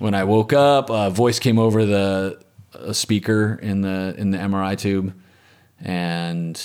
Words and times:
when 0.00 0.14
I 0.14 0.24
woke 0.24 0.52
up, 0.52 0.90
a 0.90 1.10
voice 1.10 1.38
came 1.38 1.58
over 1.58 1.84
the 1.84 2.40
speaker 2.92 3.58
in 3.62 3.82
the 3.82 4.14
in 4.18 4.30
the 4.30 4.38
MRI 4.38 4.76
tube, 4.76 5.14
and 5.78 6.60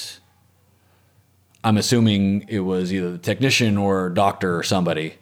I'm 1.64 1.78
assuming 1.78 2.46
it 2.48 2.62
was 2.62 2.92
either 2.94 3.12
the 3.12 3.18
technician 3.18 3.78
or 3.78 4.10
doctor 4.10 4.58
or 4.58 4.64
somebody. 4.64 5.16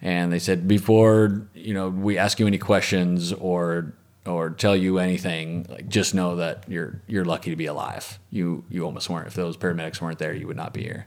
And 0.00 0.32
they 0.32 0.38
said 0.38 0.66
before 0.66 1.46
you 1.52 1.74
know 1.74 1.88
we 1.90 2.16
ask 2.16 2.38
you 2.40 2.46
any 2.46 2.58
questions 2.58 3.32
or 3.32 3.94
or 4.26 4.50
tell 4.50 4.76
you 4.76 4.98
anything, 4.98 5.66
like 5.68 5.88
just 5.88 6.14
know 6.14 6.36
that 6.36 6.64
you're 6.68 7.02
you're 7.08 7.24
lucky 7.24 7.50
to 7.50 7.56
be 7.56 7.66
alive. 7.66 8.18
You 8.30 8.64
you 8.70 8.84
almost 8.84 9.10
weren't. 9.10 9.26
If 9.26 9.34
those 9.34 9.56
paramedics 9.56 10.00
weren't 10.00 10.18
there, 10.18 10.32
you 10.32 10.46
would 10.46 10.56
not 10.56 10.72
be 10.72 10.82
here. 10.82 11.06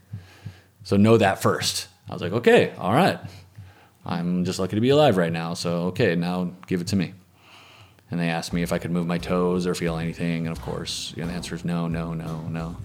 So 0.83 0.97
know 0.97 1.17
that 1.17 1.41
first. 1.41 1.87
I 2.09 2.13
was 2.13 2.21
like, 2.21 2.33
okay, 2.33 2.73
all 2.77 2.93
right. 2.93 3.17
I'm 4.05 4.43
just 4.43 4.59
lucky 4.59 4.75
to 4.75 4.81
be 4.81 4.89
alive 4.89 5.15
right 5.17 5.31
now. 5.31 5.53
So 5.53 5.83
okay, 5.87 6.15
now 6.15 6.51
give 6.67 6.81
it 6.81 6.87
to 6.87 6.95
me. 6.95 7.13
And 8.11 8.19
they 8.19 8.29
asked 8.29 8.53
me 8.53 8.61
if 8.61 8.73
I 8.73 8.77
could 8.77 8.91
move 8.91 9.07
my 9.07 9.17
toes 9.17 9.65
or 9.65 9.73
feel 9.73 9.97
anything, 9.97 10.45
and 10.45 10.55
of 10.55 10.61
course, 10.61 11.13
you 11.15 11.23
know, 11.23 11.29
the 11.29 11.33
answer 11.33 11.55
is 11.55 11.65
no, 11.65 11.87
no, 11.87 12.13
no, 12.13 12.41
no. 12.41 12.77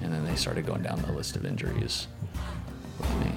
And 0.00 0.12
then 0.12 0.24
they 0.24 0.36
started 0.36 0.66
going 0.66 0.82
down 0.82 1.00
the 1.02 1.10
list 1.10 1.36
of 1.36 1.44
injuries 1.44 2.06
with 2.98 3.24
me. 3.24 3.32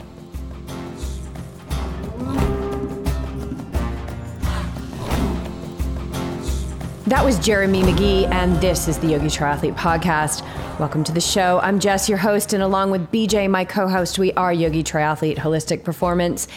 That 7.07 7.25
was 7.25 7.39
Jeremy 7.39 7.81
McGee, 7.81 8.29
and 8.29 8.55
this 8.61 8.87
is 8.87 8.99
the 8.99 9.07
Yogi 9.07 9.29
Triathlete 9.29 9.75
Podcast. 9.75 10.43
Welcome 10.79 11.03
to 11.05 11.11
the 11.11 11.21
show. 11.21 11.59
I'm 11.63 11.79
Jess, 11.79 12.07
your 12.07 12.19
host, 12.19 12.53
and 12.53 12.61
along 12.61 12.91
with 12.91 13.09
BJ, 13.09 13.49
my 13.49 13.65
co 13.65 13.87
host, 13.87 14.19
we 14.19 14.31
are 14.33 14.53
Yogi 14.53 14.83
Triathlete 14.83 15.37
Holistic 15.37 15.83
Performance. 15.83 16.47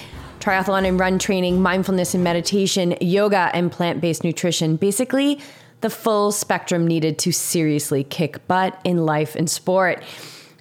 Triathlon 0.42 0.88
and 0.88 0.98
run 0.98 1.20
training, 1.20 1.62
mindfulness 1.62 2.14
and 2.14 2.24
meditation, 2.24 2.96
yoga, 3.00 3.48
and 3.54 3.70
plant 3.70 4.00
based 4.00 4.24
nutrition. 4.24 4.74
Basically, 4.74 5.38
the 5.82 5.88
full 5.88 6.32
spectrum 6.32 6.84
needed 6.84 7.16
to 7.20 7.30
seriously 7.30 8.02
kick 8.02 8.44
butt 8.48 8.80
in 8.82 9.06
life 9.06 9.36
and 9.36 9.48
sport. 9.48 10.02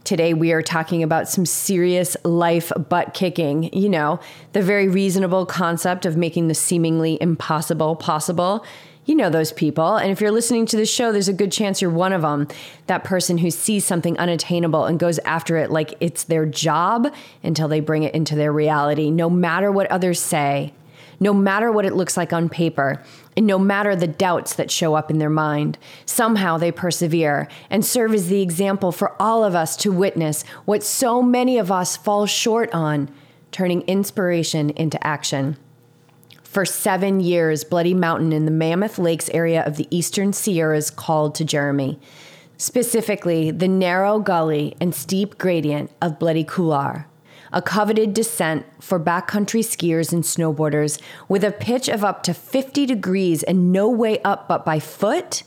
Today, 0.03 0.35
we 0.35 0.51
are 0.51 0.61
talking 0.61 1.01
about 1.01 1.27
some 1.27 1.47
serious 1.47 2.15
life 2.23 2.71
butt 2.89 3.15
kicking. 3.15 3.73
You 3.73 3.89
know, 3.89 4.19
the 4.53 4.61
very 4.61 4.87
reasonable 4.87 5.47
concept 5.47 6.05
of 6.05 6.15
making 6.15 6.47
the 6.47 6.53
seemingly 6.53 7.17
impossible 7.19 7.95
possible 7.95 8.63
you 9.05 9.15
know 9.15 9.29
those 9.29 9.51
people. 9.51 9.97
And 9.97 10.11
if 10.11 10.21
you're 10.21 10.31
listening 10.31 10.65
to 10.67 10.77
the 10.77 10.85
show, 10.85 11.11
there's 11.11 11.27
a 11.27 11.33
good 11.33 11.51
chance 11.51 11.81
you're 11.81 11.89
one 11.89 12.13
of 12.13 12.21
them. 12.21 12.47
That 12.87 13.03
person 13.03 13.39
who 13.39 13.49
sees 13.49 13.83
something 13.83 14.17
unattainable 14.19 14.85
and 14.85 14.99
goes 14.99 15.17
after 15.19 15.57
it 15.57 15.71
like 15.71 15.95
it's 15.99 16.23
their 16.25 16.45
job 16.45 17.11
until 17.43 17.67
they 17.67 17.79
bring 17.79 18.03
it 18.03 18.13
into 18.13 18.35
their 18.35 18.53
reality, 18.53 19.09
no 19.09 19.29
matter 19.29 19.71
what 19.71 19.89
others 19.89 20.19
say, 20.19 20.73
no 21.19 21.33
matter 21.33 21.71
what 21.71 21.85
it 21.85 21.93
looks 21.93 22.15
like 22.15 22.31
on 22.31 22.47
paper, 22.47 23.01
and 23.35 23.47
no 23.47 23.57
matter 23.57 23.95
the 23.95 24.07
doubts 24.07 24.55
that 24.55 24.69
show 24.69 24.95
up 24.95 25.09
in 25.09 25.17
their 25.17 25.29
mind. 25.29 25.77
Somehow 26.05 26.57
they 26.57 26.71
persevere 26.71 27.47
and 27.69 27.85
serve 27.85 28.13
as 28.13 28.27
the 28.27 28.41
example 28.41 28.91
for 28.91 29.19
all 29.21 29.43
of 29.43 29.55
us 29.55 29.75
to 29.77 29.91
witness 29.91 30.43
what 30.65 30.83
so 30.83 31.21
many 31.21 31.57
of 31.57 31.71
us 31.71 31.97
fall 31.97 32.25
short 32.25 32.71
on 32.73 33.09
turning 33.51 33.81
inspiration 33.81 34.69
into 34.71 35.05
action. 35.05 35.57
For 36.51 36.65
seven 36.65 37.21
years, 37.21 37.63
Bloody 37.63 37.93
Mountain 37.93 38.33
in 38.33 38.43
the 38.43 38.51
Mammoth 38.51 38.99
Lakes 38.99 39.29
area 39.33 39.63
of 39.63 39.77
the 39.77 39.87
eastern 39.89 40.33
Sierras 40.33 40.89
called 40.89 41.33
to 41.35 41.45
Jeremy, 41.45 41.97
specifically 42.57 43.51
the 43.51 43.69
narrow 43.69 44.19
gully 44.19 44.75
and 44.81 44.93
steep 44.93 45.37
gradient 45.37 45.91
of 46.01 46.19
Bloody 46.19 46.43
Couloir, 46.43 47.07
a 47.53 47.61
coveted 47.61 48.13
descent 48.13 48.65
for 48.81 48.99
backcountry 48.99 49.63
skiers 49.63 50.11
and 50.11 50.25
snowboarders 50.25 50.99
with 51.29 51.45
a 51.45 51.53
pitch 51.53 51.87
of 51.87 52.03
up 52.03 52.21
to 52.23 52.33
50 52.33 52.85
degrees 52.85 53.43
and 53.43 53.71
no 53.71 53.87
way 53.87 54.19
up 54.23 54.49
but 54.49 54.65
by 54.65 54.77
foot. 54.77 55.43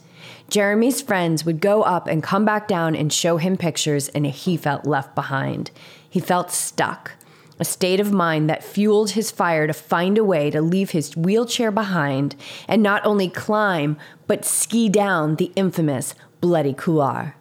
Jeremy's 0.48 1.02
friends 1.02 1.44
would 1.44 1.60
go 1.60 1.82
up 1.82 2.06
and 2.06 2.22
come 2.22 2.47
back 2.47 2.66
down 2.66 2.97
and 2.97 3.12
show 3.12 3.36
him 3.36 3.58
pictures, 3.58 4.09
and 4.09 4.25
he 4.25 4.56
felt 4.56 4.86
left 4.86 5.15
behind. 5.15 5.71
He 6.09 6.19
felt 6.19 6.50
stuck 6.50 7.12
a 7.64 7.66
state 7.66 7.98
of 7.98 8.12
mind 8.12 8.50
that 8.50 8.62
fueled 8.62 9.12
his 9.12 9.30
fire 9.30 9.66
to 9.66 9.72
find 9.72 10.19
a 10.19 10.25
way 10.25 10.50
to 10.50 10.60
leave 10.60 10.91
his 10.91 11.16
wheelchair 11.16 11.70
behind 11.70 12.36
and 12.69 12.82
not 12.82 13.00
only 13.06 13.26
climb, 13.26 13.97
but 14.26 14.44
ski 14.44 14.91
down 14.91 15.36
the 15.36 15.50
infamous 15.56 16.14
Bloody 16.42 16.74
Couloir. 16.74 17.36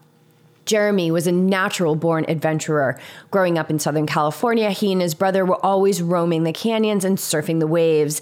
Jeremy 0.66 1.12
was 1.12 1.28
a 1.28 1.32
natural 1.34 1.96
born 1.96 2.24
adventurer. 2.30 2.98
Growing 3.32 3.58
up 3.58 3.70
in 3.70 3.80
Southern 3.80 4.08
California, 4.08 4.72
he 4.72 4.94
and 4.94 5.02
his 5.02 5.14
brother 5.14 5.44
were 5.44 5.60
always 5.62 6.02
roaming 6.02 6.44
the 6.44 6.54
canyons 6.54 7.04
and 7.04 7.18
surfing 7.18 7.60
the 7.60 7.68
waves. 7.68 8.22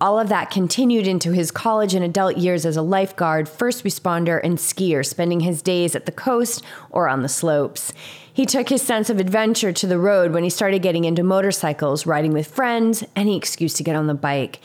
All 0.00 0.20
of 0.20 0.28
that 0.28 0.52
continued 0.52 1.08
into 1.08 1.32
his 1.32 1.50
college 1.50 1.92
and 1.92 2.04
adult 2.04 2.36
years 2.36 2.64
as 2.64 2.76
a 2.76 2.82
lifeguard, 2.82 3.48
first 3.48 3.82
responder, 3.82 4.40
and 4.44 4.56
skier, 4.56 5.04
spending 5.04 5.40
his 5.40 5.60
days 5.60 5.96
at 5.96 6.06
the 6.06 6.12
coast 6.12 6.62
or 6.90 7.08
on 7.08 7.22
the 7.22 7.28
slopes. 7.28 7.92
He 8.32 8.46
took 8.46 8.68
his 8.68 8.80
sense 8.80 9.10
of 9.10 9.18
adventure 9.18 9.72
to 9.72 9.86
the 9.88 9.98
road 9.98 10.32
when 10.32 10.44
he 10.44 10.50
started 10.50 10.82
getting 10.82 11.04
into 11.04 11.24
motorcycles, 11.24 12.06
riding 12.06 12.32
with 12.32 12.46
friends, 12.46 13.02
any 13.16 13.36
excuse 13.36 13.74
to 13.74 13.82
get 13.82 13.96
on 13.96 14.06
the 14.06 14.14
bike. 14.14 14.60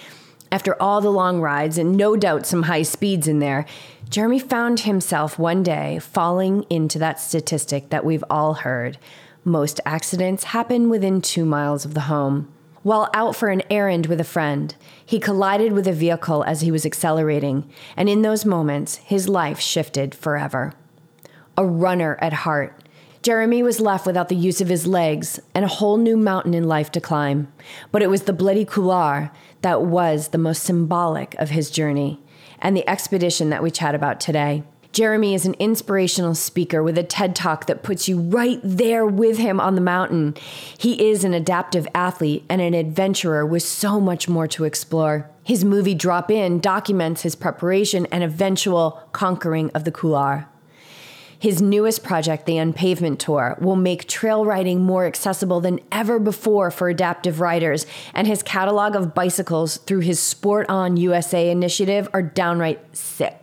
After 0.51 0.79
all 0.79 1.01
the 1.01 1.11
long 1.11 1.41
rides 1.41 1.79
and 1.79 1.97
no 1.97 2.15
doubt 2.15 2.45
some 2.45 2.63
high 2.63 2.83
speeds 2.83 3.27
in 3.27 3.39
there, 3.39 3.65
Jeremy 4.11 4.37
found 4.37 4.81
himself 4.81 5.39
one 5.39 5.63
day 5.63 5.97
falling 5.97 6.63
into 6.69 6.99
that 6.99 7.19
statistic 7.19 7.89
that 7.89 8.05
we've 8.05 8.23
all 8.29 8.53
heard. 8.53 8.99
Most 9.43 9.81
accidents 9.83 10.43
happen 10.43 10.91
within 10.91 11.21
two 11.21 11.43
miles 11.43 11.85
of 11.85 11.95
the 11.95 12.01
home. 12.01 12.52
While 12.83 13.09
out 13.13 13.35
for 13.35 13.49
an 13.49 13.63
errand 13.69 14.07
with 14.07 14.19
a 14.19 14.25
friend, 14.25 14.75
he 15.05 15.19
collided 15.19 15.71
with 15.71 15.87
a 15.87 15.93
vehicle 15.93 16.43
as 16.43 16.61
he 16.61 16.71
was 16.71 16.85
accelerating, 16.85 17.69
and 17.95 18.09
in 18.09 18.21
those 18.21 18.45
moments, 18.45 18.97
his 18.97 19.29
life 19.29 19.59
shifted 19.59 20.13
forever. 20.13 20.73
A 21.57 21.65
runner 21.65 22.17
at 22.19 22.33
heart, 22.33 22.83
Jeremy 23.23 23.63
was 23.63 23.79
left 23.79 24.05
without 24.05 24.27
the 24.27 24.35
use 24.35 24.59
of 24.59 24.67
his 24.67 24.85
legs 24.85 25.39
and 25.55 25.63
a 25.63 25.69
whole 25.69 25.95
new 25.95 26.17
mountain 26.17 26.53
in 26.53 26.67
life 26.67 26.91
to 26.91 26.99
climb. 26.99 27.47
But 27.89 28.01
it 28.01 28.09
was 28.09 28.23
the 28.23 28.33
Bloody 28.33 28.65
Couloir 28.65 29.31
that 29.61 29.83
was 29.83 30.29
the 30.29 30.37
most 30.37 30.63
symbolic 30.63 31.33
of 31.35 31.49
his 31.49 31.71
journey 31.71 32.19
and 32.59 32.75
the 32.75 32.87
expedition 32.87 33.49
that 33.49 33.63
we 33.63 33.71
chat 33.71 33.95
about 33.95 34.19
today. 34.19 34.63
Jeremy 34.93 35.33
is 35.33 35.47
an 35.47 35.55
inspirational 35.55 36.35
speaker 36.35 36.83
with 36.83 36.99
a 36.99 37.03
TED 37.03 37.35
Talk 37.35 37.65
that 37.65 37.81
puts 37.81 38.07
you 38.07 38.19
right 38.19 38.59
there 38.63 39.07
with 39.07 39.39
him 39.39 39.59
on 39.59 39.73
the 39.73 39.81
mountain. 39.81 40.35
He 40.77 41.09
is 41.09 41.23
an 41.23 41.33
adaptive 41.33 41.87
athlete 41.95 42.45
and 42.47 42.61
an 42.61 42.75
adventurer 42.75 43.43
with 43.43 43.63
so 43.63 43.99
much 43.99 44.29
more 44.29 44.47
to 44.49 44.65
explore. 44.65 45.31
His 45.43 45.65
movie 45.65 45.95
Drop 45.95 46.29
In 46.29 46.59
documents 46.59 47.23
his 47.23 47.33
preparation 47.33 48.05
and 48.11 48.23
eventual 48.23 49.01
conquering 49.13 49.71
of 49.71 49.83
the 49.83 49.91
Couloir. 49.91 50.47
His 51.39 51.59
newest 51.59 52.03
project, 52.03 52.45
the 52.45 52.59
Unpavement 52.59 53.19
Tour, 53.19 53.57
will 53.59 53.75
make 53.75 54.07
trail 54.07 54.45
riding 54.45 54.81
more 54.81 55.07
accessible 55.07 55.59
than 55.59 55.79
ever 55.91 56.19
before 56.19 56.69
for 56.69 56.87
adaptive 56.87 57.39
riders, 57.39 57.87
and 58.13 58.27
his 58.27 58.43
catalog 58.43 58.95
of 58.95 59.15
bicycles 59.15 59.77
through 59.77 60.01
his 60.01 60.19
Sport 60.19 60.69
On 60.69 60.97
USA 60.97 61.49
initiative 61.49 62.07
are 62.13 62.21
downright 62.21 62.95
sick. 62.95 63.42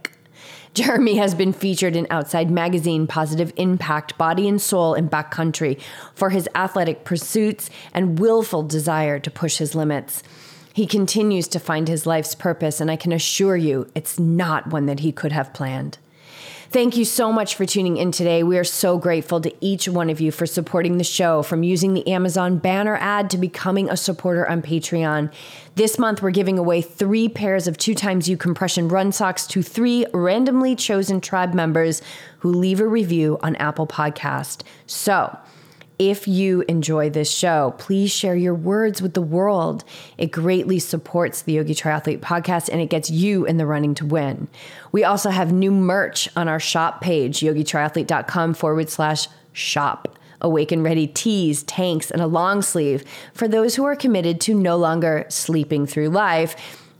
Jeremy 0.72 1.16
has 1.16 1.34
been 1.34 1.52
featured 1.52 1.96
in 1.96 2.06
Outside 2.10 2.50
Magazine, 2.50 3.08
Positive 3.08 3.52
Impact, 3.56 4.16
Body 4.16 4.48
and 4.48 4.62
Soul, 4.62 4.94
and 4.94 5.10
Backcountry 5.10 5.80
for 6.14 6.30
his 6.30 6.48
athletic 6.54 7.04
pursuits 7.04 7.70
and 7.92 8.20
willful 8.20 8.62
desire 8.62 9.18
to 9.18 9.30
push 9.30 9.58
his 9.58 9.74
limits. 9.74 10.22
He 10.72 10.86
continues 10.86 11.48
to 11.48 11.58
find 11.58 11.88
his 11.88 12.06
life's 12.06 12.36
purpose, 12.36 12.80
and 12.80 12.88
I 12.88 12.94
can 12.94 13.10
assure 13.10 13.56
you 13.56 13.90
it's 13.96 14.20
not 14.20 14.68
one 14.68 14.86
that 14.86 15.00
he 15.00 15.10
could 15.10 15.32
have 15.32 15.52
planned. 15.52 15.98
Thank 16.72 16.96
you 16.96 17.04
so 17.04 17.32
much 17.32 17.56
for 17.56 17.66
tuning 17.66 17.96
in 17.96 18.12
today. 18.12 18.44
We 18.44 18.56
are 18.56 18.62
so 18.62 18.96
grateful 18.96 19.40
to 19.40 19.52
each 19.60 19.88
one 19.88 20.08
of 20.08 20.20
you 20.20 20.30
for 20.30 20.46
supporting 20.46 20.98
the 20.98 21.04
show, 21.04 21.42
from 21.42 21.64
using 21.64 21.94
the 21.94 22.06
Amazon 22.06 22.58
banner 22.58 22.96
ad 23.00 23.28
to 23.30 23.38
becoming 23.38 23.90
a 23.90 23.96
supporter 23.96 24.48
on 24.48 24.62
Patreon. 24.62 25.32
This 25.74 25.98
month, 25.98 26.22
we're 26.22 26.30
giving 26.30 26.58
away 26.58 26.80
three 26.80 27.28
pairs 27.28 27.66
of 27.66 27.76
two 27.76 27.96
times 27.96 28.28
U 28.28 28.36
compression 28.36 28.86
run 28.86 29.10
socks 29.10 29.48
to 29.48 29.64
three 29.64 30.06
randomly 30.14 30.76
chosen 30.76 31.20
tribe 31.20 31.54
members 31.54 32.02
who 32.38 32.52
leave 32.52 32.78
a 32.78 32.86
review 32.86 33.40
on 33.42 33.56
Apple 33.56 33.88
Podcast. 33.88 34.62
So, 34.86 35.36
if 36.00 36.26
you 36.26 36.64
enjoy 36.66 37.10
this 37.10 37.30
show, 37.30 37.74
please 37.76 38.10
share 38.10 38.34
your 38.34 38.54
words 38.54 39.02
with 39.02 39.12
the 39.12 39.20
world. 39.20 39.84
It 40.16 40.32
greatly 40.32 40.78
supports 40.78 41.42
the 41.42 41.52
Yogi 41.52 41.74
Triathlete 41.74 42.20
podcast 42.20 42.70
and 42.70 42.80
it 42.80 42.88
gets 42.88 43.10
you 43.10 43.44
in 43.44 43.58
the 43.58 43.66
running 43.66 43.94
to 43.96 44.06
win. 44.06 44.48
We 44.92 45.04
also 45.04 45.28
have 45.28 45.52
new 45.52 45.70
merch 45.70 46.26
on 46.34 46.48
our 46.48 46.58
shop 46.58 47.02
page, 47.02 47.40
yogitriathlete.com 47.40 48.54
forward 48.54 48.88
slash 48.88 49.28
shop. 49.52 50.18
Awaken 50.40 50.82
ready 50.82 51.06
tees, 51.06 51.64
tanks, 51.64 52.10
and 52.10 52.22
a 52.22 52.26
long 52.26 52.62
sleeve 52.62 53.04
for 53.34 53.46
those 53.46 53.76
who 53.76 53.84
are 53.84 53.94
committed 53.94 54.40
to 54.40 54.54
no 54.54 54.78
longer 54.78 55.26
sleeping 55.28 55.84
through 55.84 56.08
life 56.08 56.56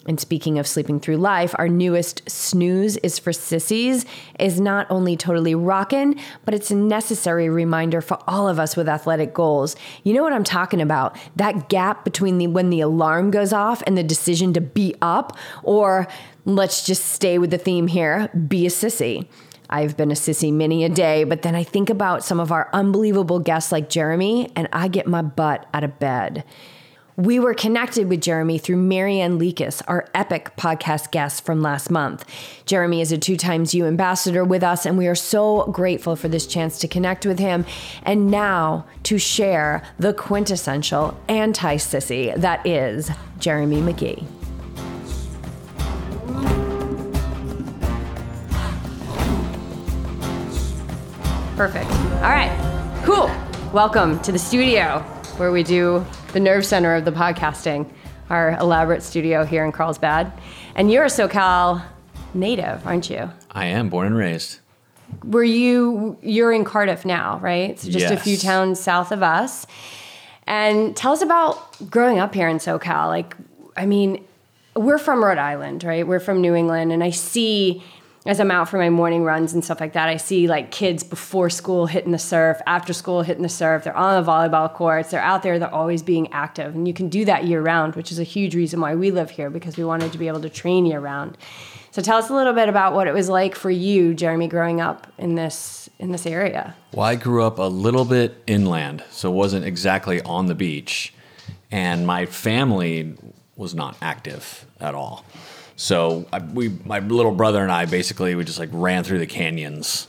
And 0.06 0.18
speaking 0.18 0.58
of 0.58 0.66
sleeping 0.66 0.98
through 0.98 1.18
life, 1.18 1.54
our 1.58 1.68
newest 1.68 2.28
Snooze 2.28 2.96
is 2.98 3.18
for 3.18 3.34
Sissies 3.34 4.06
is 4.38 4.58
not 4.58 4.86
only 4.90 5.14
totally 5.14 5.54
rockin', 5.54 6.18
but 6.46 6.54
it's 6.54 6.70
a 6.70 6.74
necessary 6.74 7.50
reminder 7.50 8.00
for 8.00 8.18
all 8.26 8.48
of 8.48 8.58
us 8.58 8.76
with 8.76 8.88
athletic 8.88 9.34
goals. 9.34 9.76
You 10.02 10.14
know 10.14 10.22
what 10.22 10.32
I'm 10.32 10.44
talking 10.44 10.80
about? 10.80 11.18
That 11.36 11.68
gap 11.68 12.04
between 12.04 12.38
the 12.38 12.46
when 12.46 12.70
the 12.70 12.80
alarm 12.80 13.30
goes 13.30 13.52
off 13.52 13.82
and 13.86 13.96
the 13.96 14.02
decision 14.02 14.54
to 14.54 14.60
be 14.60 14.94
up, 15.02 15.36
or 15.62 16.08
let's 16.46 16.86
just 16.86 17.04
stay 17.06 17.38
with 17.38 17.50
the 17.50 17.58
theme 17.58 17.86
here, 17.86 18.28
be 18.28 18.64
a 18.64 18.70
sissy. 18.70 19.26
I've 19.68 19.98
been 19.98 20.10
a 20.10 20.14
sissy 20.14 20.50
many 20.50 20.82
a 20.82 20.88
day, 20.88 21.24
but 21.24 21.42
then 21.42 21.54
I 21.54 21.62
think 21.62 21.90
about 21.90 22.24
some 22.24 22.40
of 22.40 22.50
our 22.50 22.70
unbelievable 22.72 23.38
guests 23.38 23.70
like 23.70 23.90
Jeremy, 23.90 24.50
and 24.56 24.66
I 24.72 24.88
get 24.88 25.06
my 25.06 25.20
butt 25.20 25.66
out 25.74 25.84
of 25.84 25.98
bed. 25.98 26.42
We 27.20 27.38
were 27.38 27.52
connected 27.52 28.08
with 28.08 28.22
Jeremy 28.22 28.56
through 28.56 28.78
Marianne 28.78 29.38
Lekas, 29.38 29.82
our 29.86 30.08
epic 30.14 30.52
podcast 30.56 31.10
guest 31.10 31.44
from 31.44 31.60
last 31.60 31.90
month. 31.90 32.24
Jeremy 32.64 33.02
is 33.02 33.12
a 33.12 33.18
two 33.18 33.36
times 33.36 33.74
U 33.74 33.84
ambassador 33.84 34.42
with 34.42 34.62
us, 34.62 34.86
and 34.86 34.96
we 34.96 35.06
are 35.06 35.14
so 35.14 35.66
grateful 35.66 36.16
for 36.16 36.28
this 36.28 36.46
chance 36.46 36.78
to 36.78 36.88
connect 36.88 37.26
with 37.26 37.38
him 37.38 37.66
and 38.04 38.30
now 38.30 38.86
to 39.02 39.18
share 39.18 39.82
the 39.98 40.14
quintessential 40.14 41.14
anti 41.28 41.76
sissy 41.76 42.34
that 42.36 42.66
is 42.66 43.10
Jeremy 43.38 43.82
McGee. 43.82 44.24
Perfect. 51.54 51.90
All 52.22 52.30
right. 52.30 53.02
Cool. 53.04 53.30
Welcome 53.74 54.18
to 54.20 54.32
the 54.32 54.38
studio 54.38 55.04
where 55.40 55.50
we 55.50 55.62
do 55.62 56.04
the 56.34 56.38
nerve 56.38 56.66
center 56.66 56.94
of 56.94 57.06
the 57.06 57.10
podcasting, 57.10 57.90
our 58.28 58.58
elaborate 58.58 59.02
studio 59.02 59.42
here 59.42 59.64
in 59.64 59.72
Carlsbad. 59.72 60.30
And 60.74 60.92
you're 60.92 61.04
a 61.04 61.08
SoCal 61.08 61.82
native, 62.34 62.86
aren't 62.86 63.08
you? 63.08 63.30
I 63.50 63.64
am 63.64 63.88
born 63.88 64.08
and 64.08 64.16
raised. 64.16 64.60
Were 65.24 65.42
you 65.42 66.18
you're 66.20 66.52
in 66.52 66.64
Cardiff 66.64 67.06
now, 67.06 67.38
right? 67.38 67.80
So 67.80 67.88
just 67.88 68.12
a 68.12 68.18
few 68.18 68.36
towns 68.36 68.78
south 68.78 69.12
of 69.12 69.22
us. 69.22 69.66
And 70.46 70.94
tell 70.94 71.12
us 71.12 71.22
about 71.22 71.90
growing 71.90 72.18
up 72.18 72.34
here 72.34 72.46
in 72.46 72.58
SoCal. 72.58 73.06
Like, 73.06 73.34
I 73.78 73.86
mean, 73.86 74.22
we're 74.76 74.98
from 74.98 75.24
Rhode 75.24 75.38
Island, 75.38 75.84
right? 75.84 76.06
We're 76.06 76.20
from 76.20 76.42
New 76.42 76.54
England, 76.54 76.92
and 76.92 77.02
I 77.02 77.10
see 77.10 77.82
as 78.26 78.38
I'm 78.38 78.50
out 78.50 78.68
for 78.68 78.76
my 78.76 78.90
morning 78.90 79.24
runs 79.24 79.54
and 79.54 79.64
stuff 79.64 79.80
like 79.80 79.94
that, 79.94 80.08
I 80.08 80.18
see 80.18 80.46
like 80.46 80.70
kids 80.70 81.02
before 81.02 81.48
school 81.48 81.86
hitting 81.86 82.12
the 82.12 82.18
surf, 82.18 82.60
after 82.66 82.92
school 82.92 83.22
hitting 83.22 83.42
the 83.42 83.48
surf. 83.48 83.84
They're 83.84 83.96
on 83.96 84.22
the 84.22 84.30
volleyball 84.30 84.72
courts. 84.72 85.10
They're 85.10 85.22
out 85.22 85.42
there. 85.42 85.58
They're 85.58 85.74
always 85.74 86.02
being 86.02 86.30
active, 86.32 86.74
and 86.74 86.86
you 86.86 86.92
can 86.92 87.08
do 87.08 87.24
that 87.24 87.44
year 87.44 87.62
round, 87.62 87.96
which 87.96 88.12
is 88.12 88.18
a 88.18 88.24
huge 88.24 88.54
reason 88.54 88.80
why 88.80 88.94
we 88.94 89.10
live 89.10 89.30
here 89.30 89.48
because 89.48 89.78
we 89.78 89.84
wanted 89.84 90.12
to 90.12 90.18
be 90.18 90.28
able 90.28 90.40
to 90.42 90.50
train 90.50 90.84
year 90.84 91.00
round. 91.00 91.38
So 91.92 92.02
tell 92.02 92.18
us 92.18 92.28
a 92.28 92.34
little 92.34 92.52
bit 92.52 92.68
about 92.68 92.94
what 92.94 93.06
it 93.06 93.14
was 93.14 93.28
like 93.28 93.54
for 93.54 93.70
you, 93.70 94.14
Jeremy, 94.14 94.48
growing 94.48 94.80
up 94.80 95.06
in 95.18 95.34
this 95.34 95.88
in 95.98 96.12
this 96.12 96.26
area. 96.26 96.74
Well, 96.92 97.06
I 97.06 97.14
grew 97.14 97.42
up 97.42 97.58
a 97.58 97.64
little 97.64 98.04
bit 98.04 98.42
inland, 98.46 99.02
so 99.10 99.30
it 99.30 99.34
wasn't 99.34 99.64
exactly 99.64 100.20
on 100.22 100.46
the 100.46 100.54
beach, 100.54 101.14
and 101.70 102.06
my 102.06 102.26
family 102.26 103.14
was 103.56 103.74
not 103.74 103.96
active 104.02 104.66
at 104.78 104.94
all. 104.94 105.24
So 105.80 106.26
I, 106.30 106.40
we, 106.40 106.68
my 106.84 106.98
little 106.98 107.32
brother 107.32 107.62
and 107.62 107.72
I, 107.72 107.86
basically, 107.86 108.34
we 108.34 108.44
just 108.44 108.58
like 108.58 108.68
ran 108.70 109.02
through 109.02 109.18
the 109.18 109.26
canyons 109.26 110.08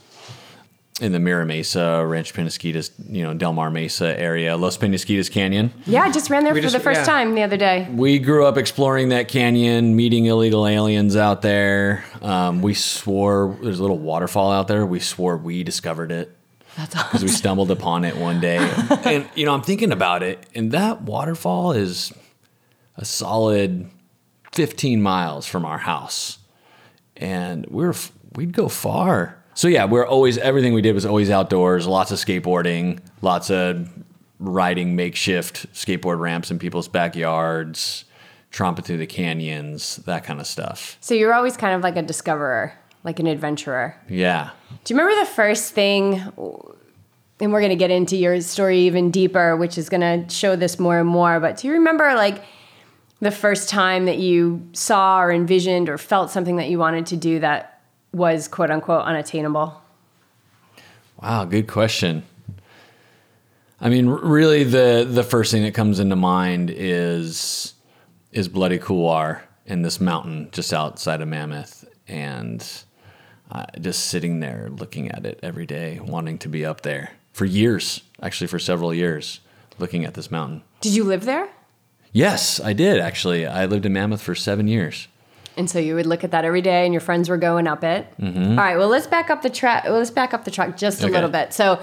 in 1.00 1.12
the 1.12 1.18
Mira 1.18 1.46
Mesa, 1.46 2.04
Ranch 2.04 2.34
Peñasquitos, 2.34 2.90
you 3.08 3.22
know, 3.22 3.32
Del 3.32 3.54
Mar 3.54 3.70
Mesa 3.70 4.20
area, 4.20 4.54
Los 4.58 4.76
Peñasquitos 4.76 5.30
Canyon. 5.30 5.72
Yeah, 5.86 6.02
I 6.02 6.12
just 6.12 6.28
ran 6.28 6.44
there 6.44 6.52
We 6.52 6.60
for 6.60 6.64
just- 6.64 6.74
the 6.76 6.80
first 6.80 7.00
yeah. 7.00 7.06
time 7.06 7.34
the 7.34 7.42
other 7.42 7.56
day. 7.56 7.88
We 7.90 8.18
grew 8.18 8.44
up 8.44 8.58
exploring 8.58 9.08
that 9.08 9.28
canyon, 9.28 9.96
meeting 9.96 10.26
illegal 10.26 10.66
aliens 10.66 11.16
out 11.16 11.40
there. 11.40 12.04
Um, 12.20 12.60
we 12.60 12.74
swore 12.74 13.56
there's 13.62 13.78
a 13.78 13.82
little 13.82 13.98
waterfall 13.98 14.52
out 14.52 14.68
there. 14.68 14.84
We 14.84 15.00
swore 15.00 15.38
we 15.38 15.64
discovered 15.64 16.12
it 16.12 16.36
That's 16.76 16.94
because 16.94 17.22
we 17.22 17.28
stumbled 17.28 17.70
upon 17.70 18.04
it 18.04 18.18
one 18.18 18.40
day. 18.40 18.58
and 19.04 19.26
you 19.34 19.46
know, 19.46 19.54
I'm 19.54 19.62
thinking 19.62 19.90
about 19.90 20.22
it, 20.22 20.46
and 20.54 20.72
that 20.72 21.00
waterfall 21.00 21.72
is 21.72 22.12
a 22.96 23.06
solid 23.06 23.88
15 24.52 25.02
miles 25.02 25.46
from 25.46 25.64
our 25.64 25.78
house, 25.78 26.38
and 27.16 27.66
we 27.66 27.84
we're 27.84 27.94
we'd 28.34 28.52
go 28.52 28.68
far. 28.68 29.42
So 29.54 29.68
yeah, 29.68 29.84
we're 29.84 30.06
always 30.06 30.38
everything 30.38 30.72
we 30.72 30.82
did 30.82 30.94
was 30.94 31.04
always 31.04 31.30
outdoors. 31.30 31.86
Lots 31.86 32.10
of 32.10 32.18
skateboarding, 32.18 33.00
lots 33.20 33.50
of 33.50 33.88
riding 34.38 34.96
makeshift 34.96 35.72
skateboard 35.72 36.18
ramps 36.18 36.50
in 36.50 36.58
people's 36.58 36.88
backyards, 36.88 38.04
tromping 38.50 38.84
through 38.84 38.98
the 38.98 39.06
canyons, 39.06 39.96
that 39.96 40.24
kind 40.24 40.40
of 40.40 40.46
stuff. 40.46 40.96
So 41.00 41.14
you're 41.14 41.34
always 41.34 41.56
kind 41.56 41.74
of 41.74 41.82
like 41.82 41.96
a 41.96 42.02
discoverer, 42.02 42.72
like 43.04 43.20
an 43.20 43.26
adventurer. 43.26 43.96
Yeah. 44.08 44.50
Do 44.84 44.94
you 44.94 45.00
remember 45.00 45.20
the 45.20 45.30
first 45.30 45.72
thing? 45.74 46.14
And 47.40 47.52
we're 47.52 47.60
going 47.60 47.70
to 47.70 47.76
get 47.76 47.90
into 47.90 48.16
your 48.16 48.40
story 48.40 48.80
even 48.80 49.10
deeper, 49.10 49.56
which 49.56 49.76
is 49.76 49.88
going 49.88 50.00
to 50.00 50.32
show 50.32 50.54
this 50.54 50.78
more 50.78 50.98
and 51.00 51.08
more. 51.08 51.40
But 51.40 51.56
do 51.56 51.66
you 51.66 51.74
remember 51.74 52.14
like 52.14 52.42
the 53.22 53.30
first 53.30 53.68
time 53.68 54.06
that 54.06 54.18
you 54.18 54.68
saw 54.72 55.22
or 55.22 55.30
envisioned 55.30 55.88
or 55.88 55.96
felt 55.96 56.28
something 56.28 56.56
that 56.56 56.68
you 56.68 56.76
wanted 56.76 57.06
to 57.06 57.16
do 57.16 57.38
that 57.38 57.80
was 58.12 58.48
quote 58.48 58.68
unquote 58.68 59.04
unattainable? 59.04 59.80
Wow, 61.22 61.44
good 61.44 61.68
question. 61.68 62.24
I 63.80 63.88
mean, 63.88 64.08
really, 64.08 64.64
the 64.64 65.06
the 65.08 65.22
first 65.22 65.52
thing 65.52 65.62
that 65.62 65.72
comes 65.72 66.00
into 66.00 66.16
mind 66.16 66.70
is 66.74 67.74
is 68.32 68.48
Bloody 68.48 68.78
Couloir 68.78 69.44
in 69.66 69.82
this 69.82 70.00
mountain 70.00 70.48
just 70.50 70.72
outside 70.72 71.20
of 71.20 71.28
Mammoth, 71.28 71.88
and 72.08 72.66
uh, 73.52 73.66
just 73.80 74.06
sitting 74.06 74.40
there 74.40 74.68
looking 74.68 75.12
at 75.12 75.24
it 75.24 75.38
every 75.44 75.66
day, 75.66 76.00
wanting 76.02 76.38
to 76.38 76.48
be 76.48 76.66
up 76.66 76.80
there 76.80 77.12
for 77.32 77.44
years, 77.44 78.02
actually 78.20 78.48
for 78.48 78.58
several 78.58 78.92
years, 78.92 79.38
looking 79.78 80.04
at 80.04 80.14
this 80.14 80.28
mountain. 80.28 80.62
Did 80.80 80.94
you 80.94 81.04
live 81.04 81.24
there? 81.24 81.48
Yes, 82.12 82.60
I 82.60 82.72
did 82.72 82.98
actually. 83.00 83.46
I 83.46 83.66
lived 83.66 83.86
in 83.86 83.92
Mammoth 83.92 84.22
for 84.22 84.34
seven 84.34 84.68
years. 84.68 85.08
And 85.56 85.68
so 85.68 85.78
you 85.78 85.94
would 85.96 86.06
look 86.06 86.24
at 86.24 86.30
that 86.30 86.46
every 86.46 86.62
day, 86.62 86.84
and 86.84 86.94
your 86.94 87.00
friends 87.00 87.28
were 87.28 87.36
going 87.36 87.66
up 87.66 87.84
it. 87.84 88.06
All 88.22 88.28
right. 88.56 88.76
Well, 88.78 88.88
let's 88.88 89.06
back 89.06 89.28
up 89.28 89.42
the 89.42 89.50
track. 89.50 89.84
Well, 89.84 89.98
let's 89.98 90.10
back 90.10 90.32
up 90.32 90.44
the 90.44 90.50
truck 90.50 90.76
just 90.78 91.02
a 91.02 91.06
Okay. 91.06 91.12
little 91.14 91.28
bit. 91.28 91.52
So, 91.52 91.78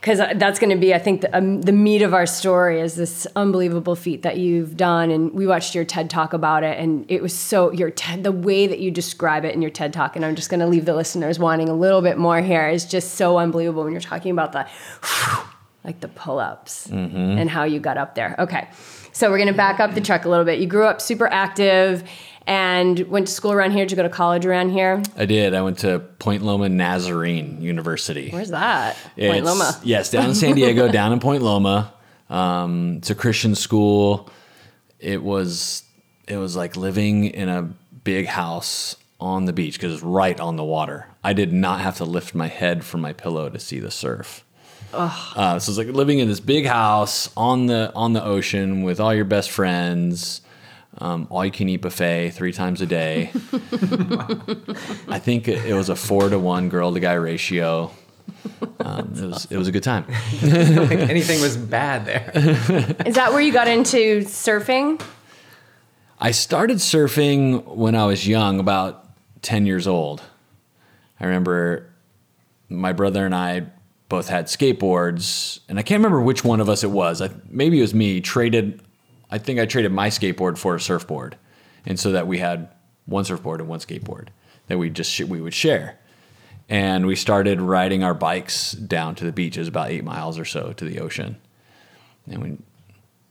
because 0.00 0.18
that's 0.18 0.60
going 0.60 0.70
to 0.70 0.76
be, 0.76 0.94
I 0.94 0.98
think, 0.98 1.20
the, 1.22 1.36
um, 1.36 1.62
the 1.62 1.72
meat 1.72 2.02
of 2.02 2.14
our 2.14 2.26
story 2.26 2.80
is 2.80 2.94
this 2.94 3.26
unbelievable 3.34 3.94
feat 3.96 4.22
that 4.22 4.36
you've 4.36 4.76
done. 4.76 5.10
And 5.10 5.32
we 5.32 5.48
watched 5.48 5.74
your 5.74 5.84
TED 5.84 6.10
talk 6.10 6.32
about 6.32 6.62
it, 6.62 6.78
and 6.78 7.04
it 7.08 7.22
was 7.22 7.32
so 7.34 7.72
your 7.72 7.90
TED, 7.90 8.22
the 8.22 8.30
way 8.32 8.68
that 8.68 8.78
you 8.78 8.90
describe 8.92 9.44
it 9.44 9.52
in 9.54 9.62
your 9.62 9.70
TED 9.72 9.92
talk. 9.92 10.14
And 10.14 10.24
I'm 10.24 10.36
just 10.36 10.48
going 10.50 10.60
to 10.60 10.66
leave 10.66 10.84
the 10.84 10.94
listeners 10.94 11.40
wanting 11.40 11.68
a 11.68 11.74
little 11.74 12.02
bit 12.02 12.18
more 12.18 12.40
here. 12.40 12.68
Is 12.68 12.84
just 12.84 13.14
so 13.16 13.36
unbelievable 13.38 13.82
when 13.82 13.92
you're 13.92 14.00
talking 14.00 14.30
about 14.30 14.52
the 14.52 14.64
like 15.84 15.98
the 15.98 16.08
pull-ups 16.08 16.86
and 16.86 17.50
how 17.50 17.64
you 17.64 17.80
got 17.80 17.98
up 17.98 18.14
there. 18.14 18.36
Okay. 18.38 18.68
So 19.12 19.30
we're 19.30 19.38
gonna 19.38 19.52
back 19.52 19.78
up 19.80 19.94
the 19.94 20.00
truck 20.00 20.24
a 20.24 20.28
little 20.28 20.44
bit. 20.44 20.58
You 20.58 20.66
grew 20.66 20.84
up 20.86 21.00
super 21.00 21.26
active 21.26 22.02
and 22.46 22.98
went 23.08 23.28
to 23.28 23.32
school 23.32 23.52
around 23.52 23.70
here. 23.72 23.84
Did 23.84 23.92
you 23.92 23.96
go 23.96 24.02
to 24.02 24.08
college 24.08 24.44
around 24.46 24.70
here? 24.70 25.02
I 25.16 25.26
did. 25.26 25.54
I 25.54 25.62
went 25.62 25.78
to 25.80 26.00
Point 26.18 26.42
Loma 26.42 26.68
Nazarene 26.68 27.60
University. 27.60 28.30
Where's 28.30 28.50
that? 28.50 28.96
Point 28.96 29.18
It's- 29.18 29.44
Loma. 29.44 29.78
Yes, 29.84 30.10
down 30.10 30.30
in 30.30 30.34
San 30.42 30.54
Diego, 30.54 30.90
down 30.90 31.12
in 31.12 31.20
Point 31.20 31.42
Loma. 31.42 31.92
Um, 32.30 32.96
it's 32.96 33.10
a 33.10 33.14
Christian 33.14 33.54
school. 33.54 34.30
It 34.98 35.22
was 35.22 35.84
it 36.26 36.36
was 36.38 36.56
like 36.56 36.76
living 36.76 37.26
in 37.26 37.48
a 37.48 37.62
big 38.04 38.26
house 38.26 38.96
on 39.20 39.44
the 39.44 39.52
beach 39.52 39.74
because 39.74 39.94
it's 39.94 40.02
right 40.02 40.40
on 40.40 40.56
the 40.56 40.64
water. 40.64 41.06
I 41.22 41.32
did 41.32 41.52
not 41.52 41.80
have 41.80 41.96
to 41.98 42.04
lift 42.04 42.34
my 42.34 42.48
head 42.48 42.84
from 42.84 43.00
my 43.02 43.12
pillow 43.12 43.48
to 43.50 43.58
see 43.58 43.78
the 43.78 43.90
surf. 43.90 44.44
Uh, 44.92 45.58
so 45.58 45.70
it's 45.70 45.78
like 45.78 45.88
living 45.88 46.18
in 46.18 46.28
this 46.28 46.40
big 46.40 46.66
house 46.66 47.30
on 47.36 47.66
the 47.66 47.92
on 47.94 48.12
the 48.12 48.24
ocean 48.24 48.82
with 48.82 49.00
all 49.00 49.14
your 49.14 49.24
best 49.24 49.50
friends. 49.50 50.40
Um, 50.98 51.26
all 51.30 51.44
you 51.44 51.50
can 51.50 51.68
eat 51.68 51.78
buffet 51.78 52.30
three 52.30 52.52
times 52.52 52.82
a 52.82 52.86
day. 52.86 53.30
I 55.08 55.18
think 55.18 55.48
it, 55.48 55.64
it 55.64 55.74
was 55.74 55.88
a 55.88 55.96
four 55.96 56.28
to 56.28 56.38
one 56.38 56.68
girl 56.68 56.92
to 56.92 57.00
guy 57.00 57.14
ratio. 57.14 57.90
Um, 58.80 59.14
it 59.16 59.26
was 59.26 59.46
it 59.50 59.56
was 59.56 59.68
a 59.68 59.72
good 59.72 59.82
time. 59.82 60.04
think 60.04 60.92
anything 61.10 61.40
was 61.40 61.56
bad 61.56 62.04
there. 62.04 62.30
Is 63.06 63.14
that 63.14 63.32
where 63.32 63.40
you 63.40 63.52
got 63.52 63.68
into 63.68 64.20
surfing? 64.22 65.02
I 66.18 66.30
started 66.30 66.78
surfing 66.78 67.64
when 67.64 67.94
I 67.94 68.06
was 68.06 68.26
young, 68.28 68.60
about 68.60 69.08
10 69.42 69.66
years 69.66 69.86
old. 69.86 70.22
I 71.18 71.24
remember 71.24 71.90
my 72.68 72.92
brother 72.92 73.26
and 73.26 73.34
I 73.34 73.66
both 74.12 74.28
had 74.28 74.44
skateboards, 74.44 75.60
and 75.70 75.78
I 75.78 75.82
can't 75.82 75.98
remember 76.00 76.20
which 76.20 76.44
one 76.44 76.60
of 76.60 76.68
us 76.68 76.84
it 76.84 76.90
was. 76.90 77.22
I, 77.22 77.30
maybe 77.48 77.78
it 77.78 77.80
was 77.80 77.94
me, 77.94 78.20
traded, 78.20 78.82
I 79.30 79.38
think 79.38 79.58
I 79.58 79.64
traded 79.64 79.90
my 79.90 80.08
skateboard 80.08 80.58
for 80.58 80.74
a 80.74 80.80
surfboard. 80.80 81.38
And 81.86 81.98
so 81.98 82.12
that 82.12 82.26
we 82.26 82.36
had 82.36 82.68
one 83.06 83.24
surfboard 83.24 83.60
and 83.60 83.70
one 83.70 83.78
skateboard 83.80 84.28
that 84.66 84.76
we 84.76 84.90
just 84.90 85.10
sh- 85.10 85.22
we 85.22 85.40
would 85.40 85.54
share. 85.54 85.98
And 86.68 87.06
we 87.06 87.16
started 87.16 87.62
riding 87.62 88.04
our 88.04 88.12
bikes 88.12 88.72
down 88.72 89.14
to 89.14 89.24
the 89.24 89.32
beach. 89.32 89.56
It 89.56 89.60
was 89.60 89.68
about 89.68 89.88
eight 89.90 90.04
miles 90.04 90.38
or 90.38 90.44
so 90.44 90.74
to 90.74 90.84
the 90.84 91.00
ocean. 91.00 91.38
And 92.30 92.42
we 92.42 92.58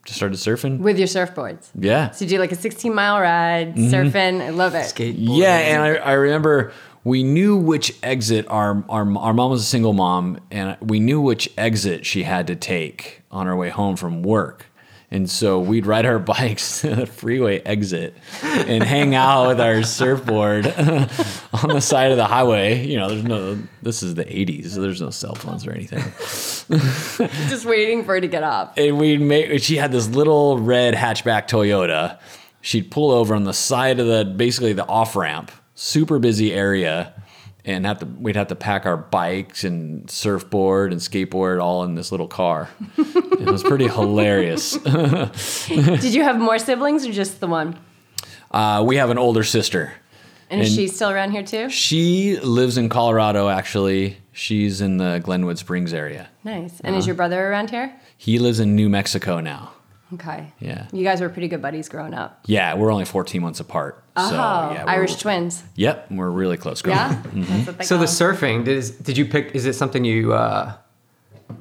just 0.05 0.17
started 0.17 0.37
surfing. 0.37 0.79
with 0.79 0.97
your 0.97 1.07
surfboards. 1.07 1.69
Yeah. 1.75 2.09
So 2.09 2.25
you 2.25 2.29
do 2.29 2.39
like 2.39 2.51
a 2.51 2.55
16 2.55 2.91
mile 2.91 3.19
ride, 3.21 3.75
Mm-hmm. 3.75 3.93
surfing. 3.93 4.41
I 4.41 4.49
love 4.49 4.73
it. 4.73 4.85
Skateboard. 4.91 5.15
Yeah, 5.37 5.57
and 5.57 5.81
I, 5.83 5.93
I 5.97 6.13
remember 6.13 6.73
we 7.03 7.23
knew 7.23 7.57
which 7.57 7.95
exit 8.03 8.45
our, 8.47 8.83
our 8.89 9.17
our 9.17 9.33
mom 9.33 9.51
was 9.51 9.61
a 9.61 9.65
single 9.65 9.93
mom, 9.93 10.39
and 10.51 10.77
we 10.81 10.99
knew 10.99 11.19
which 11.19 11.51
exit 11.57 12.05
she 12.05 12.23
had 12.23 12.47
to 12.47 12.55
take 12.55 13.21
on 13.31 13.47
her 13.47 13.55
way 13.55 13.69
home 13.69 13.95
from 13.95 14.21
work. 14.21 14.67
And 15.13 15.29
so 15.29 15.59
we'd 15.59 15.85
ride 15.85 16.05
our 16.05 16.19
bikes 16.37 16.81
to 16.81 16.95
the 16.95 17.05
freeway 17.05 17.59
exit 17.59 18.15
and 18.43 18.81
hang 18.81 19.13
out 19.13 19.49
with 19.49 19.59
our 19.59 19.83
surfboard 19.83 20.67
on 20.77 21.67
the 21.67 21.81
side 21.81 22.11
of 22.11 22.17
the 22.17 22.25
highway. 22.25 22.85
You 22.87 22.97
know, 22.97 23.09
there's 23.09 23.23
no, 23.23 23.59
this 23.81 24.03
is 24.03 24.15
the 24.15 24.23
80s, 24.23 24.69
so 24.69 24.81
there's 24.81 25.01
no 25.01 25.09
cell 25.09 25.35
phones 25.35 25.67
or 25.67 25.73
anything. 25.73 25.99
Just 27.49 27.65
waiting 27.65 28.05
for 28.05 28.15
it 28.15 28.21
to 28.21 28.29
get 28.29 28.43
off. 28.43 28.77
and 28.77 28.97
we'd 28.97 29.19
make 29.19 29.61
she 29.61 29.75
had 29.75 29.91
this 29.91 30.07
little 30.07 30.57
red 30.59 30.93
hatchback 30.93 31.49
Toyota. 31.49 32.17
She'd 32.61 32.89
pull 32.89 33.11
over 33.11 33.35
on 33.35 33.43
the 33.43 33.53
side 33.53 33.99
of 33.99 34.07
the 34.07 34.23
basically 34.23 34.71
the 34.71 34.87
off 34.87 35.15
ramp, 35.17 35.51
super 35.81 36.19
busy 36.19 36.53
area, 36.53 37.11
and 37.65 37.85
have 37.85 37.99
to 37.99 38.05
we'd 38.05 38.35
have 38.35 38.47
to 38.47 38.55
pack 38.55 38.85
our 38.85 38.97
bikes 38.97 39.63
and 39.63 40.09
surfboard 40.09 40.91
and 40.91 41.01
skateboard 41.01 41.61
all 41.61 41.83
in 41.83 41.95
this 41.95 42.11
little 42.11 42.27
car. 42.27 42.69
it 42.97 43.49
was 43.49 43.63
pretty 43.63 43.87
hilarious. 43.87 44.77
Did 45.67 46.13
you 46.13 46.23
have 46.23 46.39
more 46.39 46.59
siblings 46.59 47.05
or 47.05 47.11
just 47.11 47.39
the 47.39 47.47
one? 47.47 47.77
Uh, 48.51 48.83
we 48.85 48.97
have 48.97 49.09
an 49.09 49.17
older 49.17 49.43
sister. 49.43 49.93
And, 50.49 50.61
is 50.61 50.75
she 50.75 50.87
still 50.89 51.09
around 51.09 51.31
here 51.31 51.43
too? 51.43 51.69
She 51.69 52.37
lives 52.39 52.77
in 52.77 52.89
Colorado. 52.89 53.47
Actually, 53.47 54.17
she's 54.33 54.81
in 54.81 54.97
the 54.97 55.19
Glenwood 55.23 55.57
Springs 55.57 55.93
area. 55.93 56.27
Nice. 56.43 56.79
And 56.81 56.89
Uh-huh. 56.89 56.97
is 56.99 57.07
your 57.07 57.15
brother 57.15 57.47
around 57.49 57.69
here? 57.69 57.93
He 58.17 58.37
lives 58.37 58.59
in 58.59 58.75
New 58.75 58.89
Mexico 58.89 59.39
now. 59.39 59.71
Okay. 60.13 60.51
Yeah. 60.59 60.87
You 60.91 61.03
guys 61.03 61.21
were 61.21 61.29
pretty 61.29 61.47
good 61.47 61.61
buddies 61.61 61.87
growing 61.89 62.13
up. 62.13 62.41
Yeah, 62.45 62.73
we're 62.75 62.91
only 62.91 63.05
14 63.05 63.41
months 63.41 63.59
apart. 63.59 64.03
Oh, 64.17 64.29
so, 64.29 64.35
yeah, 64.35 64.69
we're- 64.83 64.85
Irish 64.97 65.15
twins. 65.15 65.63
Yep, 65.75 66.11
we're 66.11 66.29
really 66.29 66.57
close. 66.57 66.81
growing 66.81 66.97
Yeah. 66.99 67.11
up. 67.11 67.23
That's 67.33 67.67
what 67.67 67.85
So 67.85 67.95
call 67.95 68.05
the 68.05 68.11
surfing, 68.11 68.65
did, 68.65 69.03
did 69.03 69.17
you 69.17 69.25
pick? 69.25 69.55
Is 69.55 69.65
it 69.65 69.73
something 69.73 70.03
you 70.03 70.33
uh, 70.33 70.73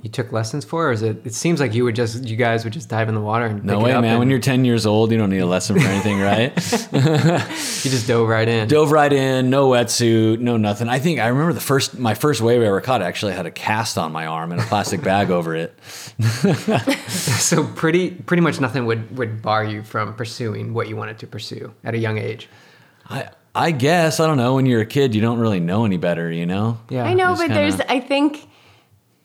you 0.02 0.10
took 0.10 0.32
lessons 0.32 0.64
for, 0.64 0.88
or 0.88 0.92
is 0.92 1.02
it? 1.02 1.20
It 1.24 1.34
seems 1.34 1.60
like 1.60 1.74
you 1.74 1.84
would 1.84 1.94
just 1.96 2.24
you 2.24 2.36
guys 2.36 2.64
would 2.64 2.72
just 2.72 2.88
dive 2.88 3.08
in 3.08 3.14
the 3.14 3.20
water 3.20 3.46
and 3.46 3.64
No 3.64 3.76
pick 3.76 3.84
way, 3.84 3.90
it 3.90 3.94
up 3.94 4.02
man. 4.02 4.10
and 4.12 4.18
When 4.20 4.30
you're 4.30 4.38
10 4.40 4.64
years 4.64 4.86
old, 4.86 5.10
you 5.12 5.18
don't 5.18 5.30
need 5.30 5.38
a 5.40 5.46
lesson 5.46 5.78
for 5.78 5.86
anything, 5.86 6.20
right? 6.20 6.52
you 7.84 7.90
just 7.90 8.06
dove 8.06 8.28
right 8.28 8.48
in. 8.48 8.68
Dove 8.68 8.90
right 8.92 9.12
in, 9.12 9.50
no 9.50 9.68
wetsuit, 9.70 10.38
no 10.40 10.56
nothing. 10.56 10.88
I 10.88 10.98
think 10.98 11.20
I 11.20 11.28
remember 11.28 11.52
the 11.52 11.60
first, 11.60 11.98
my 11.98 12.14
first 12.14 12.40
wave 12.40 12.60
I 12.62 12.66
ever 12.66 12.80
caught 12.80 13.02
actually 13.02 13.32
had 13.32 13.46
a 13.46 13.50
cast 13.50 13.98
on 13.98 14.12
my 14.12 14.26
arm 14.26 14.52
and 14.52 14.60
a 14.60 14.64
plastic 14.64 15.02
bag 15.02 15.30
over 15.38 15.54
it. 15.54 15.78
So 17.40 17.64
pretty 17.64 18.10
pretty 18.10 18.42
much 18.42 18.60
nothing 18.60 18.86
would 18.86 19.16
would 19.18 19.42
bar 19.42 19.64
you 19.64 19.82
from 19.82 20.14
pursuing 20.14 20.72
what 20.74 20.88
you 20.88 20.96
wanted 20.96 21.18
to 21.18 21.26
pursue 21.26 21.74
at 21.84 21.94
a 21.94 21.98
young 21.98 22.18
age. 22.18 22.48
I, 23.08 23.30
I 23.54 23.72
guess, 23.72 24.20
I 24.20 24.26
don't 24.26 24.36
know. 24.36 24.54
When 24.54 24.66
you're 24.66 24.82
a 24.82 24.86
kid, 24.86 25.14
you 25.14 25.20
don't 25.20 25.38
really 25.40 25.58
know 25.58 25.84
any 25.84 25.96
better, 25.96 26.30
you 26.30 26.46
know? 26.46 26.78
Yeah. 26.88 27.04
I 27.04 27.14
know, 27.14 27.34
but 27.34 27.48
kinda- 27.48 27.54
there's 27.54 27.80
I 27.80 27.98
think 28.00 28.46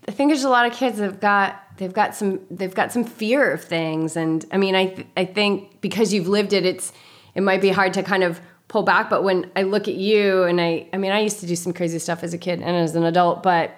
I 0.07 0.11
think 0.11 0.29
there's 0.29 0.43
a 0.43 0.49
lot 0.49 0.65
of 0.65 0.73
kids 0.73 0.97
that've 0.97 1.19
got 1.19 1.61
they've 1.77 1.93
got 1.93 2.15
some 2.15 2.39
they've 2.49 2.73
got 2.73 2.91
some 2.91 3.03
fear 3.03 3.51
of 3.51 3.63
things 3.63 4.15
and 4.15 4.43
I 4.51 4.57
mean 4.57 4.73
I 4.75 4.87
th- 4.87 5.07
I 5.17 5.25
think 5.25 5.81
because 5.81 6.13
you've 6.13 6.27
lived 6.27 6.53
it 6.53 6.65
it's 6.65 6.91
it 7.35 7.41
might 7.41 7.61
be 7.61 7.69
hard 7.69 7.93
to 7.93 8.03
kind 8.03 8.23
of 8.23 8.41
pull 8.67 8.83
back 8.83 9.09
but 9.09 9.23
when 9.23 9.49
I 9.55 9.63
look 9.63 9.87
at 9.87 9.93
you 9.93 10.43
and 10.43 10.59
I 10.59 10.87
I 10.91 10.97
mean 10.97 11.11
I 11.11 11.19
used 11.19 11.39
to 11.41 11.45
do 11.45 11.55
some 11.55 11.73
crazy 11.73 11.99
stuff 11.99 12.23
as 12.23 12.33
a 12.33 12.37
kid 12.37 12.61
and 12.61 12.75
as 12.75 12.95
an 12.95 13.03
adult 13.03 13.43
but 13.43 13.75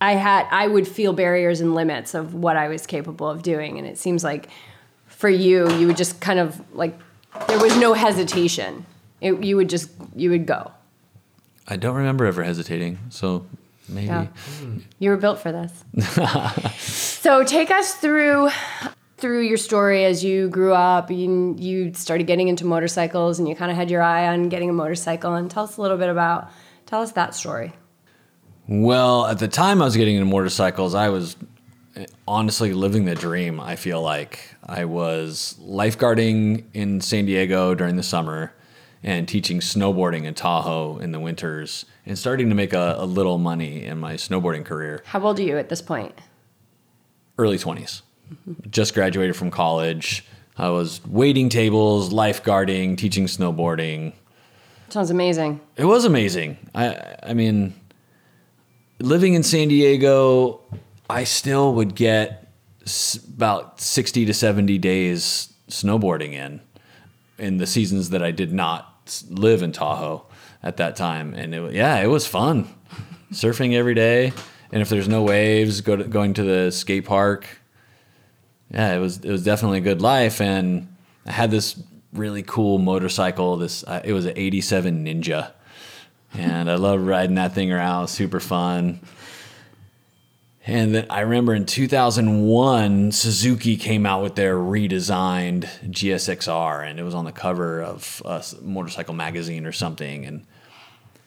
I 0.00 0.12
had 0.12 0.46
I 0.50 0.66
would 0.66 0.88
feel 0.88 1.12
barriers 1.12 1.60
and 1.60 1.74
limits 1.74 2.14
of 2.14 2.34
what 2.34 2.56
I 2.56 2.68
was 2.68 2.86
capable 2.86 3.28
of 3.28 3.42
doing 3.42 3.78
and 3.78 3.86
it 3.86 3.98
seems 3.98 4.24
like 4.24 4.48
for 5.06 5.28
you 5.28 5.70
you 5.74 5.86
would 5.86 5.96
just 5.96 6.20
kind 6.20 6.40
of 6.40 6.60
like 6.74 6.98
there 7.46 7.60
was 7.60 7.76
no 7.76 7.92
hesitation 7.92 8.84
it, 9.20 9.44
you 9.44 9.56
would 9.56 9.68
just 9.68 9.90
you 10.16 10.30
would 10.30 10.46
go 10.46 10.72
I 11.70 11.76
don't 11.76 11.94
remember 11.94 12.26
ever 12.26 12.42
hesitating. 12.42 12.98
So 13.10 13.46
maybe. 13.88 14.06
Yeah. 14.06 14.26
You 14.98 15.10
were 15.10 15.16
built 15.16 15.38
for 15.38 15.52
this. 15.52 15.84
so 17.22 17.44
take 17.44 17.70
us 17.70 17.94
through 17.94 18.50
through 19.20 19.42
your 19.42 19.56
story 19.56 20.04
as 20.04 20.24
you 20.24 20.48
grew 20.48 20.72
up. 20.72 21.10
You, 21.10 21.54
you 21.58 21.92
started 21.94 22.26
getting 22.26 22.48
into 22.48 22.64
motorcycles 22.64 23.38
and 23.38 23.48
you 23.48 23.54
kind 23.54 23.70
of 23.70 23.76
had 23.76 23.90
your 23.90 24.02
eye 24.02 24.28
on 24.28 24.48
getting 24.48 24.70
a 24.70 24.72
motorcycle. 24.72 25.34
And 25.34 25.50
tell 25.50 25.64
us 25.64 25.76
a 25.76 25.82
little 25.82 25.98
bit 25.98 26.08
about, 26.08 26.50
tell 26.86 27.02
us 27.02 27.12
that 27.12 27.34
story. 27.34 27.72
Well, 28.66 29.26
at 29.26 29.38
the 29.38 29.48
time 29.48 29.82
I 29.82 29.84
was 29.84 29.96
getting 29.96 30.16
into 30.16 30.30
motorcycles, 30.30 30.94
I 30.94 31.08
was 31.08 31.36
honestly 32.26 32.72
living 32.72 33.04
the 33.04 33.14
dream. 33.14 33.60
I 33.60 33.76
feel 33.76 34.00
like 34.00 34.54
I 34.64 34.84
was 34.84 35.56
lifeguarding 35.60 36.64
in 36.72 37.00
San 37.00 37.26
Diego 37.26 37.74
during 37.74 37.96
the 37.96 38.02
summer 38.02 38.54
and 39.02 39.26
teaching 39.26 39.60
snowboarding 39.60 40.24
in 40.24 40.34
Tahoe 40.34 40.98
in 40.98 41.12
the 41.12 41.20
winters 41.20 41.86
and 42.04 42.18
starting 42.18 42.48
to 42.48 42.54
make 42.54 42.72
a, 42.72 42.96
a 42.98 43.06
little 43.06 43.38
money 43.38 43.84
in 43.84 43.98
my 43.98 44.14
snowboarding 44.14 44.64
career. 44.64 45.02
How 45.06 45.20
old 45.20 45.38
are 45.40 45.42
you 45.42 45.58
at 45.58 45.68
this 45.68 45.82
point? 45.82 46.14
Early 47.38 47.56
20s. 47.56 48.02
Just 48.70 48.94
graduated 48.94 49.36
from 49.36 49.50
college. 49.50 50.24
I 50.56 50.68
was 50.70 51.00
waiting 51.06 51.48
tables, 51.48 52.12
lifeguarding, 52.12 52.96
teaching 52.98 53.26
snowboarding. 53.26 54.12
Sounds 54.90 55.10
amazing. 55.10 55.60
It 55.76 55.84
was 55.84 56.04
amazing. 56.04 56.58
I 56.74 57.16
I 57.22 57.34
mean, 57.34 57.74
living 59.00 59.34
in 59.34 59.42
San 59.42 59.68
Diego, 59.68 60.60
I 61.08 61.24
still 61.24 61.74
would 61.74 61.94
get 61.94 62.48
s- 62.84 63.14
about 63.16 63.80
60 63.80 64.26
to 64.26 64.34
70 64.34 64.78
days 64.78 65.52
snowboarding 65.68 66.32
in 66.32 66.60
in 67.38 67.56
the 67.56 67.66
seasons 67.66 68.10
that 68.10 68.22
I 68.22 68.32
did 68.32 68.52
not 68.52 69.22
live 69.30 69.62
in 69.62 69.72
Tahoe 69.72 70.26
at 70.62 70.76
that 70.76 70.94
time 70.96 71.32
and 71.34 71.54
it, 71.54 71.72
yeah, 71.72 71.96
it 72.00 72.08
was 72.08 72.26
fun. 72.26 72.68
Surfing 73.32 73.74
every 73.74 73.94
day 73.94 74.32
and 74.72 74.82
if 74.82 74.88
there's 74.88 75.08
no 75.08 75.22
waves, 75.22 75.80
go 75.80 75.96
to, 75.96 76.04
going 76.04 76.34
to 76.34 76.42
the 76.42 76.70
skate 76.70 77.04
park. 77.06 77.46
Yeah, 78.70 78.94
it 78.94 78.98
was 78.98 79.18
it 79.18 79.30
was 79.30 79.42
definitely 79.42 79.78
a 79.78 79.82
good 79.82 80.02
life 80.02 80.40
and 80.40 80.88
I 81.26 81.32
had 81.32 81.50
this 81.50 81.80
really 82.12 82.42
cool 82.42 82.78
motorcycle 82.78 83.56
this 83.56 83.84
uh, 83.84 84.00
it 84.04 84.12
was 84.12 84.26
an 84.26 84.34
87 84.36 85.04
Ninja 85.04 85.52
and 86.34 86.70
I 86.70 86.76
loved 86.76 87.04
riding 87.04 87.36
that 87.36 87.54
thing 87.54 87.72
around. 87.72 88.08
Super 88.08 88.40
fun. 88.40 89.00
And 90.66 90.94
then 90.94 91.06
I 91.10 91.20
remember 91.20 91.54
in 91.54 91.66
2001, 91.66 93.12
Suzuki 93.12 93.76
came 93.76 94.06
out 94.06 94.22
with 94.22 94.34
their 94.34 94.56
redesigned 94.56 95.64
GSXR, 95.90 96.88
and 96.88 97.00
it 97.00 97.02
was 97.02 97.14
on 97.14 97.24
the 97.24 97.32
cover 97.32 97.82
of 97.82 98.22
a 98.24 98.44
motorcycle 98.60 99.14
magazine 99.14 99.66
or 99.66 99.72
something. 99.72 100.26
And 100.26 100.46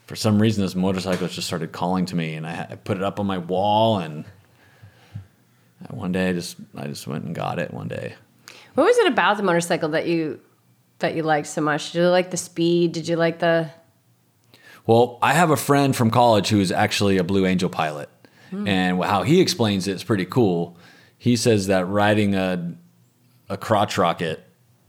for 0.06 0.16
some 0.16 0.40
reason, 0.40 0.64
this 0.64 0.76
motorcycle 0.76 1.28
just 1.28 1.48
started 1.48 1.72
calling 1.72 2.06
to 2.08 2.16
me, 2.16 2.36
and 2.36 2.46
I, 2.46 2.68
I 2.70 2.76
put 2.76 2.98
it 2.98 3.04
up 3.04 3.20
on 3.20 3.26
my 3.26 3.40
wall. 3.40 3.98
And 3.98 4.24
one 5.90 6.12
day, 6.12 6.30
I 6.30 6.34
just 6.34 6.58
I 6.76 6.88
just 6.88 7.08
went 7.08 7.26
and 7.26 7.36
got 7.36 7.60
it 7.60 7.74
one 7.74 7.88
day. 7.88 8.16
What 8.76 8.86
was 8.86 8.98
it 8.98 9.08
about 9.08 9.38
the 9.38 9.44
motorcycle 9.44 9.90
that 9.90 10.08
you 10.08 10.40
that 11.00 11.16
you 11.16 11.24
liked 11.24 11.48
so 11.48 11.62
much? 11.62 11.92
Did 11.92 12.00
you 12.00 12.10
like 12.10 12.32
the 12.32 12.38
speed? 12.38 12.92
Did 12.92 13.08
you 13.08 13.16
like 13.16 13.40
the 13.40 13.70
Well, 14.86 15.20
I 15.22 15.34
have 15.34 15.52
a 15.52 15.58
friend 15.58 15.96
from 15.96 16.12
college 16.12 16.50
who 16.50 16.60
is 16.60 16.72
actually 16.72 17.18
a 17.18 17.24
Blue 17.24 17.46
Angel 17.46 17.70
pilot, 17.70 18.10
hmm. 18.50 18.68
and 18.68 19.04
how 19.04 19.24
he 19.24 19.42
explains 19.42 19.88
it 19.88 19.94
is 19.94 20.04
pretty 20.04 20.26
cool. 20.26 20.78
He 21.18 21.36
says 21.36 21.68
that 21.68 21.86
riding 21.88 22.36
a 22.36 22.76
a 23.50 23.58
crotch 23.58 23.98
rocket 23.98 24.44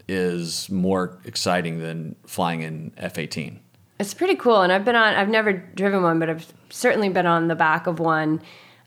is 0.07 0.71
more 0.71 1.19
exciting 1.25 1.79
than 1.79 2.17
flying 2.27 2.65
an 2.65 2.93
F 2.97 3.19
eighteen. 3.19 3.61
It's 3.99 4.15
pretty 4.15 4.35
cool, 4.35 4.63
and 4.63 4.73
I've 4.73 4.85
been 4.85 4.97
on. 4.97 5.15
I've 5.15 5.29
never 5.29 5.53
driven 5.53 6.03
one, 6.03 6.19
but 6.19 6.29
I've 6.29 6.53
certainly 6.71 7.09
been 7.09 7.27
on 7.27 7.49
the 7.49 7.55
back 7.55 7.87
of 7.87 8.01
one 8.01 8.41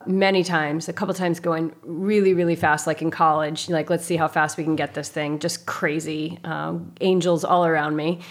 many 0.07 0.43
times. 0.43 0.87
A 0.87 0.93
couple 0.93 1.13
times 1.13 1.39
going 1.39 1.73
really, 1.83 2.33
really 2.33 2.55
fast, 2.55 2.87
like 2.87 3.01
in 3.01 3.11
college. 3.11 3.69
Like, 3.69 3.89
let's 3.89 4.05
see 4.05 4.17
how 4.17 4.27
fast 4.27 4.57
we 4.57 4.63
can 4.63 4.75
get 4.75 4.93
this 4.93 5.09
thing. 5.09 5.39
Just 5.39 5.65
crazy, 5.65 6.39
um, 6.43 6.93
angels 7.01 7.43
all 7.43 7.65
around 7.65 7.95
me. 7.95 8.21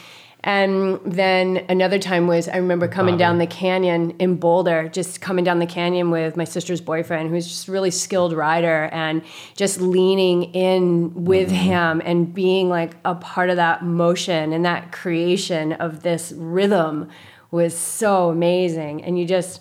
And 0.47 1.01
then 1.05 1.67
another 1.69 1.99
time 1.99 2.29
was 2.29 2.47
I 2.49 2.59
remember 2.59 2.87
coming 2.87 3.17
down 3.17 3.39
the 3.39 3.49
canyon 3.49 4.13
in 4.21 4.37
Boulder, 4.37 4.89
just 4.89 5.21
coming 5.21 5.45
down 5.45 5.59
the 5.59 5.67
canyon 5.67 6.13
with 6.13 6.37
my 6.37 6.45
sister's 6.45 6.81
boyfriend, 6.81 7.31
who's 7.31 7.49
just 7.49 7.67
a 7.67 7.73
really 7.73 7.91
skilled 7.91 8.33
rider, 8.33 8.89
and 8.93 9.23
just 9.57 9.81
leaning 9.81 10.45
in 10.55 11.25
with 11.25 11.51
him 11.51 12.01
and 12.05 12.33
being 12.33 12.69
like 12.69 12.95
a 13.05 13.17
part 13.17 13.51
of 13.51 13.57
that 13.57 13.83
motion 13.83 14.53
and 14.53 14.65
that 14.65 14.93
creation 14.93 15.73
of 15.73 16.05
this 16.05 16.31
rhythm 16.37 17.09
was 17.51 17.77
so 17.77 18.31
amazing. 18.31 19.03
And 19.03 19.19
you 19.19 19.27
just, 19.27 19.61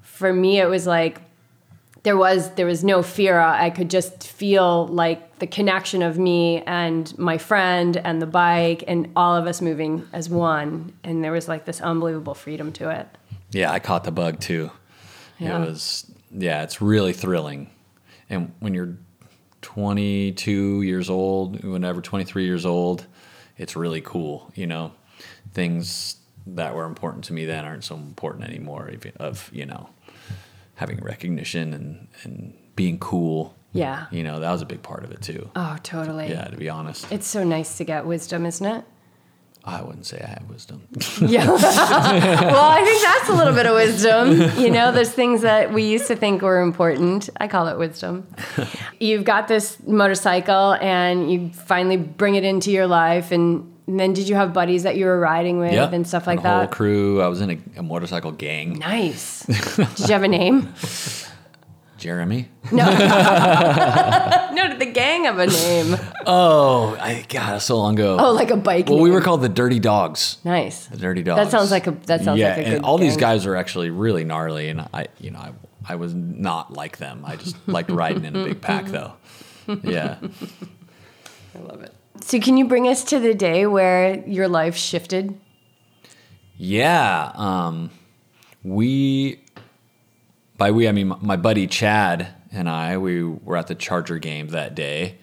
for 0.00 0.32
me, 0.32 0.58
it 0.58 0.70
was 0.70 0.86
like 0.86 1.20
there 2.02 2.16
was 2.16 2.50
there 2.54 2.66
was 2.66 2.84
no 2.84 3.02
fear. 3.02 3.38
I 3.38 3.70
could 3.70 3.90
just 3.90 4.26
feel 4.26 4.86
like 4.86 5.38
the 5.38 5.46
connection 5.46 6.02
of 6.02 6.18
me 6.18 6.62
and 6.62 7.16
my 7.18 7.38
friend 7.38 7.96
and 7.96 8.20
the 8.22 8.26
bike 8.26 8.84
and 8.86 9.10
all 9.16 9.36
of 9.36 9.46
us 9.46 9.60
moving 9.60 10.06
as 10.12 10.28
one. 10.28 10.92
And 11.04 11.22
there 11.22 11.32
was 11.32 11.48
like 11.48 11.64
this 11.64 11.80
unbelievable 11.80 12.34
freedom 12.34 12.72
to 12.74 12.90
it. 12.90 13.08
Yeah, 13.50 13.72
I 13.72 13.78
caught 13.78 14.04
the 14.04 14.12
bug 14.12 14.40
too. 14.40 14.70
Yeah. 15.38 15.62
It 15.62 15.68
was 15.68 16.10
yeah, 16.30 16.62
it's 16.62 16.82
really 16.82 17.12
thrilling, 17.12 17.70
and 18.28 18.52
when 18.60 18.74
you're 18.74 18.96
22 19.62 20.82
years 20.82 21.08
old, 21.08 21.62
whenever 21.64 22.00
23 22.00 22.44
years 22.44 22.66
old, 22.66 23.06
it's 23.56 23.74
really 23.76 24.00
cool. 24.00 24.52
You 24.54 24.66
know, 24.66 24.92
things 25.52 26.16
that 26.46 26.74
were 26.74 26.84
important 26.84 27.24
to 27.24 27.32
me 27.32 27.44
then 27.44 27.64
aren't 27.64 27.84
so 27.84 27.94
important 27.96 28.44
anymore. 28.44 28.88
Of, 28.88 29.06
of 29.16 29.50
you 29.52 29.66
know, 29.66 29.88
having 30.78 30.98
recognition 31.02 31.74
and 31.74 32.08
and 32.22 32.54
being 32.76 32.98
cool. 32.98 33.54
Yeah. 33.72 34.06
You 34.10 34.22
know, 34.22 34.38
that 34.40 34.50
was 34.50 34.62
a 34.62 34.66
big 34.66 34.82
part 34.82 35.04
of 35.04 35.10
it 35.10 35.20
too. 35.20 35.50
Oh, 35.54 35.76
totally. 35.82 36.28
Yeah, 36.30 36.44
to 36.44 36.56
be 36.56 36.68
honest, 36.70 37.10
It's 37.12 37.26
so 37.26 37.44
nice 37.44 37.76
to 37.78 37.84
get 37.84 38.06
wisdom, 38.06 38.46
isn't 38.46 38.64
it? 38.64 38.84
I 39.64 39.82
wouldn't 39.82 40.06
say 40.06 40.20
I 40.24 40.28
have 40.28 40.48
wisdom. 40.48 40.86
Yeah. 41.20 41.46
well, 41.50 42.70
I 42.70 42.82
think 42.84 43.02
that's 43.02 43.28
a 43.28 43.34
little 43.34 43.52
bit 43.52 43.66
of 43.66 43.74
wisdom. 43.74 44.62
You 44.62 44.70
know, 44.70 44.92
there's 44.92 45.10
things 45.10 45.42
that 45.42 45.72
we 45.72 45.82
used 45.82 46.06
to 46.06 46.16
think 46.16 46.42
were 46.42 46.60
important. 46.62 47.28
I 47.38 47.48
call 47.48 47.66
it 47.66 47.76
wisdom. 47.76 48.26
You've 49.00 49.24
got 49.24 49.48
this 49.48 49.76
motorcycle 49.84 50.74
and 50.74 51.30
you 51.30 51.50
finally 51.52 51.96
bring 51.96 52.36
it 52.36 52.44
into 52.44 52.70
your 52.70 52.86
life. 52.86 53.32
And, 53.32 53.74
then 53.88 54.12
did 54.12 54.28
you 54.28 54.34
have 54.34 54.52
buddies 54.52 54.82
that 54.82 54.96
you 54.96 55.04
were 55.06 55.18
riding 55.20 55.58
with 55.58 55.72
Yep. 55.72 55.92
and 55.92 56.06
stuff 56.06 56.26
like 56.26 56.38
a 56.38 56.42
whole 56.42 56.60
that? 56.62 56.70
crew. 56.70 57.22
I 57.22 57.28
was 57.28 57.40
in 57.40 57.50
a, 57.50 57.58
a 57.78 57.82
motorcycle 57.82 58.32
gang. 58.32 58.78
Nice. 58.78 59.42
did 59.46 59.98
you 60.00 60.12
have 60.12 60.24
a 60.24 60.28
name? 60.28 60.72
Jeremy. 61.98 62.48
No, 62.70 62.84
did 64.78 64.78
the 64.78 64.92
gang 64.92 65.24
have 65.24 65.38
a 65.38 65.46
name? 65.46 65.96
Oh, 66.26 66.96
I 67.00 67.24
God, 67.28 67.60
so 67.60 67.76
long 67.76 67.94
ago. 67.94 68.16
Oh, 68.20 68.32
like 68.32 68.50
a 68.50 68.56
bike 68.56 68.88
well, 68.88 69.00
we 69.00 69.10
were 69.10 69.20
called 69.20 69.42
the 69.42 69.48
Dirty 69.48 69.80
Dogs. 69.80 70.38
Nice. 70.44 70.86
The 70.86 70.96
Dirty 70.96 71.22
Dogs. 71.24 71.38
That 71.38 71.50
sounds 71.50 71.70
like 71.70 71.86
a 71.86 71.92
that 72.06 72.22
sounds 72.22 72.38
yeah, 72.38 72.50
like 72.50 72.58
a 72.58 72.64
good 72.64 72.72
and 72.74 72.84
all 72.84 72.98
these 72.98 73.16
guys 73.16 73.46
were 73.46 73.56
actually 73.56 73.90
really 73.90 74.24
gnarly, 74.24 74.68
and 74.68 74.82
I, 74.94 75.08
you 75.18 75.32
know, 75.32 75.40
I, 75.40 75.52
I 75.84 75.96
was 75.96 76.14
not 76.14 76.72
like 76.72 76.98
them. 76.98 77.24
I 77.24 77.36
just 77.36 77.56
liked 77.66 77.90
riding 77.90 78.24
in 78.24 78.36
a 78.36 78.44
big 78.44 78.60
pack, 78.60 78.86
though. 78.86 79.14
Yeah. 79.82 80.18
I 81.54 81.58
love 81.58 81.82
it. 81.82 81.92
So 82.20 82.40
can 82.40 82.56
you 82.56 82.66
bring 82.66 82.88
us 82.88 83.04
to 83.04 83.18
the 83.18 83.34
day 83.34 83.66
where 83.66 84.22
your 84.26 84.48
life 84.48 84.76
shifted? 84.76 85.38
Yeah. 86.56 87.32
Um, 87.34 87.90
we, 88.62 89.40
by 90.56 90.70
we, 90.70 90.88
I 90.88 90.92
mean 90.92 91.14
my 91.20 91.36
buddy 91.36 91.66
Chad 91.66 92.34
and 92.52 92.68
I, 92.68 92.98
we 92.98 93.22
were 93.22 93.56
at 93.56 93.66
the 93.66 93.74
Charger 93.74 94.18
game 94.18 94.48
that 94.48 94.74
day. 94.74 95.18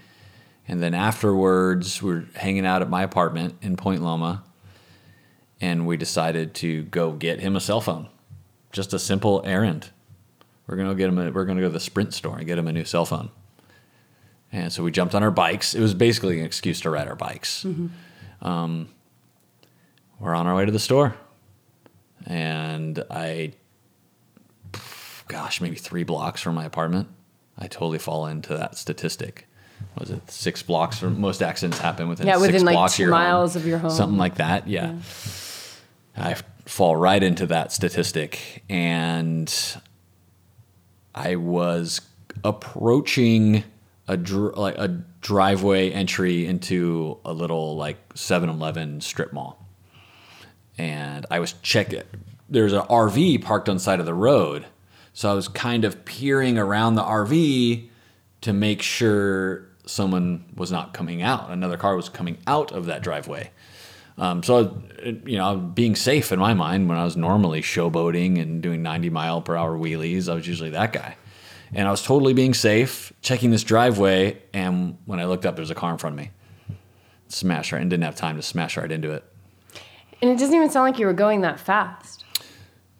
And 0.67 0.81
then 0.81 0.93
afterwards, 0.93 2.01
we 2.01 2.13
are 2.13 2.27
hanging 2.35 2.65
out 2.65 2.81
at 2.81 2.89
my 2.89 3.03
apartment 3.03 3.57
in 3.61 3.75
Point 3.75 4.01
Loma. 4.01 4.43
And 5.61 5.85
we 5.85 5.97
decided 5.97 6.53
to 6.55 6.83
go 6.83 7.11
get 7.11 7.39
him 7.39 7.55
a 7.55 7.61
cell 7.61 7.81
phone. 7.81 8.09
Just 8.71 8.93
a 8.93 8.99
simple 8.99 9.41
errand. 9.45 9.89
We're 10.67 10.75
gonna 10.75 10.95
get 10.95 11.09
him. 11.09 11.17
A, 11.17 11.31
we're 11.31 11.45
gonna 11.45 11.61
go 11.61 11.67
to 11.67 11.73
the 11.73 11.79
Sprint 11.79 12.13
store 12.13 12.37
and 12.37 12.45
get 12.45 12.57
him 12.57 12.67
a 12.67 12.73
new 12.73 12.85
cell 12.85 13.05
phone. 13.05 13.29
And 14.55 14.71
so 14.71 14.83
we 14.83 14.91
jumped 14.91 15.13
on 15.13 15.21
our 15.21 15.31
bikes. 15.31 15.75
It 15.75 15.81
was 15.81 15.93
basically 15.93 16.39
an 16.39 16.45
excuse 16.45 16.79
to 16.81 16.89
ride 16.89 17.09
our 17.09 17.15
bikes. 17.15 17.65
Um, 18.41 18.87
we're 20.17 20.33
on 20.33 20.47
our 20.47 20.55
way 20.55 20.65
to 20.65 20.71
the 20.71 20.79
store 20.79 21.13
and 22.25 23.03
I, 23.11 23.51
gosh, 25.27 25.59
maybe 25.59 25.75
three 25.75 26.03
blocks 26.05 26.41
from 26.41 26.55
my 26.55 26.63
apartment, 26.63 27.09
I 27.57 27.67
totally 27.67 27.99
fall 27.99 28.27
into 28.27 28.55
that 28.57 28.77
statistic. 28.77 29.47
Was 29.99 30.09
it 30.09 30.31
six 30.31 30.63
blocks? 30.63 31.03
Or 31.03 31.09
most 31.09 31.43
accidents 31.43 31.77
happen 31.79 32.07
within 32.07 32.25
Yeah, 32.25 32.35
six 32.37 32.47
within, 32.47 32.65
like, 32.65 32.73
blocks 32.75 32.93
of 32.93 32.97
two 32.97 33.03
your 33.03 33.11
miles 33.11 33.53
home. 33.53 33.61
of 33.61 33.67
your 33.67 33.77
home. 33.77 33.91
something 33.91 34.17
like 34.17 34.35
that. 34.35 34.67
Yeah. 34.69 34.95
I 36.17 36.35
fall 36.65 36.95
right 36.95 37.21
into 37.21 37.45
that 37.47 37.73
statistic, 37.73 38.63
and 38.69 39.53
I 41.13 41.35
was 41.35 41.99
approaching 42.43 43.63
a 44.07 44.17
dr- 44.17 44.55
like 44.55 44.75
a 44.77 44.87
driveway 45.21 45.91
entry 45.91 46.45
into 46.45 47.17
a 47.25 47.33
little 47.33 47.75
like 47.75 48.13
7-Eleven 48.13 49.01
strip 49.01 49.33
mall 49.33 49.65
and 50.77 51.25
I 51.31 51.39
was 51.39 51.53
checking. 51.61 52.03
There's 52.49 52.73
an 52.73 52.81
RV 52.81 53.43
parked 53.43 53.69
on 53.69 53.79
side 53.79 53.99
of 53.99 54.05
the 54.05 54.13
road, 54.13 54.65
so 55.13 55.31
I 55.31 55.33
was 55.33 55.47
kind 55.47 55.85
of 55.85 56.05
peering 56.05 56.57
around 56.57 56.95
the 56.95 57.03
RV 57.03 57.89
to 58.41 58.53
make 58.53 58.81
sure 58.81 59.67
someone 59.85 60.45
was 60.55 60.71
not 60.71 60.93
coming 60.93 61.21
out. 61.21 61.49
Another 61.49 61.77
car 61.77 61.95
was 61.95 62.09
coming 62.09 62.37
out 62.45 62.71
of 62.71 62.85
that 62.87 63.01
driveway. 63.01 63.51
Um, 64.17 64.43
so, 64.43 64.81
you 65.25 65.37
know, 65.37 65.57
being 65.57 65.95
safe 65.95 66.31
in 66.31 66.39
my 66.39 66.53
mind 66.53 66.87
when 66.87 66.97
I 66.97 67.03
was 67.03 67.17
normally 67.17 67.61
showboating 67.61 68.41
and 68.41 68.61
doing 68.61 68.81
90 68.81 69.09
mile 69.09 69.41
per 69.41 69.55
hour 69.55 69.77
wheelies, 69.77 70.31
I 70.31 70.35
was 70.35 70.47
usually 70.47 70.69
that 70.69 70.93
guy. 70.93 71.17
And 71.73 71.87
I 71.87 71.91
was 71.91 72.01
totally 72.03 72.33
being 72.33 72.53
safe, 72.53 73.11
checking 73.21 73.51
this 73.51 73.63
driveway, 73.63 74.41
and 74.53 74.97
when 75.05 75.19
I 75.19 75.25
looked 75.25 75.45
up, 75.45 75.55
there 75.55 75.61
was 75.63 75.71
a 75.71 75.75
car 75.75 75.91
in 75.91 75.97
front 75.97 76.13
of 76.13 76.17
me. 76.17 76.31
Smash 77.27 77.71
right 77.71 77.81
and 77.81 77.89
didn't 77.89 78.03
have 78.03 78.15
time 78.15 78.35
to 78.35 78.41
smash 78.41 78.77
right 78.77 78.91
into 78.91 79.11
it. 79.11 79.23
And 80.21 80.31
it 80.31 80.37
doesn't 80.37 80.55
even 80.55 80.69
sound 80.69 80.89
like 80.89 80.99
you 80.99 81.05
were 81.05 81.13
going 81.13 81.41
that 81.41 81.59
fast. 81.59 82.23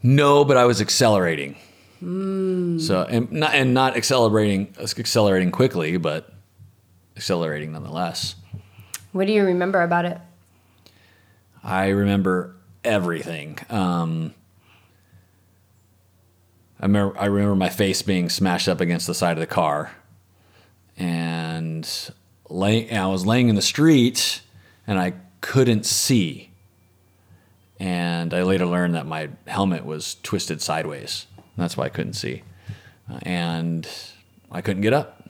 No, 0.03 0.43
but 0.43 0.57
I 0.57 0.65
was 0.65 0.81
accelerating. 0.81 1.55
So 2.01 3.07
and 3.09 3.31
not 3.31 3.55
and 3.55 3.73
not 3.73 3.97
accelerating 3.97 4.75
accelerating 4.79 5.49
quickly, 5.49 5.97
but 5.97 6.31
accelerating 7.17 7.71
nonetheless. 7.71 8.35
What 9.11 9.25
do 9.25 9.33
you 9.33 9.43
remember 9.43 9.81
about 9.81 10.05
it? 10.05 10.19
I 11.63 11.87
remember 11.87 12.55
everything. 12.83 13.57
Um, 13.69 14.35
I 16.79 16.85
remember 16.85 17.17
I 17.17 17.25
remember 17.25 17.55
my 17.55 17.69
face 17.69 18.01
being 18.01 18.29
smashed 18.29 18.67
up 18.67 18.81
against 18.81 19.07
the 19.07 19.13
side 19.13 19.33
of 19.33 19.39
the 19.39 19.47
car, 19.47 19.91
and 20.97 21.89
lay, 22.49 22.89
I 22.91 23.07
was 23.07 23.25
laying 23.25 23.49
in 23.49 23.55
the 23.55 23.61
street, 23.61 24.41
and 24.85 24.99
I 24.99 25.13
couldn't 25.41 25.85
see. 25.85 26.51
And 27.79 28.33
I 28.33 28.43
later 28.43 28.65
learned 28.65 28.95
that 28.95 29.05
my 29.05 29.29
helmet 29.47 29.85
was 29.85 30.15
twisted 30.23 30.61
sideways. 30.61 31.27
That's 31.57 31.75
why 31.77 31.85
I 31.85 31.89
couldn't 31.89 32.13
see, 32.13 32.43
Uh, 33.09 33.19
and 33.23 33.87
I 34.51 34.61
couldn't 34.61 34.81
get 34.81 34.93
up. 34.93 35.29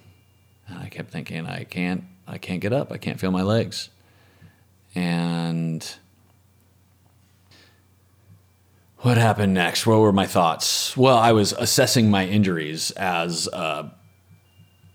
And 0.67 0.79
I 0.79 0.89
kept 0.89 1.11
thinking, 1.11 1.45
I 1.45 1.63
can't, 1.63 2.03
I 2.27 2.37
can't 2.39 2.61
get 2.61 2.73
up. 2.73 2.91
I 2.91 2.97
can't 2.97 3.19
feel 3.19 3.31
my 3.31 3.43
legs, 3.43 3.89
and 4.95 5.95
what 9.05 9.17
happened 9.17 9.53
next? 9.53 9.85
What 9.85 9.99
were 9.99 10.11
my 10.11 10.25
thoughts? 10.25 10.97
Well, 10.97 11.15
I 11.15 11.31
was 11.31 11.53
assessing 11.53 12.09
my 12.09 12.25
injuries 12.25 12.89
as 12.89 13.45
a 13.53 13.91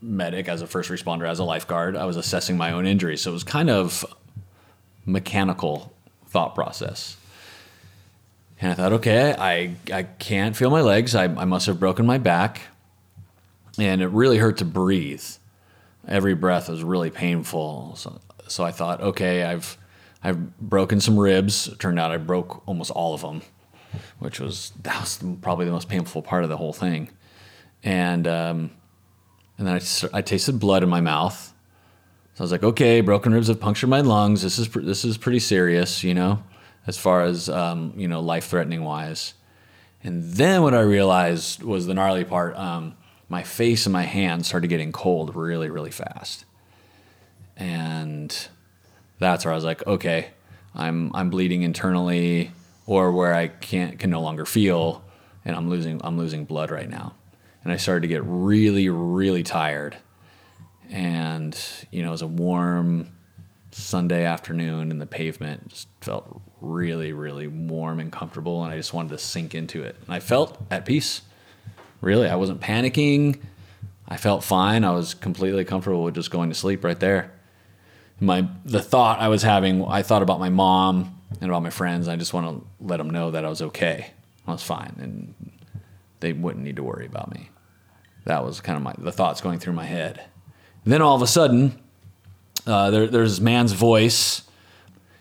medic, 0.03 0.49
as 0.49 0.63
a 0.63 0.67
first 0.67 0.91
responder, 0.91 1.29
as 1.29 1.39
a 1.39 1.45
lifeguard. 1.45 1.95
I 1.95 2.07
was 2.07 2.17
assessing 2.17 2.57
my 2.57 2.73
own 2.73 2.89
injuries. 2.89 3.23
So 3.23 3.31
it 3.31 3.35
was 3.35 3.45
kind 3.45 3.71
of 3.71 4.05
mechanical 5.07 5.93
thought 6.27 6.57
process. 6.57 7.19
And 8.61 8.73
I 8.73 8.75
thought, 8.75 8.95
okay, 8.95 9.33
I, 9.39 9.77
I 9.93 10.03
can't 10.03 10.57
feel 10.57 10.71
my 10.71 10.81
legs. 10.81 11.15
I, 11.15 11.25
I 11.27 11.45
must 11.45 11.67
have 11.67 11.79
broken 11.79 12.05
my 12.05 12.19
back. 12.19 12.63
And 13.79 14.03
it 14.03 14.09
really 14.09 14.39
hurt 14.39 14.57
to 14.57 14.65
breathe. 14.65 15.25
Every 16.09 16.35
breath 16.35 16.69
was 16.69 16.83
really 16.83 17.11
painful. 17.11 17.95
So, 17.95 18.21
so 18.49 18.65
I 18.65 18.73
thought, 18.73 19.03
okay, 19.03 19.45
I've, 19.45 19.79
I've 20.25 20.59
broken 20.59 21.01
some 21.01 21.17
ribs. 21.17 21.69
It 21.69 21.79
turned 21.79 22.01
out 22.01 22.11
I 22.11 22.17
broke 22.17 22.67
almost 22.67 22.91
all 22.91 23.15
of 23.15 23.21
them 23.21 23.43
which 24.19 24.41
was 24.41 24.73
that 24.83 25.01
was 25.01 25.23
probably 25.41 25.67
the 25.67 25.73
most 25.73 25.89
painful 25.89 26.23
part 26.23 26.43
of 26.43 26.49
the 26.49 26.57
whole 26.57 26.73
thing. 26.73 27.11
And 27.83 28.27
um, 28.27 28.71
and 29.59 29.67
then 29.67 29.75
I, 29.75 30.19
I 30.19 30.23
tasted 30.23 30.59
blood 30.59 30.83
in 30.83 30.89
my 30.89 31.01
mouth. 31.01 31.53
So 32.35 32.43
I 32.43 32.45
was 32.45 32.53
like, 32.53 32.63
okay, 32.63 33.01
broken 33.01 33.33
ribs 33.35 33.49
have 33.49 33.61
punctured 33.61 33.89
my 33.89 34.01
lungs. 34.01 34.43
This 34.43 34.59
is 34.59 34.69
this 34.69 35.05
is 35.05 35.19
pretty 35.19 35.41
serious, 35.41 36.03
you 36.05 36.15
know, 36.15 36.43
as 36.87 36.97
far 36.97 37.23
as 37.23 37.49
um, 37.49 37.93
you 37.97 38.09
know, 38.09 38.21
life 38.21 38.47
threatening 38.47 38.85
wise. 38.85 39.35
And 40.03 40.25
then 40.25 40.63
what 40.63 40.73
I 40.73 40.81
realized 40.81 41.63
was 41.63 41.87
the 41.87 41.95
gnarly 41.95 42.25
part. 42.25 42.57
Um, 42.57 42.97
my 43.29 43.43
face 43.43 43.87
and 43.87 43.93
my 43.93 44.03
hands 44.03 44.49
started 44.49 44.69
getting 44.69 44.93
cold 44.93 45.37
really, 45.37 45.71
really 45.71 45.91
fast. 45.91 46.45
And 47.57 48.35
that's 49.19 49.45
where 49.45 49.53
I 49.53 49.55
was 49.55 49.65
like, 49.65 49.87
okay, 49.87 50.29
I'm 50.75 51.15
I'm 51.15 51.31
bleeding 51.31 51.63
internally, 51.63 52.53
or 52.91 53.13
where 53.13 53.33
I 53.33 53.47
can't 53.47 54.01
can 54.01 54.11
no 54.11 54.21
longer 54.21 54.45
feel, 54.45 55.05
and 55.45 55.55
I'm 55.55 55.71
losing 55.71 56.01
I'm 56.03 56.19
losing 56.19 56.45
blood 56.45 56.73
right 56.73 56.91
now, 56.91 57.15
and 57.63 57.73
I 57.73 57.77
started 57.77 58.01
to 58.01 58.09
get 58.09 58.23
really 58.25 58.89
really 58.89 59.45
tired, 59.45 59.97
and 60.91 61.57
you 61.93 62.03
know 62.03 62.09
it 62.09 62.11
was 62.11 62.23
a 62.23 62.27
warm 62.27 63.13
Sunday 63.71 64.25
afternoon, 64.25 64.91
and 64.91 65.01
the 65.01 65.07
pavement 65.07 65.69
just 65.69 65.87
felt 66.01 66.43
really 66.61 67.13
really 67.13 67.47
warm 67.47 68.01
and 68.01 68.11
comfortable, 68.11 68.65
and 68.65 68.73
I 68.73 68.77
just 68.77 68.93
wanted 68.93 69.11
to 69.11 69.19
sink 69.19 69.55
into 69.55 69.85
it, 69.85 69.95
and 70.05 70.13
I 70.13 70.19
felt 70.19 70.61
at 70.69 70.85
peace. 70.85 71.23
Really, 72.01 72.29
I 72.29 72.35
wasn't 72.35 72.61
panicking. 72.61 73.41
I 74.09 74.17
felt 74.17 74.43
fine. 74.43 74.83
I 74.83 74.91
was 74.91 75.15
completely 75.15 75.65
comfortable 75.65 76.03
with 76.03 76.17
just 76.17 76.33
going 76.33 76.49
to 76.49 76.57
sleep 76.57 76.83
right 76.83 76.99
there 76.99 77.31
my 78.19 78.49
the 78.65 78.83
thought 78.83 79.21
I 79.21 79.29
was 79.29 79.43
having, 79.43 79.85
I 79.85 80.03
thought 80.03 80.23
about 80.23 80.41
my 80.41 80.51
mom 80.51 81.20
and 81.41 81.51
about 81.51 81.63
my 81.63 81.71
friends. 81.71 82.09
I 82.09 82.17
just 82.17 82.33
want 82.33 82.47
to 82.47 82.67
let 82.85 82.97
them 82.97 83.11
know 83.11 83.31
that 83.31 83.45
I 83.45 83.49
was 83.49 83.63
okay. 83.63 84.13
I 84.47 84.53
was 84.53 84.63
fine, 84.63 84.97
and 85.01 85.53
they 86.21 86.33
wouldn't 86.33 86.65
need 86.65 86.77
to 86.77 86.83
worry 86.83 87.07
about 87.07 87.33
me. 87.33 87.51
That 88.25 88.45
was 88.45 88.61
kind 88.61 88.77
of 88.77 88.83
my 88.83 88.95
the 88.99 89.13
thoughts 89.13 89.41
going 89.41 89.59
through 89.59 89.73
my 89.75 89.85
head, 89.85 90.25
then 90.85 91.03
all 91.03 91.15
of 91.15 91.23
a 91.23 91.27
sudden, 91.27 91.79
uh, 92.67 92.91
there, 92.91 93.07
there's 93.07 93.33
this 93.33 93.41
man's 93.41 93.73
voice. 93.73 94.43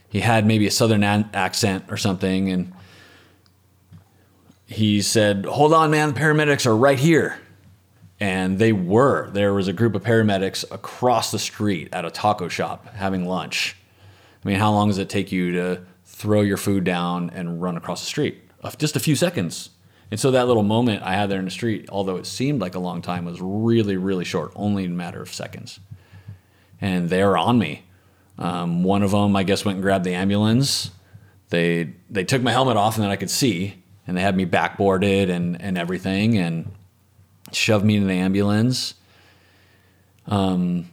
He 0.10 0.22
had 0.22 0.46
maybe 0.46 0.66
a 0.68 0.72
southern 0.72 1.04
an- 1.04 1.30
accent 1.34 1.86
or 1.90 1.98
something, 1.98 2.50
and 2.50 2.74
he 4.66 5.02
said, 5.02 5.46
"Hold 5.46 5.74
on, 5.74 5.92
man. 5.92 6.14
The 6.14 6.20
paramedics 6.20 6.66
are 6.66 6.76
right 6.76 7.00
here." 7.00 7.40
And 8.22 8.60
they 8.60 8.74
were. 8.74 9.30
There 9.30 9.54
was 9.54 9.70
a 9.70 9.74
group 9.74 9.96
of 9.96 10.04
paramedics 10.04 10.70
across 10.72 11.32
the 11.32 11.40
street 11.40 11.88
at 11.94 12.04
a 12.04 12.12
taco 12.12 12.50
shop 12.50 12.94
having 12.96 13.26
lunch. 13.26 13.78
I 14.44 14.48
mean, 14.48 14.60
how 14.60 14.74
long 14.74 14.90
does 14.90 14.98
it 14.98 15.08
take 15.10 15.32
you 15.32 15.54
to 15.54 15.82
throw 16.20 16.42
your 16.42 16.58
food 16.58 16.84
down 16.84 17.30
and 17.30 17.62
run 17.62 17.78
across 17.78 18.02
the 18.02 18.08
street? 18.08 18.44
Of 18.60 18.78
just 18.78 18.98
a 18.98 19.00
few 19.00 19.16
seconds. 19.16 19.70
And 20.12 20.20
so 20.20 20.32
that 20.32 20.48
little 20.48 20.64
moment 20.64 21.02
I 21.02 21.14
had 21.14 21.30
there 21.30 21.40
in 21.40 21.46
the 21.46 21.52
street, 21.52 21.88
although 21.90 22.18
it 22.18 22.26
seemed 22.26 22.60
like 22.60 22.76
a 22.76 22.80
long 22.80 23.02
time, 23.02 23.24
was 23.24 23.40
really, 23.42 23.96
really 23.96 24.26
short, 24.26 24.52
only 24.56 24.86
a 24.86 24.90
matter 24.90 25.22
of 25.22 25.34
seconds. 25.34 25.80
And 26.82 27.10
they 27.10 27.24
were 27.24 27.38
on 27.38 27.58
me. 27.58 27.84
Um, 28.38 28.84
one 28.84 29.02
of 29.02 29.12
them, 29.12 29.36
I 29.36 29.44
guess, 29.44 29.64
went 29.64 29.78
and 29.78 29.84
grabbed 29.84 30.04
the 30.04 30.14
ambulance. 30.14 30.92
They 31.50 31.94
they 32.10 32.26
took 32.26 32.42
my 32.42 32.52
helmet 32.52 32.78
off 32.78 32.96
and 32.96 33.04
then 33.04 33.12
I 33.12 33.16
could 33.16 33.30
see, 33.30 33.82
and 34.06 34.16
they 34.16 34.22
had 34.22 34.36
me 34.36 34.46
backboarded 34.46 35.30
and 35.30 35.62
and 35.62 35.78
everything, 35.78 36.38
and 36.38 36.72
shoved 37.52 37.86
me 37.86 37.96
in 37.98 38.08
the 38.08 38.14
ambulance. 38.14 38.94
Um, 40.28 40.90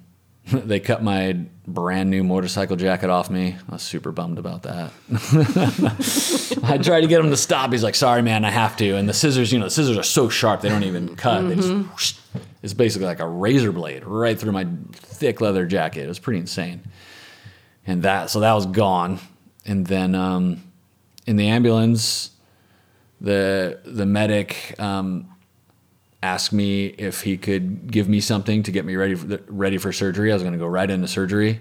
they 0.53 0.79
cut 0.79 1.03
my 1.03 1.37
brand 1.67 2.09
new 2.09 2.23
motorcycle 2.23 2.77
jacket 2.77 3.11
off 3.11 3.31
me. 3.31 3.57
I 3.69 3.73
was 3.73 3.83
super 3.83 4.13
bummed 4.13 4.39
about 4.39 4.63
that. 4.63 4.93
I 6.63 6.79
tried 6.79 7.01
to 7.01 7.09
get 7.09 7.21
him 7.21 7.31
to 7.31 7.37
stop. 7.37 7.73
He's 7.73 7.83
like, 7.83 7.97
"Sorry, 7.97 8.23
man, 8.23 8.45
I 8.45 8.51
have 8.51 8.77
to." 8.77 8.97
And 8.97 9.09
the 9.09 9.13
scissors, 9.13 9.53
you 9.53 9.59
know, 9.59 9.65
the 9.65 9.71
scissors 9.71 9.99
are 9.99 10.05
so 10.05 10.29
sharp 10.29 10.61
they 10.61 10.69
don't 10.69 10.85
even 10.85 11.17
cut. 11.17 11.49
They 11.49 11.57
just 11.57 12.21
it's 12.63 12.75
basically 12.75 13.07
like 13.07 13.21
a 13.21 13.29
razor 13.29 13.73
blade 13.73 14.05
right 14.05 14.39
through 14.39 14.53
my 14.53 14.67
thick 14.93 15.41
leather 15.41 15.67
jacket. 15.67 16.05
It 16.05 16.09
was 16.09 16.19
pretty 16.19 16.41
insane. 16.41 16.83
And 17.87 18.03
that, 18.03 18.31
so 18.31 18.41
that 18.41 18.53
was 18.53 18.67
gone. 18.67 19.21
And 19.65 19.87
then 19.87 20.15
um, 20.15 20.63
in 21.27 21.37
the 21.37 21.49
ambulance, 21.49 22.31
the 23.21 23.81
the 23.85 24.07
medic 24.07 24.75
um, 24.79 25.29
asked 26.23 26.53
me 26.53 26.87
if 26.87 27.23
he 27.23 27.37
could 27.37 27.91
give 27.91 28.09
me 28.09 28.21
something 28.21 28.63
to 28.65 28.73
get 28.73 28.85
me 28.85 28.97
ready 28.97 29.15
for 29.15 29.27
the, 29.27 29.43
ready 29.47 29.79
for 29.79 29.93
surgery. 29.93 30.33
I 30.33 30.35
was 30.35 30.43
going 30.43 30.53
to 30.55 30.59
go 30.59 30.67
right 30.67 30.91
into 30.91 31.09
surgery. 31.09 31.61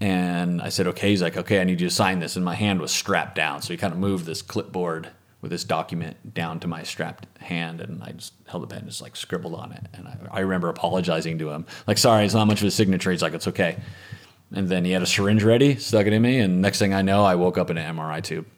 And 0.00 0.60
I 0.60 0.68
said, 0.68 0.88
okay. 0.88 1.10
He's 1.10 1.22
like, 1.22 1.36
okay, 1.36 1.60
I 1.60 1.64
need 1.64 1.80
you 1.80 1.88
to 1.88 1.94
sign 1.94 2.18
this. 2.18 2.34
And 2.36 2.44
my 2.44 2.54
hand 2.56 2.80
was 2.80 2.90
strapped 2.90 3.36
down. 3.36 3.62
So 3.62 3.72
he 3.72 3.76
kind 3.76 3.92
of 3.92 3.98
moved 4.00 4.26
this 4.26 4.42
clipboard 4.42 5.08
with 5.40 5.50
this 5.50 5.64
document 5.64 6.34
down 6.34 6.58
to 6.60 6.66
my 6.66 6.82
strapped 6.82 7.26
hand. 7.38 7.80
And 7.80 8.02
I 8.02 8.12
just 8.12 8.32
held 8.48 8.64
the 8.64 8.66
pen 8.66 8.80
and 8.80 8.88
just 8.88 9.00
like 9.00 9.14
scribbled 9.14 9.54
on 9.54 9.72
it. 9.72 9.86
And 9.92 10.08
I, 10.08 10.16
I 10.30 10.40
remember 10.40 10.68
apologizing 10.68 11.38
to 11.38 11.50
him, 11.50 11.66
like, 11.86 11.98
sorry, 11.98 12.24
it's 12.24 12.34
not 12.34 12.46
much 12.46 12.62
of 12.62 12.66
a 12.66 12.70
signature. 12.72 13.12
He's 13.12 13.22
like, 13.22 13.34
it's 13.34 13.48
okay. 13.48 13.78
And 14.54 14.68
then 14.68 14.84
he 14.84 14.90
had 14.90 15.02
a 15.02 15.06
syringe 15.06 15.44
ready, 15.44 15.76
stuck 15.76 16.06
it 16.06 16.12
in 16.12 16.20
me. 16.20 16.38
And 16.40 16.60
next 16.60 16.78
thing 16.78 16.92
I 16.92 17.02
know, 17.02 17.24
I 17.24 17.36
woke 17.36 17.56
up 17.56 17.70
in 17.70 17.78
an 17.78 17.96
MRI 17.96 18.22
tube. 18.22 18.46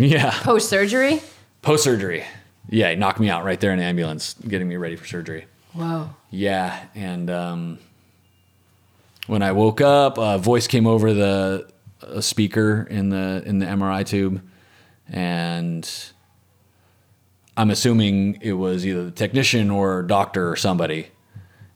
Yeah. 0.00 0.30
Post 0.42 0.68
surgery? 0.68 1.20
Post 1.60 1.82
surgery. 1.82 2.24
Yeah, 2.68 2.90
he 2.90 2.96
knocked 2.96 3.20
me 3.20 3.30
out 3.30 3.44
right 3.44 3.58
there 3.58 3.72
in 3.72 3.78
the 3.78 3.84
ambulance, 3.84 4.34
getting 4.34 4.68
me 4.68 4.76
ready 4.76 4.96
for 4.96 5.06
surgery. 5.06 5.46
Wow. 5.74 6.14
Yeah, 6.30 6.86
and 6.94 7.30
um, 7.30 7.78
when 9.26 9.42
I 9.42 9.52
woke 9.52 9.80
up, 9.80 10.18
a 10.18 10.38
voice 10.38 10.66
came 10.66 10.86
over 10.86 11.12
the 11.14 11.68
a 12.02 12.22
speaker 12.22 12.86
in 12.90 13.10
the 13.10 13.42
in 13.44 13.58
the 13.58 13.66
MRI 13.66 14.04
tube, 14.06 14.42
and 15.08 15.88
I'm 17.56 17.70
assuming 17.70 18.38
it 18.40 18.52
was 18.52 18.86
either 18.86 19.04
the 19.04 19.10
technician 19.10 19.70
or 19.70 20.02
doctor 20.02 20.50
or 20.50 20.56
somebody. 20.56 21.08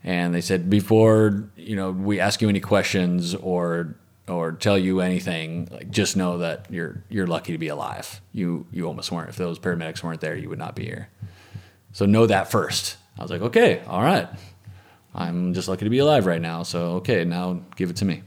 And 0.04 0.34
they 0.34 0.40
said 0.40 0.68
before 0.68 1.48
you 1.56 1.76
know 1.76 1.90
we 1.90 2.20
ask 2.20 2.42
you 2.42 2.48
any 2.48 2.60
questions 2.60 3.34
or 3.34 3.94
or 4.28 4.52
tell 4.52 4.78
you 4.78 5.00
anything, 5.00 5.68
like 5.70 5.90
just 5.90 6.16
know 6.16 6.38
that 6.38 6.66
you're 6.70 7.02
you're 7.08 7.26
lucky 7.26 7.52
to 7.52 7.58
be 7.58 7.68
alive. 7.68 8.20
You 8.32 8.66
you 8.72 8.86
almost 8.86 9.10
weren't. 9.12 9.28
If 9.28 9.36
those 9.36 9.58
paramedics 9.58 10.02
weren't 10.02 10.20
there, 10.20 10.36
you 10.36 10.48
would 10.48 10.58
not 10.58 10.74
be 10.76 10.84
here. 10.84 11.08
So 11.92 12.06
know 12.06 12.26
that 12.26 12.50
first. 12.50 12.96
I 13.18 13.22
was 13.22 13.30
like, 13.30 13.42
okay, 13.42 13.80
all 13.86 14.02
right. 14.02 14.28
I'm 15.14 15.52
just 15.52 15.68
lucky 15.68 15.84
to 15.84 15.90
be 15.90 15.98
alive 15.98 16.24
right 16.24 16.40
now. 16.40 16.62
So 16.62 16.92
okay, 16.96 17.24
now 17.24 17.60
give 17.76 17.90
it 17.90 17.96
to 17.96 18.04
me. 18.04 18.22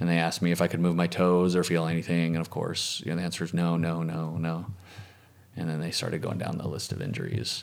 And 0.00 0.08
they 0.08 0.18
asked 0.18 0.42
me 0.42 0.50
if 0.50 0.60
I 0.62 0.66
could 0.66 0.80
move 0.80 0.96
my 0.96 1.06
toes 1.06 1.54
or 1.54 1.62
feel 1.62 1.86
anything, 1.86 2.34
and 2.34 2.40
of 2.40 2.50
course, 2.50 3.00
you 3.04 3.10
know, 3.12 3.16
the 3.18 3.22
answer 3.22 3.44
is 3.44 3.54
no, 3.54 3.76
no, 3.76 4.02
no, 4.02 4.36
no. 4.36 4.66
And 5.56 5.68
then 5.68 5.80
they 5.80 5.90
started 5.90 6.22
going 6.22 6.38
down 6.38 6.58
the 6.58 6.66
list 6.66 6.90
of 6.92 7.00
injuries 7.02 7.62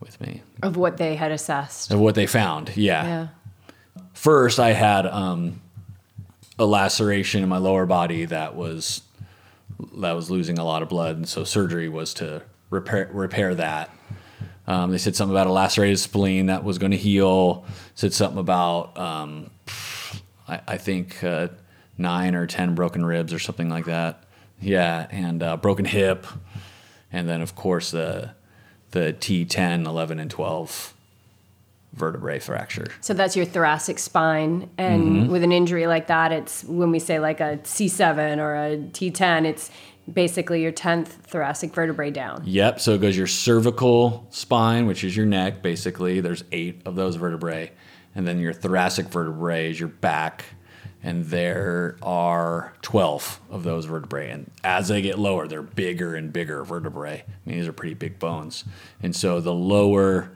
with 0.00 0.20
me 0.20 0.42
Of 0.62 0.76
what 0.76 0.96
they 0.98 1.14
had 1.16 1.30
assessed. 1.32 1.90
of 1.90 2.00
what 2.00 2.16
they 2.16 2.26
found. 2.26 2.76
Yeah. 2.76 3.04
Yeah. 3.06 3.28
First, 4.12 4.58
I 4.60 4.72
had 4.72 5.06
um, 5.06 5.60
a 6.58 6.66
laceration 6.66 7.42
in 7.42 7.48
my 7.48 7.58
lower 7.58 7.86
body 7.86 8.24
that 8.24 8.54
was 8.54 9.02
that 9.98 10.12
was 10.12 10.30
losing 10.30 10.58
a 10.58 10.64
lot 10.64 10.82
of 10.82 10.88
blood, 10.88 11.16
and 11.16 11.28
so 11.28 11.44
surgery 11.44 11.88
was 11.88 12.14
to 12.14 12.42
repair 12.70 13.08
repair 13.12 13.54
that. 13.54 13.90
Um, 14.66 14.90
they 14.90 14.98
said 14.98 15.16
something 15.16 15.34
about 15.34 15.46
a 15.46 15.52
lacerated 15.52 15.98
spleen 15.98 16.46
that 16.46 16.62
was 16.64 16.78
going 16.78 16.90
to 16.90 16.98
heal. 16.98 17.64
Said 17.94 18.12
something 18.12 18.38
about 18.38 18.98
um, 18.98 19.50
I, 20.48 20.60
I 20.66 20.76
think 20.78 21.22
uh, 21.22 21.48
nine 21.96 22.34
or 22.34 22.46
ten 22.46 22.74
broken 22.74 23.04
ribs 23.04 23.32
or 23.32 23.38
something 23.38 23.68
like 23.68 23.86
that. 23.86 24.24
Yeah, 24.60 25.06
and 25.10 25.42
uh, 25.42 25.56
broken 25.56 25.84
hip, 25.84 26.26
and 27.12 27.28
then 27.28 27.40
of 27.40 27.54
course 27.54 27.92
the 27.92 28.32
the 28.90 29.12
T10, 29.12 29.86
11, 29.86 30.18
and 30.18 30.30
12 30.30 30.94
vertebrae 31.94 32.38
fracture. 32.38 32.86
So 33.00 33.14
that's 33.14 33.34
your 33.36 33.46
thoracic 33.46 33.98
spine. 33.98 34.68
And 34.78 35.02
Mm-hmm. 35.02 35.32
with 35.32 35.42
an 35.42 35.52
injury 35.52 35.86
like 35.86 36.06
that, 36.08 36.32
it's 36.32 36.64
when 36.64 36.90
we 36.90 36.98
say 36.98 37.18
like 37.18 37.40
a 37.40 37.58
C7 37.62 38.38
or 38.38 38.54
a 38.54 38.76
T10, 38.76 39.44
it's 39.46 39.70
basically 40.12 40.62
your 40.62 40.72
10th 40.72 41.08
thoracic 41.08 41.74
vertebrae 41.74 42.10
down. 42.10 42.42
Yep. 42.46 42.80
So 42.80 42.94
it 42.94 43.00
goes 43.00 43.16
your 43.16 43.26
cervical 43.26 44.26
spine, 44.30 44.86
which 44.86 45.04
is 45.04 45.16
your 45.16 45.26
neck, 45.26 45.62
basically. 45.62 46.20
There's 46.20 46.44
eight 46.52 46.80
of 46.86 46.94
those 46.94 47.16
vertebrae. 47.16 47.72
And 48.14 48.26
then 48.26 48.38
your 48.38 48.52
thoracic 48.52 49.06
vertebrae 49.06 49.70
is 49.70 49.78
your 49.78 49.88
back. 49.90 50.44
And 51.02 51.26
there 51.26 51.96
are 52.02 52.72
12 52.82 53.40
of 53.50 53.62
those 53.62 53.84
vertebrae. 53.84 54.30
And 54.30 54.50
as 54.64 54.88
they 54.88 55.00
get 55.00 55.18
lower, 55.18 55.46
they're 55.46 55.62
bigger 55.62 56.16
and 56.16 56.32
bigger 56.32 56.64
vertebrae. 56.64 57.22
I 57.26 57.48
mean, 57.48 57.58
these 57.58 57.68
are 57.68 57.72
pretty 57.72 57.94
big 57.94 58.18
bones. 58.18 58.64
And 59.02 59.14
so 59.14 59.40
the 59.40 59.54
lower 59.54 60.30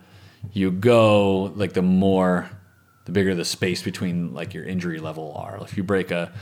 you 0.52 0.70
go, 0.70 1.52
like 1.56 1.72
the 1.72 1.82
more, 1.82 2.50
the 3.04 3.12
bigger 3.12 3.34
the 3.34 3.44
space 3.44 3.82
between 3.82 4.34
like 4.34 4.54
your 4.54 4.64
injury 4.64 4.98
level 4.98 5.32
are. 5.36 5.58
If 5.62 5.76
you 5.76 5.82
break 5.82 6.10
a 6.10 6.32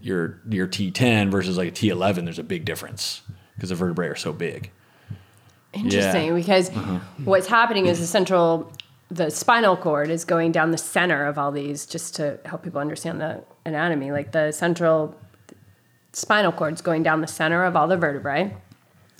your 0.00 0.40
your 0.48 0.66
T10 0.66 1.30
versus 1.30 1.56
like 1.56 1.68
a 1.68 1.72
T11, 1.72 2.24
there's 2.24 2.38
a 2.38 2.44
big 2.44 2.64
difference 2.64 3.22
because 3.54 3.68
the 3.70 3.74
vertebrae 3.74 4.08
are 4.08 4.16
so 4.16 4.32
big. 4.32 4.70
Interesting, 5.74 6.34
because 6.34 6.70
Uh-huh. 6.70 6.98
what's 7.24 7.46
happening 7.46 7.86
is 7.86 8.00
the 8.00 8.06
central, 8.06 8.72
the 9.10 9.30
spinal 9.30 9.76
cord 9.76 10.08
is 10.10 10.24
going 10.24 10.50
down 10.50 10.70
the 10.70 10.78
center 10.78 11.26
of 11.26 11.38
all 11.38 11.52
these, 11.52 11.84
just 11.86 12.16
to 12.16 12.38
help 12.46 12.62
people 12.62 12.80
understand 12.80 13.20
the 13.20 13.42
anatomy. 13.66 14.10
Like 14.10 14.32
the 14.32 14.50
central 14.52 15.14
spinal 16.12 16.52
cord 16.52 16.74
is 16.74 16.80
going 16.80 17.02
down 17.02 17.20
the 17.20 17.26
center 17.26 17.64
of 17.64 17.76
all 17.76 17.86
the 17.86 17.96
vertebrae, 17.98 18.56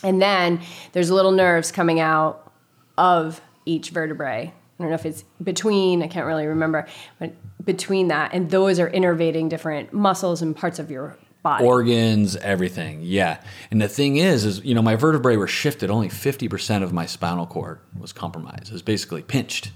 and 0.02 0.22
then 0.22 0.60
there's 0.92 1.10
little 1.10 1.32
nerves 1.32 1.70
coming 1.70 2.00
out 2.00 2.50
of 2.96 3.40
each 3.68 3.90
vertebrae. 3.90 4.52
I 4.52 4.82
don't 4.82 4.90
know 4.90 4.94
if 4.94 5.06
it's 5.06 5.24
between, 5.42 6.02
I 6.02 6.08
can't 6.08 6.26
really 6.26 6.46
remember, 6.46 6.86
but 7.18 7.32
between 7.64 8.08
that, 8.08 8.32
and 8.32 8.50
those 8.50 8.78
are 8.78 8.88
innervating 8.90 9.48
different 9.48 9.92
muscles 9.92 10.40
and 10.40 10.56
parts 10.56 10.78
of 10.78 10.90
your 10.90 11.16
body. 11.42 11.64
Organs, 11.64 12.36
everything. 12.36 13.00
Yeah. 13.02 13.42
And 13.70 13.80
the 13.80 13.88
thing 13.88 14.16
is, 14.16 14.44
is, 14.44 14.64
you 14.64 14.74
know, 14.74 14.82
my 14.82 14.96
vertebrae 14.96 15.36
were 15.36 15.48
shifted. 15.48 15.90
Only 15.90 16.08
50% 16.08 16.82
of 16.82 16.92
my 16.92 17.06
spinal 17.06 17.46
cord 17.46 17.80
was 17.98 18.12
compromised. 18.12 18.68
It 18.68 18.72
was 18.72 18.82
basically 18.82 19.22
pinched. 19.22 19.72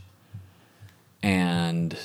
And 1.23 1.97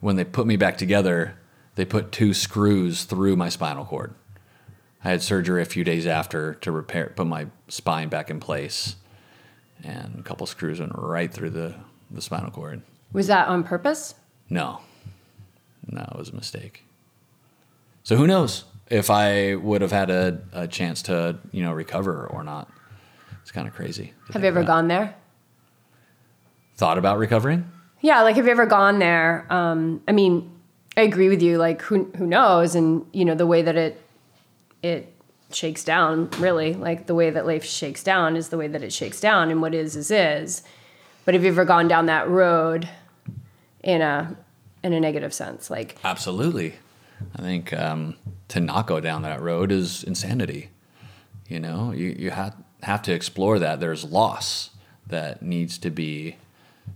when 0.00 0.16
they 0.16 0.24
put 0.24 0.46
me 0.46 0.56
back 0.56 0.78
together, 0.78 1.36
they 1.74 1.84
put 1.84 2.12
two 2.12 2.32
screws 2.34 3.04
through 3.04 3.36
my 3.36 3.48
spinal 3.48 3.84
cord. 3.84 4.14
I 5.04 5.10
had 5.10 5.22
surgery 5.22 5.62
a 5.62 5.66
few 5.66 5.84
days 5.84 6.06
after 6.06 6.54
to 6.54 6.72
repair, 6.72 7.12
put 7.14 7.26
my 7.26 7.46
spine 7.68 8.08
back 8.08 8.30
in 8.30 8.40
place. 8.40 8.96
And 9.82 10.18
a 10.18 10.22
couple 10.22 10.46
screws 10.46 10.80
went 10.80 10.92
right 10.94 11.32
through 11.32 11.50
the, 11.50 11.74
the 12.10 12.22
spinal 12.22 12.50
cord. 12.50 12.82
Was 13.12 13.26
that 13.26 13.48
on 13.48 13.64
purpose? 13.64 14.14
No, 14.48 14.80
no, 15.90 16.02
it 16.12 16.18
was 16.18 16.30
a 16.30 16.34
mistake. 16.34 16.84
So 18.02 18.16
who 18.16 18.26
knows 18.26 18.64
if 18.90 19.10
I 19.10 19.54
would 19.54 19.80
have 19.80 19.92
had 19.92 20.10
a, 20.10 20.40
a 20.52 20.68
chance 20.68 21.02
to, 21.02 21.38
you 21.52 21.62
know, 21.62 21.72
recover 21.72 22.26
or 22.26 22.44
not. 22.44 22.70
It's 23.42 23.50
kind 23.50 23.68
of 23.68 23.74
crazy. 23.74 24.12
Have 24.32 24.42
you 24.42 24.48
ever 24.48 24.60
about. 24.60 24.66
gone 24.66 24.88
there? 24.88 25.14
Thought 26.76 26.98
about 26.98 27.18
recovering? 27.18 27.70
Yeah, 28.00 28.22
like 28.22 28.36
have 28.36 28.46
you 28.46 28.50
ever 28.50 28.66
gone 28.66 28.98
there? 28.98 29.46
Um, 29.50 30.02
I 30.08 30.12
mean, 30.12 30.50
I 30.96 31.02
agree 31.02 31.28
with 31.28 31.42
you. 31.42 31.58
Like 31.58 31.82
who 31.82 32.04
who 32.16 32.26
knows? 32.26 32.74
And 32.74 33.06
you 33.12 33.24
know 33.24 33.34
the 33.34 33.46
way 33.46 33.62
that 33.62 33.76
it 33.76 34.00
it 34.82 35.13
shakes 35.54 35.84
down. 35.84 36.28
Really, 36.38 36.74
like 36.74 37.06
the 37.06 37.14
way 37.14 37.30
that 37.30 37.46
life 37.46 37.64
shakes 37.64 38.02
down 38.02 38.36
is 38.36 38.48
the 38.48 38.58
way 38.58 38.68
that 38.68 38.82
it 38.82 38.92
shakes 38.92 39.20
down, 39.20 39.50
and 39.50 39.62
what 39.62 39.74
is 39.74 39.96
is 39.96 40.10
is. 40.10 40.62
But 41.24 41.34
have 41.34 41.42
you 41.42 41.50
ever 41.50 41.64
gone 41.64 41.88
down 41.88 42.06
that 42.06 42.28
road 42.28 42.88
in 43.82 44.02
a 44.02 44.36
in 44.82 44.92
a 44.92 45.00
negative 45.00 45.32
sense? 45.32 45.70
Like 45.70 45.96
Absolutely. 46.04 46.74
I 47.36 47.42
think 47.42 47.72
um, 47.72 48.16
to 48.48 48.60
not 48.60 48.86
go 48.86 49.00
down 49.00 49.22
that 49.22 49.40
road 49.40 49.72
is 49.72 50.04
insanity. 50.04 50.70
You 51.48 51.60
know, 51.60 51.92
you, 51.92 52.14
you 52.18 52.30
have, 52.30 52.56
have 52.82 53.02
to 53.02 53.12
explore 53.12 53.58
that. 53.58 53.80
There's 53.80 54.04
loss 54.04 54.70
that 55.06 55.42
needs 55.42 55.78
to 55.78 55.90
be 55.90 56.36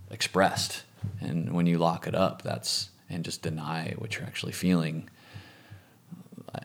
expressed. 0.09 0.83
And 1.21 1.53
when 1.53 1.65
you 1.65 1.77
lock 1.77 2.07
it 2.07 2.15
up, 2.15 2.41
that's, 2.41 2.89
and 3.09 3.23
just 3.23 3.41
deny 3.41 3.93
what 3.97 4.15
you're 4.15 4.25
actually 4.25 4.51
feeling, 4.51 5.09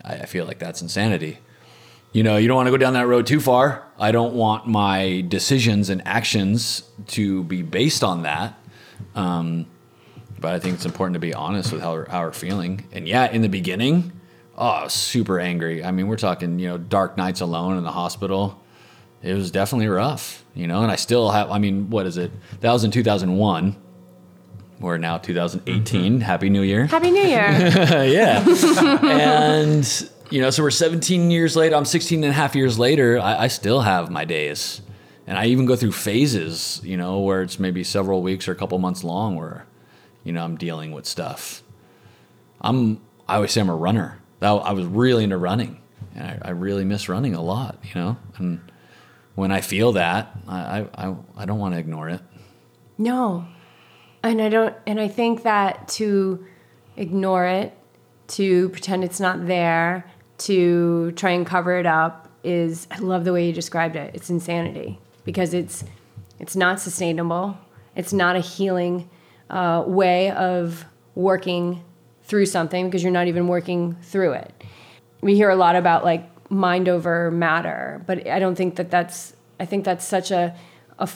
I, 0.05 0.15
I 0.15 0.27
feel 0.27 0.45
like 0.45 0.59
that's 0.59 0.83
insanity. 0.83 1.39
You 2.15 2.23
know, 2.23 2.37
you 2.37 2.47
don't 2.47 2.55
want 2.55 2.69
to 2.69 2.71
go 2.71 2.77
down 2.77 2.93
that 2.93 3.09
road 3.09 3.27
too 3.27 3.41
far. 3.41 3.85
I 3.99 4.13
don't 4.13 4.35
want 4.35 4.69
my 4.69 5.25
decisions 5.27 5.91
and 5.91 6.01
actions 6.07 6.85
to 7.09 7.43
be 7.43 7.63
based 7.63 8.05
on 8.05 8.23
that. 8.23 8.55
Um, 9.17 9.67
but 10.39 10.55
I 10.55 10.61
think 10.61 10.77
it's 10.77 10.87
important 10.87 11.15
to 11.15 11.21
be 11.21 11.35
honest 11.35 11.73
with 11.73 11.83
how 11.83 11.95
we're, 11.95 12.09
how 12.09 12.21
we're 12.21 12.33
feeling. 12.33 12.87
And 12.93 13.09
yeah, 13.09 13.29
in 13.29 13.43
the 13.43 13.49
beginning, 13.49 14.13
oh, 14.57 14.87
super 14.87 15.41
angry. 15.41 15.83
I 15.83 15.91
mean, 15.91 16.07
we're 16.07 16.17
talking, 16.17 16.61
you 16.61 16.69
know, 16.69 16.79
dark 16.79 17.17
nights 17.17 17.41
alone 17.41 17.79
in 17.79 17.83
the 17.83 17.91
hospital. 17.91 18.63
It 19.21 19.35
was 19.35 19.51
definitely 19.51 19.89
rough, 19.89 20.45
you 20.55 20.69
know, 20.69 20.83
and 20.83 20.93
I 20.93 20.97
still 20.97 21.31
have, 21.33 21.51
I 21.51 21.59
mean, 21.59 21.91
what 21.91 22.07
is 22.07 22.17
it? 22.17 22.31
That 22.61 22.73
was 22.73 22.85
in 22.85 22.93
2001. 22.93 23.75
We're 24.79 24.99
now 24.99 25.19
2018. 25.19 26.21
Happy 26.21 26.49
New 26.49 26.63
Year. 26.63 26.87
Happy 26.87 27.11
New 27.11 27.23
Year. 27.23 27.51
yeah. 28.05 28.45
and, 29.03 30.11
you 30.31 30.41
know, 30.41 30.51
so 30.51 30.63
we're 30.63 30.71
17 30.71 31.31
years 31.31 31.57
later. 31.57 31.77
I'm 31.77 31.85
16 31.85 32.23
and 32.25 32.31
a 32.31 32.35
half 32.35 32.55
years 32.55 32.79
later. 32.79 33.19
I, 33.19 33.45
I 33.45 33.49
still 33.49 33.81
have 33.81 34.11
my 34.11 34.25
days. 34.25 34.81
And 35.27 35.39
I 35.39 35.47
even 35.47 35.65
go 35.67 35.77
through 35.77 35.93
phases, 35.93 36.81
you 36.85 36.97
know, 36.97 37.21
where 37.21 37.43
it's 37.43 37.59
maybe 37.59 37.83
several 37.83 38.23
weeks 38.23 38.47
or 38.47 38.53
a 38.53 38.55
couple 38.55 38.79
months 38.79 39.03
long 39.03 39.37
where, 39.37 39.67
you 40.23 40.33
know, 40.33 40.45
I'm 40.45 40.57
dealing 40.57 40.93
with 40.93 41.07
stuff. 41.07 41.63
I'm, 42.61 43.01
I 43.29 43.37
always 43.37 43.53
say 43.53 43.61
I'm 43.61 43.71
a 43.71 43.77
runner. 43.77 44.21
I 44.43 44.73
was 44.73 44.85
really 44.85 45.25
into 45.25 45.39
running. 45.39 45.81
And 46.15 46.25
I, 46.25 46.49
I 46.49 46.51
really 46.51 46.85
miss 46.85 47.09
running 47.09 47.35
a 47.35 47.43
lot, 47.43 47.79
you 47.83 48.01
know? 48.01 48.17
And 48.37 48.61
when 49.35 49.51
I 49.51 49.63
feel 49.63 49.93
that, 49.93 50.37
I, 50.47 50.87
I, 50.95 51.15
I 51.37 51.45
don't 51.47 51.59
want 51.59 51.75
to 51.75 51.81
ignore 51.81 52.11
it. 52.11 52.21
No. 52.99 53.47
And 54.23 54.41
I 54.41 54.49
don't, 54.49 54.75
and 54.87 55.01
I 55.01 55.09
think 55.09 55.43
that 55.43 55.89
to 55.89 56.47
ignore 56.97 57.47
it, 57.47 57.77
to 58.27 58.69
pretend 58.71 59.05
it's 59.05 59.21
not 59.21 59.47
there, 59.47 60.11
to 60.45 61.13
try 61.13 61.31
and 61.31 61.47
cover 61.47 61.79
it 61.79 61.87
up 61.87 62.29
is, 62.43 62.87
I 62.91 62.99
love 62.99 63.25
the 63.25 63.33
way 63.33 63.47
you 63.47 63.53
described 63.53 63.97
it. 63.97 64.15
It's 64.15 64.31
insanity 64.31 64.99
because 65.25 65.55
it's, 65.55 65.85
it's 66.39 66.55
not 66.55 66.81
sustainable. 66.81 67.57
It's 67.97 68.13
not 68.13 68.37
a 68.37 68.41
healing 68.41 69.09
uh, 69.49 69.85
way 69.87 70.31
of 70.31 70.85
working 71.15 71.83
through 72.25 72.47
something 72.47 72.87
because 72.87 73.03
you're 73.03 73.13
not 73.13 73.29
even 73.29 73.49
working 73.49 73.97
through 74.03 74.33
it. 74.33 74.53
We 75.21 75.35
hear 75.35 75.51
a 75.51 75.57
lot 75.57 75.77
about 75.77 76.05
like 76.05 76.31
mind 76.51 76.89
over 76.89 77.31
matter, 77.31 78.03
but 78.07 78.27
I 78.27 78.39
don't 78.39 78.55
think 78.55 78.77
that 78.77 78.91
that's, 78.91 79.35
I 79.59 79.65
think 79.65 79.85
that's 79.85 80.05
such 80.05 80.31
a, 80.31 80.55
a, 80.99 81.09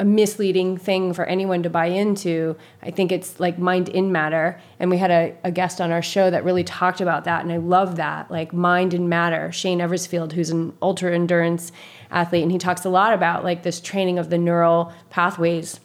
a 0.00 0.04
misleading 0.04 0.76
thing 0.76 1.12
for 1.12 1.24
anyone 1.24 1.62
to 1.62 1.70
buy 1.70 1.86
into. 1.86 2.56
I 2.82 2.90
think 2.90 3.12
it's 3.12 3.38
like 3.38 3.58
mind 3.58 3.88
in 3.88 4.10
matter. 4.10 4.60
And 4.80 4.90
we 4.90 4.98
had 4.98 5.10
a, 5.10 5.36
a 5.44 5.52
guest 5.52 5.80
on 5.80 5.92
our 5.92 6.02
show 6.02 6.30
that 6.30 6.44
really 6.44 6.64
talked 6.64 7.00
about 7.00 7.24
that. 7.24 7.42
And 7.42 7.52
I 7.52 7.58
love 7.58 7.96
that, 7.96 8.30
like 8.30 8.52
mind 8.52 8.92
and 8.92 9.08
matter. 9.08 9.52
Shane 9.52 9.78
Eversfield, 9.78 10.32
who's 10.32 10.50
an 10.50 10.72
ultra 10.82 11.14
endurance 11.14 11.70
athlete, 12.10 12.42
and 12.42 12.50
he 12.50 12.58
talks 12.58 12.84
a 12.84 12.90
lot 12.90 13.12
about 13.12 13.44
like 13.44 13.62
this 13.62 13.80
training 13.80 14.18
of 14.18 14.30
the 14.30 14.38
neural 14.38 14.92
pathways 15.10 15.80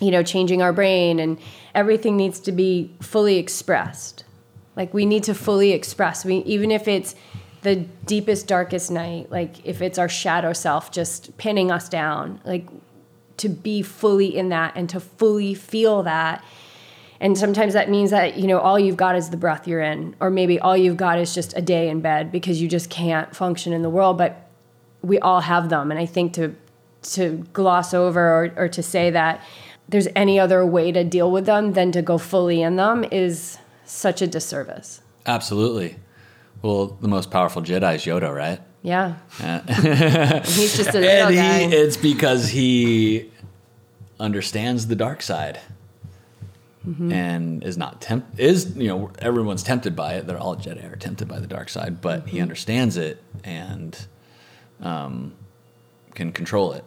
you 0.00 0.10
know, 0.10 0.22
changing 0.22 0.62
our 0.62 0.72
brain 0.72 1.18
and 1.18 1.38
everything 1.74 2.16
needs 2.16 2.40
to 2.40 2.52
be 2.52 2.94
fully 3.00 3.38
expressed. 3.38 4.24
Like 4.74 4.92
we 4.92 5.06
need 5.06 5.24
to 5.24 5.34
fully 5.34 5.72
express. 5.72 6.24
We 6.24 6.36
even 6.38 6.70
if 6.70 6.86
it's 6.86 7.14
the 7.62 7.76
deepest 7.76 8.46
darkest 8.46 8.90
night, 8.90 9.30
like 9.30 9.64
if 9.64 9.80
it's 9.80 9.98
our 9.98 10.08
shadow 10.08 10.52
self 10.52 10.92
just 10.92 11.36
pinning 11.38 11.70
us 11.70 11.88
down, 11.88 12.40
like 12.44 12.66
to 13.38 13.48
be 13.48 13.82
fully 13.82 14.36
in 14.36 14.48
that 14.50 14.72
and 14.76 14.88
to 14.90 15.00
fully 15.00 15.54
feel 15.54 16.02
that. 16.02 16.44
And 17.20 17.36
sometimes 17.36 17.72
that 17.72 17.88
means 17.88 18.10
that, 18.10 18.36
you 18.36 18.46
know, 18.46 18.58
all 18.58 18.78
you've 18.78 18.96
got 18.96 19.16
is 19.16 19.30
the 19.30 19.36
breath 19.36 19.66
you're 19.66 19.80
in 19.80 20.14
or 20.20 20.30
maybe 20.30 20.58
all 20.60 20.76
you've 20.76 20.96
got 20.96 21.18
is 21.18 21.34
just 21.34 21.56
a 21.56 21.62
day 21.62 21.88
in 21.88 22.00
bed 22.00 22.30
because 22.30 22.60
you 22.60 22.68
just 22.68 22.90
can't 22.90 23.34
function 23.34 23.72
in 23.72 23.82
the 23.82 23.90
world, 23.90 24.18
but 24.18 24.48
we 25.02 25.18
all 25.20 25.40
have 25.40 25.68
them 25.68 25.90
and 25.90 26.00
I 26.00 26.06
think 26.06 26.32
to 26.34 26.54
to 27.02 27.46
gloss 27.52 27.94
over 27.94 28.20
or, 28.20 28.52
or 28.56 28.68
to 28.68 28.82
say 28.82 29.10
that 29.10 29.40
there's 29.88 30.08
any 30.16 30.40
other 30.40 30.66
way 30.66 30.90
to 30.90 31.04
deal 31.04 31.30
with 31.30 31.46
them 31.46 31.72
than 31.74 31.92
to 31.92 32.02
go 32.02 32.18
fully 32.18 32.62
in 32.62 32.76
them 32.76 33.04
is 33.12 33.58
such 33.84 34.20
a 34.20 34.26
disservice. 34.26 35.00
Absolutely. 35.24 35.96
Well, 36.62 36.98
the 37.00 37.08
most 37.08 37.30
powerful 37.30 37.62
Jedi 37.62 37.94
is 37.94 38.04
Yoda, 38.04 38.34
right? 38.34 38.60
Yeah. 38.86 39.16
He's 40.44 40.76
just 40.76 40.94
a 40.94 40.98
and 40.98 41.34
he, 41.34 41.76
it's 41.76 41.96
because 41.96 42.48
he 42.50 43.32
understands 44.20 44.86
the 44.86 44.94
dark 44.94 45.22
side 45.22 45.60
mm-hmm. 46.86 47.10
and 47.10 47.64
is 47.64 47.76
not 47.76 48.00
tempt 48.00 48.38
is 48.38 48.76
you 48.76 48.86
know 48.86 49.10
everyone's 49.18 49.64
tempted 49.64 49.96
by 49.96 50.14
it. 50.14 50.28
They're 50.28 50.38
all 50.38 50.54
Jedi 50.54 50.88
are 50.88 50.94
tempted 50.94 51.26
by 51.26 51.40
the 51.40 51.48
dark 51.48 51.68
side, 51.68 52.00
but 52.00 52.20
mm-hmm. 52.20 52.28
he 52.28 52.40
understands 52.40 52.96
it 52.96 53.20
and 53.42 54.06
um, 54.80 55.34
can 56.14 56.30
control 56.30 56.72
it. 56.72 56.84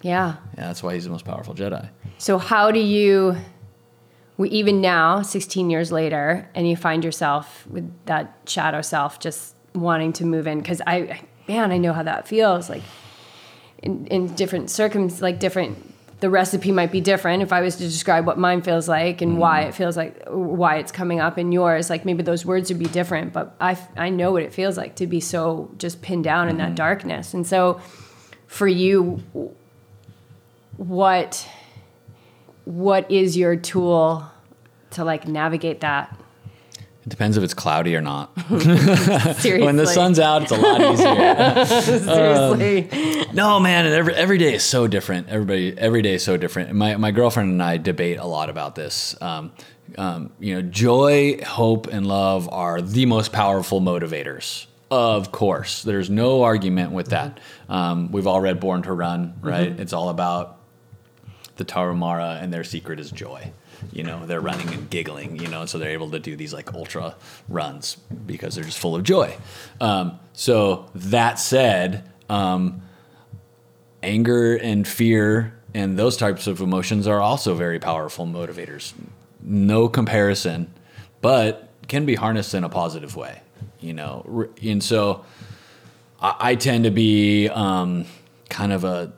Yeah. 0.00 0.36
Yeah, 0.56 0.68
that's 0.68 0.82
why 0.82 0.94
he's 0.94 1.04
the 1.04 1.10
most 1.10 1.26
powerful 1.26 1.54
Jedi. 1.54 1.90
So 2.16 2.38
how 2.38 2.70
do 2.70 2.80
you 2.80 3.36
we 4.38 4.48
even 4.48 4.80
now 4.80 5.20
16 5.20 5.68
years 5.68 5.92
later 5.92 6.48
and 6.54 6.66
you 6.66 6.74
find 6.74 7.04
yourself 7.04 7.66
with 7.66 7.92
that 8.06 8.34
shadow 8.46 8.80
self 8.80 9.20
just 9.20 9.54
wanting 9.74 10.14
to 10.14 10.24
move 10.24 10.46
in 10.46 10.62
cuz 10.62 10.80
I 10.86 11.20
man, 11.48 11.72
I 11.72 11.78
know 11.78 11.92
how 11.92 12.02
that 12.02 12.28
feels 12.28 12.68
like 12.68 12.82
in, 13.82 14.06
in 14.06 14.34
different 14.34 14.66
circums 14.66 15.20
like 15.20 15.38
different 15.38 15.92
the 16.20 16.30
recipe 16.30 16.72
might 16.72 16.90
be 16.90 17.02
different 17.02 17.42
if 17.42 17.52
I 17.52 17.60
was 17.60 17.76
to 17.76 17.82
describe 17.82 18.26
what 18.26 18.38
mine 18.38 18.62
feels 18.62 18.88
like 18.88 19.20
and 19.20 19.32
mm. 19.32 19.38
why 19.38 19.62
it 19.62 19.74
feels 19.74 19.94
like 19.96 20.24
why 20.28 20.76
it's 20.76 20.92
coming 20.92 21.20
up 21.20 21.38
in 21.38 21.52
yours 21.52 21.90
like 21.90 22.04
maybe 22.04 22.22
those 22.22 22.46
words 22.46 22.70
would 22.70 22.78
be 22.78 22.86
different 22.86 23.32
but 23.32 23.54
I 23.60 23.76
I 23.96 24.08
know 24.08 24.32
what 24.32 24.42
it 24.42 24.54
feels 24.54 24.76
like 24.76 24.94
to 24.96 25.06
be 25.06 25.20
so 25.20 25.70
just 25.76 26.00
pinned 26.00 26.24
down 26.24 26.46
mm. 26.46 26.50
in 26.50 26.56
that 26.58 26.68
mm-hmm. 26.68 26.76
darkness 26.76 27.34
and 27.34 27.46
so 27.46 27.80
for 28.46 28.66
you 28.66 29.22
what 30.76 31.46
what 32.64 33.10
is 33.10 33.36
your 33.36 33.56
tool 33.56 34.30
to 34.90 35.04
like 35.04 35.28
navigate 35.28 35.80
that? 35.80 36.18
It 37.04 37.10
depends 37.10 37.36
if 37.36 37.44
it's 37.44 37.52
cloudy 37.52 37.94
or 37.96 38.00
not. 38.00 38.32
Seriously. 38.48 39.60
when 39.62 39.76
the 39.76 39.86
sun's 39.86 40.18
out, 40.18 40.42
it's 40.42 40.52
a 40.52 40.56
lot 40.56 40.80
easier. 40.80 42.00
Seriously. 42.00 43.20
Um, 43.20 43.34
no, 43.34 43.60
man, 43.60 43.86
every 43.86 44.14
every 44.14 44.38
day 44.38 44.54
is 44.54 44.62
so 44.62 44.86
different. 44.86 45.28
Everybody, 45.28 45.76
every 45.76 46.00
day 46.00 46.14
is 46.14 46.24
so 46.24 46.38
different. 46.38 46.72
My 46.72 46.96
my 46.96 47.10
girlfriend 47.10 47.50
and 47.50 47.62
I 47.62 47.76
debate 47.76 48.18
a 48.18 48.24
lot 48.24 48.48
about 48.48 48.74
this. 48.74 49.20
Um, 49.20 49.52
um, 49.98 50.32
you 50.40 50.54
know, 50.54 50.62
joy, 50.62 51.42
hope, 51.44 51.88
and 51.88 52.06
love 52.06 52.48
are 52.50 52.80
the 52.80 53.04
most 53.04 53.32
powerful 53.32 53.82
motivators. 53.82 54.64
Of 54.90 55.30
course, 55.30 55.82
there's 55.82 56.08
no 56.08 56.42
argument 56.42 56.92
with 56.92 57.08
that. 57.08 57.38
Um, 57.68 58.12
we've 58.12 58.26
all 58.26 58.40
read 58.40 58.60
Born 58.60 58.82
to 58.82 58.92
Run, 58.94 59.34
right? 59.42 59.70
Mm-hmm. 59.70 59.82
It's 59.82 59.92
all 59.92 60.08
about 60.08 60.58
the 61.56 61.64
Tarumara 61.64 62.42
and 62.42 62.52
their 62.52 62.64
secret 62.64 63.00
is 63.00 63.10
joy. 63.10 63.52
You 63.92 64.02
know, 64.02 64.26
they're 64.26 64.40
running 64.40 64.68
and 64.72 64.88
giggling, 64.88 65.38
you 65.38 65.48
know, 65.48 65.66
so 65.66 65.78
they're 65.78 65.90
able 65.90 66.10
to 66.10 66.18
do 66.18 66.36
these 66.36 66.54
like 66.54 66.72
ultra 66.74 67.16
runs 67.48 67.96
because 68.26 68.54
they're 68.54 68.64
just 68.64 68.78
full 68.78 68.96
of 68.96 69.02
joy. 69.02 69.36
Um, 69.80 70.18
so 70.32 70.90
that 70.94 71.38
said, 71.38 72.08
um, 72.28 72.82
anger 74.02 74.56
and 74.56 74.86
fear 74.86 75.54
and 75.74 75.98
those 75.98 76.16
types 76.16 76.46
of 76.46 76.60
emotions 76.60 77.06
are 77.06 77.20
also 77.20 77.54
very 77.54 77.80
powerful 77.80 78.26
motivators. 78.26 78.92
No 79.42 79.88
comparison, 79.88 80.72
but 81.20 81.68
can 81.88 82.06
be 82.06 82.14
harnessed 82.14 82.54
in 82.54 82.62
a 82.64 82.68
positive 82.68 83.16
way, 83.16 83.42
you 83.80 83.92
know. 83.92 84.48
And 84.62 84.82
so 84.82 85.24
I, 86.20 86.36
I 86.38 86.54
tend 86.54 86.84
to 86.84 86.90
be 86.90 87.48
um, 87.48 88.06
kind 88.48 88.72
of 88.72 88.84
a 88.84 89.12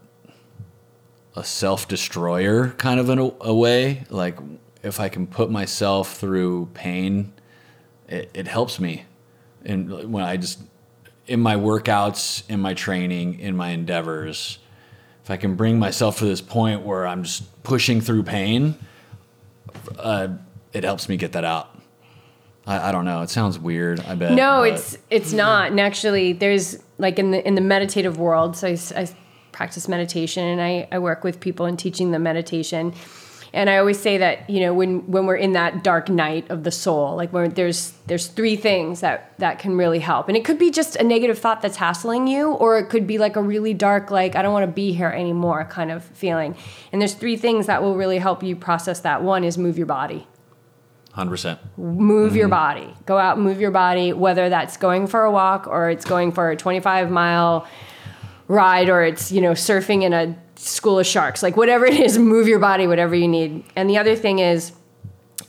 a 1.37 1.45
self 1.45 1.87
destroyer 1.87 2.71
kind 2.79 2.99
of 2.99 3.11
in 3.11 3.19
a, 3.19 3.31
a, 3.43 3.55
way. 3.55 4.05
Like 4.09 4.39
if 4.83 4.99
I 4.99 5.09
can 5.09 5.27
put 5.27 5.51
myself 5.51 6.17
through 6.17 6.71
pain, 6.75 7.33
it, 8.09 8.31
it 8.35 8.49
helps 8.49 8.81
me. 8.81 9.05
And 9.65 10.13
when 10.13 10.25
I 10.25 10.39
just 10.39 10.61
in 11.27 11.41
my 11.41 11.57
workouts, 11.57 12.49
in 12.49 12.61
my 12.61 12.75
training, 12.75 13.41
in 13.41 13.57
my 13.57 13.71
endeavors, 13.71 14.59
if 15.25 15.31
I 15.31 15.37
can 15.37 15.57
bring 15.57 15.79
myself 15.79 16.19
to 16.19 16.25
this 16.25 16.41
point 16.41 16.83
where 16.83 17.07
I'm 17.07 17.25
just 17.25 17.63
pushing 17.65 18.01
through 18.01 18.23
pain, 18.23 18.77
uh, 19.99 20.29
it 20.73 20.85
helps 20.85 21.09
me 21.09 21.17
get 21.17 21.33
that 21.33 21.45
out. 21.45 21.77
I, 22.65 22.89
I, 22.89 22.93
don't 22.93 23.05
know. 23.05 23.23
It 23.23 23.31
sounds 23.31 23.59
weird. 23.59 24.01
I 24.01 24.15
bet. 24.15 24.33
No, 24.33 24.63
it's 24.63 24.97
it's 25.11 25.33
not. 25.33 25.71
And 25.71 25.81
actually, 25.81 26.33
there's 26.33 26.83
like 26.99 27.19
in 27.19 27.31
the 27.31 27.47
in 27.47 27.55
the 27.55 27.61
meditative 27.61 28.19
world. 28.19 28.57
So 28.57 28.69
I, 28.69 28.79
I 28.97 29.09
practice 29.57 29.89
meditation 29.89 30.45
and 30.45 30.61
I, 30.61 30.87
I 30.93 30.99
work 30.99 31.25
with 31.25 31.41
people 31.41 31.65
in 31.65 31.79
teaching 31.79 32.11
them 32.11 32.23
meditation. 32.23 32.93
And 33.55 33.71
I 33.71 33.79
always 33.79 33.99
say 33.99 34.19
that, 34.19 34.51
you 34.51 34.61
know, 34.61 34.75
when, 34.75 35.11
when 35.11 35.25
we're 35.25 35.37
in 35.37 35.53
that 35.53 35.83
dark 35.83 36.11
night 36.11 36.51
of 36.51 36.63
the 36.63 36.71
soul, 36.71 37.17
like 37.17 37.33
where 37.33 37.49
there's 37.49 37.93
there's 38.07 38.27
three 38.27 38.57
things 38.57 39.01
that 39.01 39.33
that 39.39 39.59
can 39.59 39.79
really 39.79 40.01
help. 40.01 40.29
And 40.29 40.37
it 40.37 40.45
could 40.45 40.59
be 40.59 40.71
just 40.71 40.97
a 40.97 41.03
negative 41.03 41.39
thought 41.39 41.63
that's 41.63 41.79
hassling 41.79 42.27
you, 42.27 42.53
or 42.53 42.77
it 42.77 42.91
could 42.91 43.07
be 43.07 43.17
like 43.17 43.37
a 43.37 43.41
really 43.41 43.73
dark, 43.73 44.11
like, 44.11 44.37
I 44.37 44.43
don't 44.43 44.53
want 44.53 44.67
to 44.67 44.73
be 44.73 44.93
here 44.93 45.09
anymore 45.09 45.65
kind 45.65 45.91
of 45.91 46.05
feeling. 46.05 46.55
And 46.93 47.01
there's 47.01 47.15
three 47.15 47.39
things 47.39 47.65
that 47.67 47.83
will 47.83 47.97
really 47.97 48.19
help 48.19 48.43
you 48.43 48.57
process 48.57 49.01
that. 49.01 49.23
One 49.23 49.43
is 49.43 49.57
move 49.57 49.79
your 49.79 49.87
body 49.87 50.27
Hundred 51.13 51.31
percent. 51.31 51.61
move 51.79 52.37
your 52.37 52.49
mm-hmm. 52.49 52.51
body. 52.51 52.95
Go 53.07 53.17
out, 53.17 53.39
move 53.39 53.59
your 53.59 53.71
body, 53.71 54.13
whether 54.13 54.51
that's 54.51 54.77
going 54.77 55.07
for 55.07 55.25
a 55.25 55.31
walk 55.31 55.67
or 55.67 55.89
it's 55.89 56.05
going 56.05 56.33
for 56.33 56.51
a 56.51 56.57
25 56.57 57.11
mile 57.11 57.67
ride 58.49 58.89
or 58.89 59.03
it's, 59.03 59.33
you 59.33 59.41
know, 59.41 59.53
surfing 59.53 60.03
in 60.03 60.13
a 60.13 60.37
school 60.57 60.99
of 60.99 61.07
sharks. 61.07 61.43
Like 61.43 61.57
whatever 61.57 61.87
it 61.87 61.95
is, 61.95 62.19
move 62.35 62.49
your 62.49 62.59
body, 62.59 62.87
whatever 62.87 63.15
you 63.15 63.29
need. 63.29 63.65
And 63.75 63.89
the 63.91 63.99
other 63.99 64.17
thing 64.17 64.39
is 64.39 64.73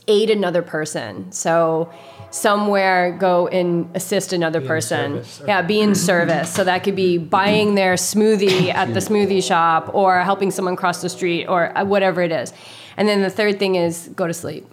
aid 0.06 0.30
another 0.30 0.62
person. 0.62 1.30
So 1.32 1.92
somewhere 2.30 3.16
go 3.18 3.46
and 3.48 3.94
assist 3.94 4.32
another 4.32 4.60
person. 4.60 5.24
service. 5.24 5.42
Yeah, 5.46 5.62
be 5.62 5.80
in 5.80 5.94
service. 6.10 6.52
So 6.52 6.64
that 6.64 6.84
could 6.84 6.96
be 6.96 7.18
buying 7.18 7.74
their 7.74 7.94
smoothie 7.94 8.72
at 8.72 8.92
the 8.92 9.00
smoothie 9.00 9.42
shop 9.42 9.94
or 9.94 10.20
helping 10.20 10.50
someone 10.50 10.76
cross 10.76 11.02
the 11.02 11.08
street 11.08 11.46
or 11.46 11.76
uh, 11.76 11.84
whatever 11.84 12.22
it 12.22 12.32
is. 12.32 12.52
And 12.96 13.08
then 13.08 13.22
the 13.22 13.30
third 13.30 13.58
thing 13.58 13.76
is 13.76 14.08
go 14.14 14.26
to 14.26 14.34
sleep. 14.34 14.66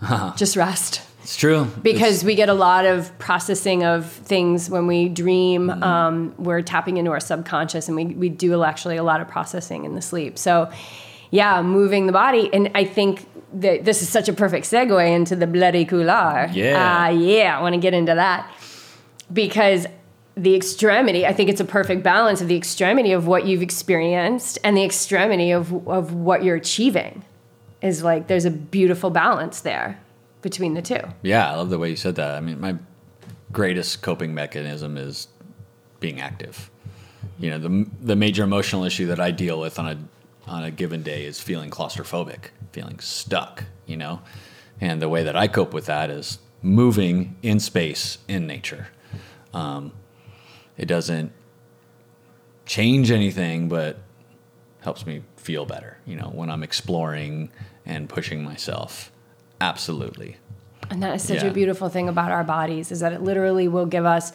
Just 0.36 0.56
rest 0.56 1.02
It's 1.30 1.36
true. 1.36 1.70
because 1.80 2.24
we 2.24 2.34
get 2.34 2.48
a 2.48 2.54
lot 2.54 2.86
of 2.86 3.16
processing 3.20 3.84
of 3.84 4.10
things 4.10 4.68
when 4.68 4.88
we 4.88 5.08
dream. 5.08 5.70
Um, 5.70 6.34
we're 6.38 6.60
tapping 6.60 6.96
into 6.96 7.12
our 7.12 7.20
subconscious, 7.20 7.86
and 7.86 7.94
we, 7.94 8.06
we 8.06 8.28
do 8.28 8.64
actually 8.64 8.96
a 8.96 9.04
lot 9.04 9.20
of 9.20 9.28
processing 9.28 9.84
in 9.84 9.94
the 9.94 10.02
sleep. 10.02 10.36
So, 10.36 10.72
yeah, 11.30 11.62
moving 11.62 12.08
the 12.08 12.12
body. 12.12 12.52
And 12.52 12.72
I 12.74 12.82
think 12.82 13.28
that 13.60 13.84
this 13.84 14.02
is 14.02 14.08
such 14.08 14.28
a 14.28 14.32
perfect 14.32 14.66
segue 14.66 15.14
into 15.14 15.36
the 15.36 15.46
bloody 15.46 15.84
couloir. 15.84 16.50
Yeah. 16.52 17.04
Uh, 17.04 17.10
yeah, 17.10 17.56
I 17.56 17.62
want 17.62 17.76
to 17.76 17.80
get 17.80 17.94
into 17.94 18.16
that 18.16 18.52
because 19.32 19.86
the 20.36 20.56
extremity, 20.56 21.26
I 21.26 21.32
think 21.32 21.48
it's 21.48 21.60
a 21.60 21.64
perfect 21.64 22.02
balance 22.02 22.40
of 22.40 22.48
the 22.48 22.56
extremity 22.56 23.12
of 23.12 23.28
what 23.28 23.46
you've 23.46 23.62
experienced 23.62 24.58
and 24.64 24.76
the 24.76 24.82
extremity 24.82 25.52
of, 25.52 25.86
of 25.86 26.12
what 26.12 26.42
you're 26.42 26.56
achieving. 26.56 27.24
Is 27.82 28.02
like 28.02 28.26
there's 28.26 28.44
a 28.44 28.50
beautiful 28.50 29.10
balance 29.10 29.60
there 29.60 30.00
between 30.42 30.74
the 30.74 30.82
two. 30.82 31.00
Yeah, 31.22 31.50
I 31.50 31.56
love 31.56 31.70
the 31.70 31.78
way 31.78 31.90
you 31.90 31.96
said 31.96 32.16
that. 32.16 32.34
I 32.34 32.40
mean, 32.40 32.60
my 32.60 32.76
greatest 33.52 34.02
coping 34.02 34.34
mechanism 34.34 34.96
is 34.96 35.28
being 35.98 36.20
active. 36.20 36.70
You 37.38 37.50
know, 37.50 37.58
the 37.58 37.86
the 38.00 38.16
major 38.16 38.44
emotional 38.44 38.84
issue 38.84 39.06
that 39.06 39.20
I 39.20 39.30
deal 39.30 39.60
with 39.60 39.78
on 39.78 39.86
a 39.88 39.98
on 40.50 40.64
a 40.64 40.70
given 40.70 41.02
day 41.02 41.24
is 41.24 41.40
feeling 41.40 41.70
claustrophobic, 41.70 42.50
feeling 42.72 42.98
stuck. 43.00 43.64
You 43.86 43.96
know, 43.96 44.22
and 44.80 45.02
the 45.02 45.08
way 45.08 45.22
that 45.24 45.36
I 45.36 45.48
cope 45.48 45.74
with 45.74 45.86
that 45.86 46.10
is 46.10 46.38
moving 46.62 47.36
in 47.42 47.60
space 47.60 48.18
in 48.28 48.46
nature. 48.46 48.88
Um, 49.52 49.92
it 50.76 50.86
doesn't 50.86 51.32
change 52.66 53.10
anything, 53.10 53.68
but 53.68 53.98
helps 54.80 55.04
me 55.04 55.22
feel 55.36 55.66
better. 55.66 55.98
You 56.06 56.16
know, 56.16 56.30
when 56.32 56.50
I'm 56.50 56.62
exploring 56.62 57.50
and 57.84 58.08
pushing 58.08 58.44
myself. 58.44 59.10
Absolutely. 59.60 60.36
And 60.90 61.02
that 61.02 61.14
is 61.14 61.22
such 61.22 61.42
Yeah. 61.42 61.50
a 61.50 61.52
beautiful 61.52 61.88
thing 61.88 62.08
about 62.08 62.30
our 62.32 62.44
bodies 62.44 62.90
is 62.90 63.00
that 63.00 63.12
it 63.12 63.22
literally 63.22 63.68
will 63.68 63.86
give 63.86 64.04
us 64.04 64.32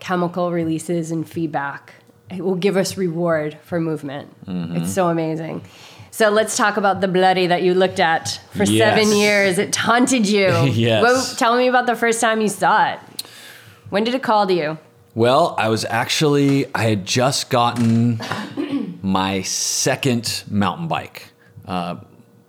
chemical 0.00 0.50
releases 0.50 1.10
and 1.10 1.28
feedback. 1.28 1.94
It 2.30 2.42
will 2.44 2.56
give 2.56 2.76
us 2.76 2.96
reward 2.96 3.58
for 3.62 3.78
movement. 3.80 4.28
Mm-hmm. 4.46 4.76
It's 4.76 4.92
so 4.92 5.08
amazing. 5.08 5.62
So 6.10 6.30
let's 6.30 6.56
talk 6.56 6.76
about 6.76 7.00
the 7.00 7.08
bloody 7.08 7.46
that 7.48 7.62
you 7.62 7.74
looked 7.74 8.00
at 8.00 8.40
for 8.52 8.64
Yes. 8.64 8.78
seven 8.98 9.16
years. 9.16 9.58
It 9.58 9.72
taunted 9.72 10.28
you. 10.28 10.48
Yes. 10.72 11.02
Well, 11.02 11.24
tell 11.36 11.56
me 11.56 11.68
about 11.68 11.86
the 11.86 11.96
first 11.96 12.20
time 12.20 12.40
you 12.40 12.48
saw 12.48 12.92
it. 12.92 12.98
When 13.90 14.04
did 14.04 14.14
it 14.14 14.22
call 14.22 14.46
to 14.46 14.52
you? 14.54 14.78
Well, 15.14 15.54
I 15.58 15.68
was 15.68 15.84
actually, 15.84 16.66
I 16.74 16.84
had 16.84 17.04
just 17.06 17.50
gotten 17.50 18.20
my 19.02 19.42
second 19.42 20.42
mountain 20.50 20.88
bike, 20.88 21.30
uh, 21.68 21.96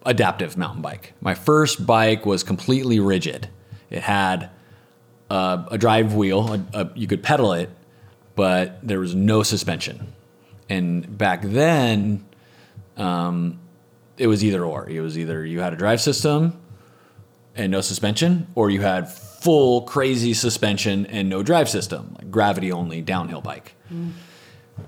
adaptive 0.06 0.58
mountain 0.58 0.82
bike. 0.82 1.14
My 1.22 1.34
first 1.34 1.86
bike 1.86 2.26
was 2.26 2.44
completely 2.44 3.00
rigid. 3.00 3.50
It 3.90 4.02
had 4.04 4.50
uh, 5.30 5.66
a 5.72 5.78
drive 5.78 6.14
wheel, 6.14 6.54
a, 6.54 6.66
a, 6.74 6.90
you 6.96 7.08
could 7.08 7.24
pedal 7.24 7.54
it, 7.54 7.70
but 8.36 8.86
there 8.88 9.00
was 9.00 9.16
no 9.16 9.44
suspension. 9.44 10.14
And 10.70 11.18
back 11.18 11.42
then, 11.42 12.26
um, 12.98 13.60
it 14.18 14.28
was 14.28 14.44
either 14.44 14.64
or. 14.64 14.90
It 14.90 15.02
was 15.02 15.18
either 15.18 15.46
you 15.46 15.60
had 15.60 15.74
a 15.74 15.76
drive 15.76 16.02
system 16.02 16.60
and 17.56 17.72
no 17.72 17.82
suspension, 17.82 18.48
or 18.56 18.70
you 18.70 18.82
had 18.82 19.12
full 19.12 19.84
crazy 19.84 20.34
suspension 20.34 21.06
and 21.06 21.30
no 21.30 21.44
drive 21.44 21.70
system, 21.70 22.16
like 22.18 22.30
gravity 22.32 22.72
only 22.72 23.02
downhill 23.02 23.42
bike. 23.42 23.76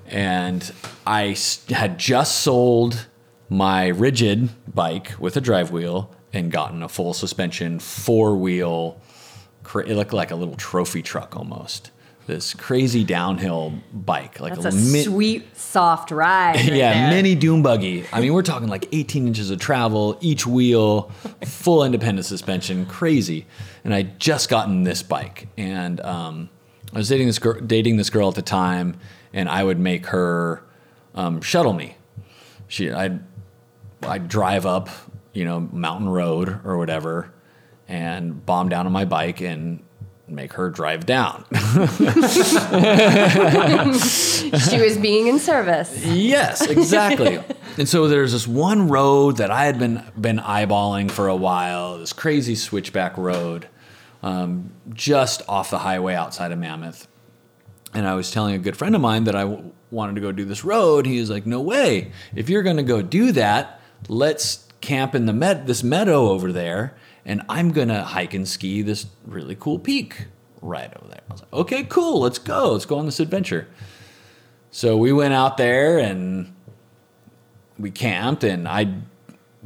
And 0.08 0.71
I 1.06 1.38
had 1.69 1.97
just 1.97 2.39
sold 2.39 3.08
my 3.49 3.88
rigid 3.88 4.49
bike 4.73 5.13
with 5.19 5.38
a 5.38 5.41
drive 5.41 5.71
wheel 5.71 6.13
and 6.33 6.51
gotten 6.51 6.83
a 6.83 6.89
full 6.89 7.13
suspension 7.13 7.79
four 7.79 8.36
wheel. 8.36 8.99
It 9.75 9.95
looked 9.95 10.13
like 10.13 10.31
a 10.31 10.36
little 10.36 10.55
trophy 10.55 11.01
truck 11.01 11.36
almost. 11.36 11.91
This 12.25 12.53
crazy 12.53 13.05
downhill 13.05 13.73
bike, 13.93 14.41
like 14.41 14.53
That's 14.60 14.75
a 14.75 14.77
mi- 14.77 15.03
sweet, 15.03 15.57
soft 15.57 16.12
ride. 16.12 16.55
right 16.55 16.65
yeah, 16.73 16.93
there. 16.93 17.10
mini 17.10 17.36
dune 17.36 17.62
buggy. 17.63 18.05
I 18.12 18.19
mean, 18.19 18.33
we're 18.33 18.41
talking 18.41 18.67
like 18.67 18.89
18 18.91 19.27
inches 19.27 19.49
of 19.49 19.60
travel, 19.60 20.17
each 20.19 20.45
wheel, 20.45 21.03
full 21.45 21.86
independent 21.86 22.25
suspension, 22.25 22.86
crazy. 22.86 23.45
And 23.86 23.93
I 23.93 24.01
just 24.03 24.49
gotten 24.49 24.83
this 24.83 25.03
bike, 25.03 25.47
and 25.57 26.01
um, 26.01 26.49
I 26.93 26.97
was 26.97 27.07
dating 27.07 27.27
this 27.27 27.39
girl, 27.39 27.62
dating 27.62 27.95
this 27.95 28.10
girl 28.10 28.27
at 28.27 28.36
the 28.36 28.41
time, 28.41 28.99
and 29.31 29.47
I 29.47 29.63
would 29.63 29.79
make 29.79 30.07
her 30.07 30.65
um, 31.15 31.39
shuttle 31.41 31.71
me. 31.73 31.95
She, 32.67 32.91
I'd, 32.91 33.21
I'd 34.03 34.27
drive 34.27 34.65
up, 34.65 34.89
you 35.33 35.45
know, 35.45 35.60
mountain 35.60 36.10
road 36.10 36.60
or 36.63 36.77
whatever, 36.77 37.33
and 37.88 38.45
bomb 38.45 38.69
down 38.69 38.86
on 38.86 38.91
my 38.91 39.05
bike 39.05 39.41
and 39.41 39.83
make 40.27 40.53
her 40.53 40.69
drive 40.69 41.05
down. 41.05 41.45
She 43.97 44.81
was 44.81 44.97
being 44.97 45.27
in 45.27 45.39
service. 45.39 46.05
Yes, 46.05 46.65
exactly. 46.65 47.39
and 47.77 47.88
so 47.88 48.07
there's 48.07 48.31
this 48.33 48.47
one 48.47 48.88
road 48.88 49.38
that 49.38 49.51
I 49.51 49.65
had 49.65 49.79
been 49.79 50.03
been 50.19 50.38
eyeballing 50.38 51.10
for 51.12 51.27
a 51.27 51.36
while. 51.36 51.99
This 51.99 52.13
crazy 52.13 52.55
switchback 52.55 53.17
road, 53.17 53.67
um, 54.23 54.71
just 54.93 55.41
off 55.47 55.69
the 55.69 55.79
highway 55.79 56.13
outside 56.15 56.51
of 56.51 56.60
Mammoth. 56.60 57.07
And 57.93 58.07
I 58.07 58.15
was 58.15 58.31
telling 58.31 58.55
a 58.55 58.60
good 58.60 58.77
friend 58.77 58.95
of 58.95 59.01
mine 59.01 59.23
that 59.25 59.36
I 59.36 59.43
w- 59.43 59.71
wanted 59.91 60.15
to 60.15 60.21
go 60.21 60.31
do 60.31 60.45
this 60.45 60.63
road. 60.63 61.05
He 61.05 61.19
was 61.19 61.29
like, 61.29 61.45
"No 61.45 61.62
way! 61.62 62.12
If 62.36 62.49
you're 62.49 62.63
going 62.63 62.77
to 62.77 62.83
go 62.83 63.01
do 63.01 63.31
that, 63.33 63.79
let's 64.07 64.67
camp 64.81 65.15
in 65.15 65.25
the 65.25 65.33
med- 65.33 65.67
this 65.67 65.83
meadow 65.83 66.29
over 66.29 66.51
there, 66.51 66.95
and 67.25 67.41
I'm 67.49 67.71
to 67.88 68.03
hike 68.03 68.33
and 68.33 68.47
ski 68.47 68.81
this 68.81 69.07
really 69.25 69.55
cool 69.55 69.79
peak 69.79 70.27
right 70.62 70.91
over 70.97 71.07
there." 71.07 71.21
I 71.29 71.33
was 71.33 71.41
like, 71.41 71.53
"Okay, 71.53 71.83
cool. 71.83 72.21
Let's 72.21 72.39
go. 72.39 72.73
Let's 72.73 72.86
go 72.86 72.97
on 72.97 73.05
this 73.05 73.19
adventure." 73.19 73.67
So 74.71 74.97
we 74.97 75.12
went 75.12 75.33
out 75.33 75.57
there 75.57 75.97
and 75.97 76.53
we 77.79 77.91
camped, 77.91 78.43
and 78.43 78.67
I 78.67 78.93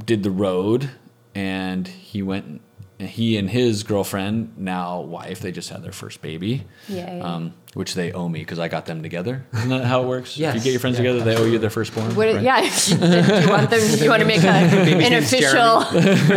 did 0.05 0.23
the 0.23 0.31
road, 0.31 0.91
and 1.35 1.87
he 1.87 2.21
went. 2.21 2.61
He 3.01 3.37
and 3.37 3.49
his 3.49 3.83
girlfriend, 3.83 4.53
now 4.57 5.01
wife, 5.01 5.39
they 5.39 5.51
just 5.51 5.69
had 5.69 5.83
their 5.83 5.91
first 5.91 6.21
baby, 6.21 6.63
Yeah, 6.87 7.15
yeah. 7.17 7.23
Um, 7.35 7.53
which 7.73 7.93
they 7.95 8.11
owe 8.11 8.27
me 8.27 8.39
because 8.39 8.59
I 8.59 8.67
got 8.67 8.85
them 8.85 9.01
together. 9.01 9.45
Isn't 9.53 9.69
that 9.69 9.85
how 9.85 10.03
it 10.03 10.07
works? 10.07 10.37
If 10.37 10.53
you 10.55 10.59
get 10.61 10.71
your 10.71 10.79
friends 10.79 10.97
Yeah. 10.99 11.13
together, 11.13 11.23
they 11.23 11.35
owe 11.37 11.45
you 11.45 11.57
their 11.57 11.69
firstborn. 11.69 12.13
What, 12.15 12.27
right? 12.33 12.41
Yeah, 12.43 12.61
do 12.87 13.41
you 13.41 13.49
want 13.49 13.69
them? 13.69 13.79
Do 13.97 14.03
you 14.03 14.09
want 14.09 14.21
to 14.21 14.27
make 14.27 14.43
a, 14.43 14.47
an 14.47 15.13
official 15.13 15.83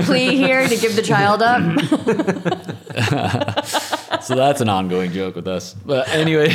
plea 0.04 0.36
here 0.36 0.66
to 0.68 0.76
give 0.76 0.94
the 0.96 1.02
child 1.02 1.42
up? 1.42 1.60
so 4.22 4.34
that's 4.34 4.60
an 4.60 4.68
ongoing 4.68 5.12
joke 5.12 5.34
with 5.36 5.48
us. 5.48 5.74
But 5.74 6.08
anyway, 6.08 6.50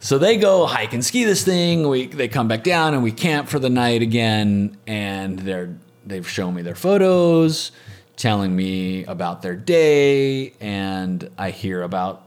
so 0.00 0.18
they 0.18 0.36
go 0.36 0.66
hike 0.66 0.92
and 0.92 1.04
ski 1.04 1.24
this 1.24 1.44
thing. 1.44 1.88
We 1.88 2.06
they 2.06 2.28
come 2.28 2.48
back 2.48 2.62
down 2.64 2.94
and 2.94 3.02
we 3.02 3.12
camp 3.12 3.48
for 3.48 3.58
the 3.58 3.70
night 3.70 4.02
again. 4.02 4.76
And 4.86 5.38
they're 5.38 5.76
they've 6.06 6.28
shown 6.28 6.54
me 6.54 6.62
their 6.62 6.74
photos, 6.74 7.70
telling 8.16 8.54
me 8.54 9.04
about 9.04 9.42
their 9.42 9.56
day, 9.56 10.52
and 10.60 11.28
I 11.36 11.50
hear 11.50 11.82
about 11.82 12.26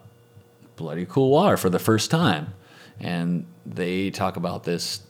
bloody 0.76 1.06
couloir 1.06 1.58
for 1.58 1.70
the 1.70 1.80
first 1.80 2.12
time. 2.12 2.54
And 3.00 3.46
they 3.66 4.12
talk 4.12 4.38
about 4.38 4.64
this 4.64 5.02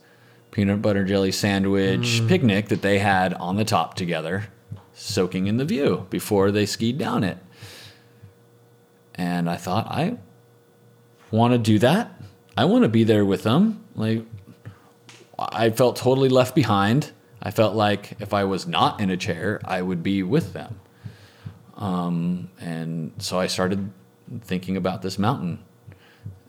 peanut 0.51 0.81
butter 0.81 1.03
jelly 1.03 1.31
sandwich 1.31 2.21
mm. 2.21 2.27
picnic 2.27 2.69
that 2.69 2.81
they 2.81 2.99
had 2.99 3.33
on 3.35 3.55
the 3.55 3.65
top 3.65 3.95
together, 3.95 4.45
soaking 4.93 5.47
in 5.47 5.57
the 5.57 5.65
view 5.65 6.07
before 6.09 6.51
they 6.51 6.65
skied 6.65 6.97
down 6.97 7.23
it. 7.23 7.37
And 9.15 9.49
I 9.49 9.57
thought, 9.57 9.87
I 9.87 10.17
want 11.31 11.53
to 11.53 11.57
do 11.57 11.79
that. 11.79 12.11
I 12.55 12.65
want 12.65 12.83
to 12.83 12.89
be 12.89 13.03
there 13.03 13.25
with 13.25 13.43
them. 13.43 13.83
Like, 13.95 14.23
I 15.37 15.69
felt 15.69 15.95
totally 15.95 16.29
left 16.29 16.55
behind. 16.55 17.11
I 17.47 17.51
felt 17.51 17.75
like 17.75 18.19
if 18.19 18.33
I 18.33 18.43
was 18.43 18.67
not 18.67 18.99
in 18.99 19.09
a 19.09 19.15
chair, 19.15 19.61
I 19.63 19.81
would 19.81 20.03
be 20.03 20.21
with 20.21 20.51
them. 20.51 20.81
Um, 21.77 22.49
and 22.59 23.13
so 23.19 23.39
I 23.39 23.47
started 23.47 23.89
thinking 24.41 24.75
about 24.75 25.01
this 25.01 25.17
mountain 25.17 25.63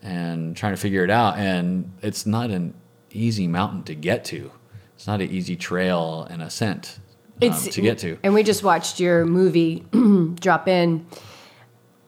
and 0.01 0.57
trying 0.57 0.73
to 0.73 0.77
figure 0.77 1.05
it 1.05 1.09
out. 1.09 1.37
And 1.37 1.93
it's 2.01 2.25
not 2.25 2.49
an 2.49 2.73
easy 3.11 3.47
mountain 3.47 3.83
to 3.83 3.95
get 3.95 4.25
to. 4.25 4.51
It's 4.95 5.07
not 5.07 5.21
an 5.21 5.31
easy 5.31 5.55
trail 5.55 6.27
and 6.29 6.41
ascent 6.41 6.99
um, 7.41 7.53
to 7.53 7.81
get 7.81 7.99
to. 7.99 8.17
And 8.21 8.33
we 8.33 8.43
just 8.43 8.61
watched 8.61 8.99
your 8.99 9.25
movie 9.25 9.85
drop 10.41 10.67
in 10.67 11.05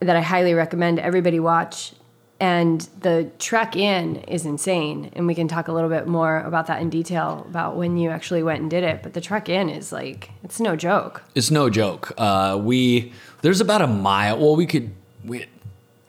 that 0.00 0.16
I 0.16 0.20
highly 0.20 0.52
recommend 0.52 0.98
everybody 0.98 1.40
watch. 1.40 1.94
And 2.42 2.80
the 2.98 3.30
trek 3.38 3.76
in 3.76 4.16
is 4.16 4.44
insane. 4.44 5.12
And 5.12 5.28
we 5.28 5.34
can 5.36 5.46
talk 5.46 5.68
a 5.68 5.72
little 5.72 5.88
bit 5.88 6.08
more 6.08 6.40
about 6.40 6.66
that 6.66 6.82
in 6.82 6.90
detail 6.90 7.46
about 7.48 7.76
when 7.76 7.96
you 7.96 8.10
actually 8.10 8.42
went 8.42 8.60
and 8.60 8.68
did 8.68 8.82
it. 8.82 9.00
But 9.00 9.14
the 9.14 9.20
trek 9.20 9.48
in 9.48 9.68
is 9.68 9.92
like, 9.92 10.28
it's 10.42 10.58
no 10.58 10.74
joke. 10.74 11.22
It's 11.36 11.52
no 11.52 11.70
joke. 11.70 12.10
Uh, 12.18 12.58
we 12.60 13.12
there's 13.42 13.60
about 13.60 13.80
a 13.80 13.86
mile. 13.86 14.38
Well, 14.38 14.56
we 14.56 14.66
could 14.66 14.90
we 15.24 15.46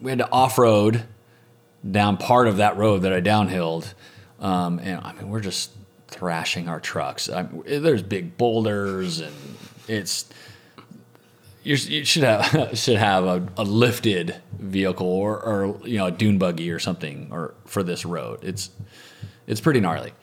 we 0.02 0.10
had 0.10 0.18
to 0.18 0.32
off 0.32 0.58
road 0.58 1.04
down 1.92 2.18
part 2.18 2.48
of 2.48 2.58
that 2.58 2.78
road 2.78 3.04
that 3.04 3.14
I 3.14 3.22
downhilled, 3.22 3.94
um, 4.40 4.80
and 4.80 5.02
I 5.04 5.14
mean 5.14 5.30
we're 5.30 5.40
just 5.40 5.70
thrashing 6.08 6.68
our 6.68 6.80
trucks. 6.80 7.30
I 7.30 7.44
there's 7.44 8.02
big 8.02 8.40
boulders 8.40 9.20
and 9.20 9.36
it's 9.88 10.26
you 11.64 12.06
should 12.06 12.24
have 12.24 12.78
should 12.78 12.98
have 12.98 13.24
a, 13.24 13.48
a 13.58 13.64
lifted 13.64 14.36
vehicle 14.54 15.08
or, 15.08 15.42
or 15.42 15.88
you 15.88 15.98
know 15.98 16.08
a 16.08 16.12
dune 16.12 16.38
buggy 16.38 16.72
or 16.72 16.80
something 16.80 17.30
or 17.32 17.56
for 17.66 17.84
this 17.84 18.06
road. 18.06 18.44
It's 18.44 18.70
it's 19.48 19.62
pretty 19.62 19.80
gnarly. 19.80 20.14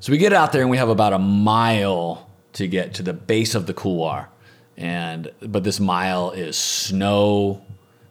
So 0.00 0.12
we 0.12 0.18
get 0.18 0.32
out 0.32 0.52
there 0.52 0.62
and 0.62 0.70
we 0.70 0.76
have 0.76 0.88
about 0.88 1.12
a 1.12 1.18
mile 1.18 2.28
to 2.54 2.66
get 2.68 2.94
to 2.94 3.02
the 3.02 3.12
base 3.12 3.54
of 3.54 3.66
the 3.66 3.74
couloir, 3.74 4.28
and 4.76 5.30
but 5.40 5.64
this 5.64 5.80
mile 5.80 6.30
is 6.32 6.56
snow, 6.56 7.62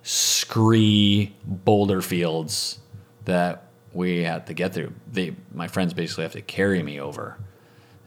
scree, 0.02 1.36
boulder 1.46 2.02
fields 2.02 2.80
that 3.26 3.68
we 3.94 4.24
had 4.24 4.48
to 4.48 4.54
get 4.54 4.74
through. 4.74 4.94
They 5.12 5.36
my 5.54 5.68
friends 5.68 5.94
basically 5.94 6.24
have 6.24 6.34
to 6.34 6.42
carry 6.42 6.82
me 6.82 7.00
over, 7.00 7.38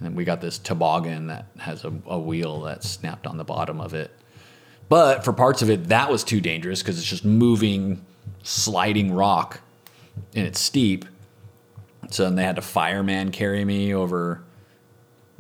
and 0.00 0.16
we 0.16 0.24
got 0.24 0.40
this 0.40 0.58
toboggan 0.58 1.28
that 1.28 1.46
has 1.58 1.84
a, 1.84 1.92
a 2.06 2.18
wheel 2.18 2.62
that's 2.62 2.88
snapped 2.88 3.26
on 3.26 3.36
the 3.36 3.44
bottom 3.44 3.80
of 3.80 3.94
it 3.94 4.10
but 4.88 5.24
for 5.24 5.32
parts 5.32 5.62
of 5.62 5.70
it, 5.70 5.88
that 5.88 6.10
was 6.10 6.24
too 6.24 6.40
dangerous 6.40 6.82
because 6.82 6.98
it's 6.98 7.08
just 7.08 7.24
moving, 7.24 8.04
sliding 8.42 9.12
rock, 9.12 9.60
and 10.34 10.46
it's 10.46 10.60
steep. 10.60 11.04
So 12.10 12.24
then 12.24 12.36
they 12.36 12.44
had 12.44 12.56
to 12.56 12.62
fireman 12.62 13.32
carry 13.32 13.64
me 13.64 13.92
over 13.94 14.42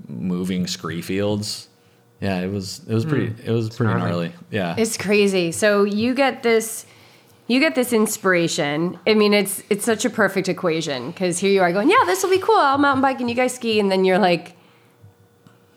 moving 0.08 0.66
scree 0.66 1.02
fields. 1.02 1.68
Yeah, 2.20 2.40
it 2.40 2.50
was 2.50 2.80
it 2.88 2.94
was 2.94 3.04
pretty 3.04 3.28
mm, 3.28 3.44
it 3.44 3.52
was 3.52 3.68
pretty 3.68 3.92
gnarly. 3.92 4.08
gnarly. 4.10 4.32
Yeah, 4.50 4.74
it's 4.78 4.96
crazy. 4.96 5.52
So 5.52 5.84
you 5.84 6.14
get 6.14 6.42
this 6.42 6.86
you 7.46 7.60
get 7.60 7.74
this 7.74 7.92
inspiration. 7.92 8.98
I 9.06 9.14
mean, 9.14 9.34
it's 9.34 9.62
it's 9.70 9.84
such 9.84 10.04
a 10.04 10.10
perfect 10.10 10.48
equation 10.48 11.10
because 11.10 11.38
here 11.38 11.50
you 11.50 11.60
are 11.60 11.72
going, 11.72 11.90
yeah, 11.90 12.02
this 12.06 12.22
will 12.22 12.30
be 12.30 12.38
cool. 12.38 12.56
I'll 12.56 12.78
mountain 12.78 13.02
bike 13.02 13.20
and 13.20 13.28
you 13.28 13.36
guys 13.36 13.54
ski, 13.54 13.78
and 13.78 13.92
then 13.92 14.04
you're 14.04 14.18
like, 14.18 14.55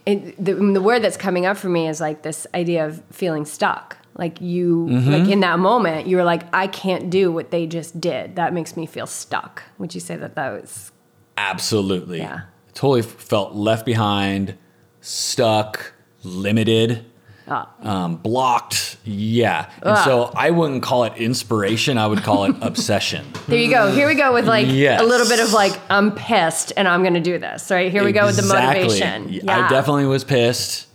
it, 0.09 0.43
the, 0.43 0.53
the 0.55 0.81
word 0.81 1.01
that's 1.01 1.17
coming 1.17 1.45
up 1.45 1.57
for 1.57 1.69
me 1.69 1.87
is 1.87 2.01
like 2.01 2.23
this 2.23 2.47
idea 2.53 2.85
of 2.85 3.03
feeling 3.11 3.45
stuck. 3.45 3.97
Like 4.15 4.41
you 4.41 4.87
mm-hmm. 4.89 5.11
like 5.11 5.29
in 5.29 5.39
that 5.41 5.59
moment 5.59 6.05
you 6.05 6.17
were 6.17 6.25
like 6.25 6.43
i 6.53 6.67
can't 6.67 7.09
do 7.09 7.31
what 7.31 7.51
they 7.51 7.67
just 7.67 8.01
did. 8.01 8.35
That 8.35 8.53
makes 8.53 8.75
me 8.75 8.85
feel 8.85 9.07
stuck. 9.07 9.63
Would 9.77 9.95
you 9.95 10.01
say 10.01 10.15
that 10.17 10.35
that 10.35 10.49
was 10.61 10.91
absolutely. 11.37 12.19
Yeah. 12.19 12.41
Totally 12.73 13.01
felt 13.01 13.55
left 13.55 13.85
behind 13.85 14.57
stuck 15.01 15.93
limited 16.23 17.05
Ah. 17.49 17.67
Um, 17.81 18.17
blocked, 18.17 18.97
yeah. 19.03 19.69
And 19.81 19.91
ah. 19.91 20.05
so 20.05 20.31
I 20.35 20.51
wouldn't 20.51 20.83
call 20.83 21.05
it 21.05 21.13
inspiration. 21.17 21.97
I 21.97 22.07
would 22.07 22.21
call 22.23 22.45
it 22.45 22.55
obsession. 22.61 23.25
There 23.47 23.57
you 23.57 23.69
go. 23.69 23.91
Here 23.91 24.07
we 24.07 24.15
go 24.15 24.33
with 24.33 24.47
like 24.47 24.67
yes. 24.69 25.01
a 25.01 25.03
little 25.03 25.27
bit 25.27 25.39
of 25.39 25.51
like 25.51 25.77
I'm 25.89 26.13
pissed 26.13 26.73
and 26.77 26.87
I'm 26.87 27.01
going 27.01 27.15
to 27.15 27.19
do 27.19 27.39
this. 27.39 27.71
Right 27.71 27.91
here 27.91 28.03
we 28.03 28.11
go 28.11 28.25
with 28.25 28.35
the 28.35 28.43
motivation. 28.43 29.29
Yeah. 29.29 29.65
I 29.65 29.69
definitely 29.69 30.05
was 30.05 30.23
pissed, 30.23 30.87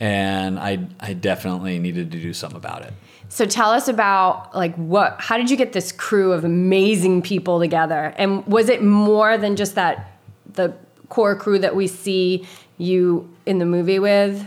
and 0.00 0.58
I 0.58 0.86
I 1.00 1.14
definitely 1.14 1.78
needed 1.78 2.12
to 2.12 2.20
do 2.20 2.32
something 2.32 2.58
about 2.58 2.82
it. 2.82 2.92
So 3.32 3.46
tell 3.46 3.70
us 3.70 3.88
about 3.88 4.54
like 4.54 4.74
what 4.74 5.16
how 5.18 5.38
did 5.38 5.50
you 5.50 5.56
get 5.56 5.72
this 5.72 5.90
crew 5.90 6.32
of 6.32 6.44
amazing 6.44 7.22
people 7.22 7.58
together? 7.58 8.12
And 8.18 8.46
was 8.46 8.68
it 8.68 8.82
more 8.82 9.38
than 9.38 9.56
just 9.56 9.74
that 9.76 10.18
the 10.52 10.74
core 11.08 11.34
crew 11.34 11.58
that 11.58 11.74
we 11.74 11.86
see 11.86 12.46
you 12.76 13.34
in 13.46 13.58
the 13.58 13.64
movie 13.64 13.98
with? 13.98 14.46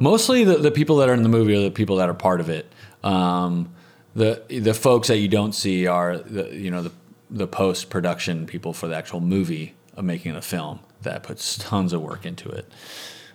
Mostly 0.00 0.44
the, 0.44 0.56
the 0.56 0.70
people 0.70 0.96
that 0.96 1.08
are 1.08 1.14
in 1.14 1.22
the 1.22 1.28
movie 1.28 1.54
are 1.54 1.60
the 1.60 1.70
people 1.70 1.96
that 1.96 2.08
are 2.08 2.14
part 2.14 2.40
of 2.40 2.48
it. 2.48 2.72
Um, 3.04 3.72
the 4.14 4.42
the 4.48 4.74
folks 4.74 5.08
that 5.08 5.18
you 5.18 5.28
don't 5.28 5.54
see 5.54 5.86
are 5.86 6.18
the 6.18 6.48
you 6.54 6.70
know 6.70 6.82
the 6.82 6.92
the 7.30 7.46
post 7.46 7.90
production 7.90 8.46
people 8.46 8.72
for 8.72 8.88
the 8.88 8.96
actual 8.96 9.20
movie 9.20 9.74
of 9.96 10.04
making 10.04 10.34
the 10.34 10.42
film 10.42 10.80
that 11.02 11.22
puts 11.22 11.56
tons 11.58 11.92
of 11.92 12.02
work 12.02 12.26
into 12.26 12.48
it. 12.48 12.70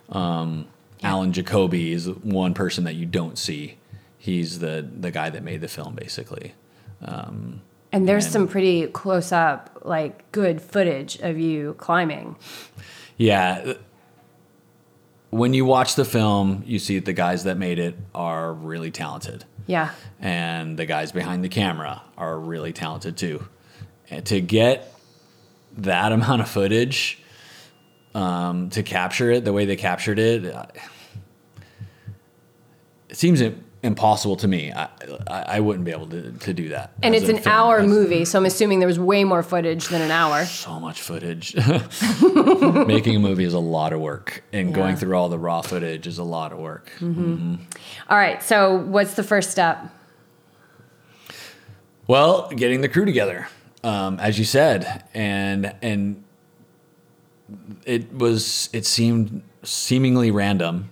Um, 0.09 0.67
Alan 1.01 1.31
Jacoby 1.31 1.93
is 1.93 2.09
one 2.09 2.53
person 2.53 2.83
that 2.83 2.95
you 2.95 3.05
don't 3.05 3.37
see. 3.37 3.77
He's 4.17 4.59
the 4.59 4.87
the 4.99 5.11
guy 5.11 5.29
that 5.29 5.43
made 5.43 5.61
the 5.61 5.67
film 5.67 5.95
basically. 5.95 6.53
Um, 7.01 7.61
and 7.91 8.09
there's 8.09 8.25
and, 8.25 8.33
some 8.33 8.47
pretty 8.47 8.87
close 8.87 9.31
up, 9.31 9.81
like 9.83 10.29
good 10.31 10.61
footage 10.61 11.17
of 11.19 11.37
you 11.39 11.75
climbing. 11.77 12.35
Yeah, 13.17 13.75
when 15.35 15.53
you 15.53 15.65
watch 15.65 15.95
the 15.95 16.05
film, 16.05 16.63
you 16.65 16.79
see 16.79 16.99
the 16.99 17.11
guys 17.11 17.43
that 17.43 17.57
made 17.57 17.77
it 17.77 17.97
are 18.13 18.53
really 18.53 18.89
talented. 18.89 19.43
Yeah. 19.67 19.91
And 20.21 20.77
the 20.79 20.85
guys 20.85 21.11
behind 21.11 21.43
the 21.43 21.49
camera 21.49 22.01
are 22.17 22.39
really 22.39 22.71
talented 22.71 23.17
too. 23.17 23.45
And 24.09 24.25
to 24.27 24.39
get 24.39 24.93
that 25.77 26.13
amount 26.13 26.41
of 26.41 26.49
footage, 26.49 27.21
um, 28.13 28.69
to 28.69 28.81
capture 28.81 29.29
it 29.29 29.43
the 29.43 29.51
way 29.51 29.65
they 29.65 29.75
captured 29.75 30.19
it, 30.19 30.45
it 33.09 33.17
seems 33.17 33.41
impossible 33.85 34.35
to 34.37 34.47
me. 34.47 34.71
I, 34.73 34.89
I 35.27 35.59
wouldn't 35.59 35.85
be 35.85 35.91
able 35.91 36.07
to, 36.07 36.31
to 36.31 36.53
do 36.53 36.69
that. 36.69 36.91
And 37.01 37.15
it's 37.15 37.29
an 37.29 37.47
hour 37.47 37.83
movie, 37.83 38.25
so 38.25 38.39
I'm 38.39 38.45
assuming 38.45 38.79
there 38.79 38.87
was 38.87 38.99
way 38.99 39.23
more 39.23 39.43
footage 39.43 39.87
than 39.87 40.01
an 40.01 40.11
hour. 40.11 40.45
So 40.45 40.79
much 40.79 41.01
footage. 41.01 41.55
Making 42.87 43.15
a 43.15 43.19
movie 43.19 43.45
is 43.45 43.53
a 43.53 43.59
lot 43.59 43.93
of 43.93 44.01
work, 44.01 44.43
and 44.51 44.69
yeah. 44.69 44.75
going 44.75 44.95
through 44.95 45.15
all 45.15 45.29
the 45.29 45.39
raw 45.39 45.61
footage 45.61 46.07
is 46.07 46.17
a 46.17 46.23
lot 46.23 46.51
of 46.51 46.59
work. 46.59 46.91
Mm-hmm. 46.99 47.33
Mm-hmm. 47.33 47.63
All 48.09 48.17
right, 48.17 48.41
so 48.43 48.75
what's 48.75 49.13
the 49.13 49.23
first 49.23 49.51
step? 49.51 49.89
Well, 52.07 52.49
getting 52.49 52.81
the 52.81 52.89
crew 52.89 53.05
together, 53.05 53.47
um, 53.83 54.19
as 54.19 54.37
you 54.37 54.45
said, 54.45 55.03
and 55.13 55.75
and 55.81 56.23
it 57.85 58.13
was 58.13 58.69
it 58.73 58.85
seemed 58.85 59.43
seemingly 59.63 60.31
random. 60.31 60.91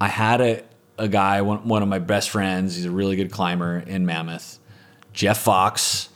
I 0.00 0.08
had 0.08 0.40
a 0.40 0.62
a 0.98 1.08
guy, 1.08 1.42
one, 1.42 1.66
one 1.66 1.82
of 1.82 1.88
my 1.88 1.98
best 1.98 2.30
friends. 2.30 2.76
He's 2.76 2.84
a 2.84 2.90
really 2.90 3.16
good 3.16 3.30
climber 3.30 3.78
in 3.78 4.04
Mammoth, 4.04 4.58
Jeff 5.12 5.38
Fox. 5.38 6.08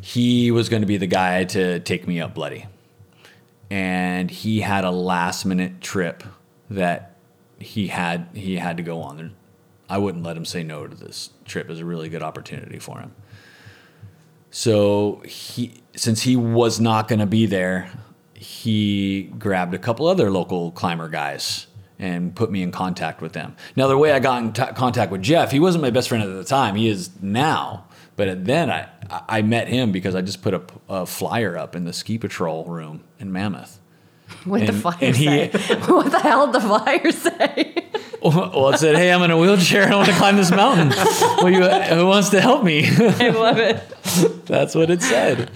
He 0.00 0.50
was 0.50 0.68
going 0.68 0.82
to 0.82 0.86
be 0.86 0.96
the 0.96 1.06
guy 1.06 1.44
to 1.44 1.80
take 1.80 2.06
me 2.06 2.20
up 2.20 2.34
Bloody. 2.34 2.66
And 3.70 4.30
he 4.30 4.60
had 4.60 4.84
a 4.84 4.90
last 4.90 5.44
minute 5.44 5.80
trip 5.80 6.22
that 6.70 7.16
he 7.58 7.88
had 7.88 8.28
he 8.34 8.56
had 8.56 8.76
to 8.76 8.82
go 8.82 9.02
on. 9.02 9.34
I 9.88 9.98
wouldn't 9.98 10.24
let 10.24 10.36
him 10.36 10.44
say 10.44 10.62
no 10.62 10.86
to 10.86 10.94
this 10.94 11.30
trip. 11.44 11.66
It 11.66 11.70
was 11.70 11.80
a 11.80 11.84
really 11.84 12.08
good 12.08 12.22
opportunity 12.22 12.78
for 12.78 12.98
him. 12.98 13.12
So 14.50 15.22
he 15.24 15.82
since 15.96 16.22
he 16.22 16.36
was 16.36 16.80
not 16.80 17.08
going 17.08 17.20
to 17.20 17.26
be 17.26 17.46
there, 17.46 17.90
he 18.34 19.30
grabbed 19.38 19.74
a 19.74 19.78
couple 19.78 20.06
other 20.06 20.30
local 20.30 20.72
climber 20.72 21.08
guys 21.08 21.66
and 22.02 22.34
put 22.34 22.50
me 22.50 22.64
in 22.64 22.72
contact 22.72 23.22
with 23.22 23.32
them. 23.32 23.54
Now, 23.76 23.86
the 23.86 23.96
way 23.96 24.10
I 24.10 24.18
got 24.18 24.42
in 24.42 24.52
t- 24.52 24.66
contact 24.74 25.12
with 25.12 25.22
Jeff, 25.22 25.52
he 25.52 25.60
wasn't 25.60 25.82
my 25.82 25.90
best 25.90 26.08
friend 26.08 26.22
at 26.22 26.34
the 26.34 26.44
time. 26.44 26.74
He 26.74 26.88
is 26.88 27.10
now. 27.22 27.84
But 28.16 28.44
then 28.44 28.70
I, 28.70 28.88
I 29.28 29.42
met 29.42 29.68
him 29.68 29.92
because 29.92 30.16
I 30.16 30.20
just 30.20 30.42
put 30.42 30.52
a, 30.52 30.62
a 30.88 31.06
flyer 31.06 31.56
up 31.56 31.76
in 31.76 31.84
the 31.84 31.92
ski 31.92 32.18
patrol 32.18 32.64
room 32.64 33.04
in 33.20 33.32
Mammoth. 33.32 33.78
What 34.44 34.66
the 34.66 34.72
flyer 34.72 35.12
say? 35.12 35.48
what 35.86 36.10
the 36.10 36.18
hell 36.18 36.46
did 36.46 36.60
the 36.60 36.66
flyer 36.66 37.12
say? 37.12 37.82
well, 38.22 38.70
it 38.70 38.78
said, 38.78 38.96
"Hey, 38.96 39.12
I'm 39.12 39.22
in 39.22 39.30
a 39.30 39.38
wheelchair. 39.38 39.82
And 39.82 39.92
I 39.92 39.96
want 39.96 40.08
to 40.08 40.14
climb 40.14 40.36
this 40.36 40.50
mountain. 40.50 40.90
well, 41.38 41.50
you, 41.50 41.62
uh, 41.62 41.94
who 41.94 42.06
wants 42.06 42.30
to 42.30 42.40
help 42.40 42.64
me?" 42.64 42.86
I 42.86 43.28
love 43.28 43.58
it. 43.58 44.46
That's 44.46 44.74
what 44.74 44.90
it 44.90 45.02
said. 45.02 45.50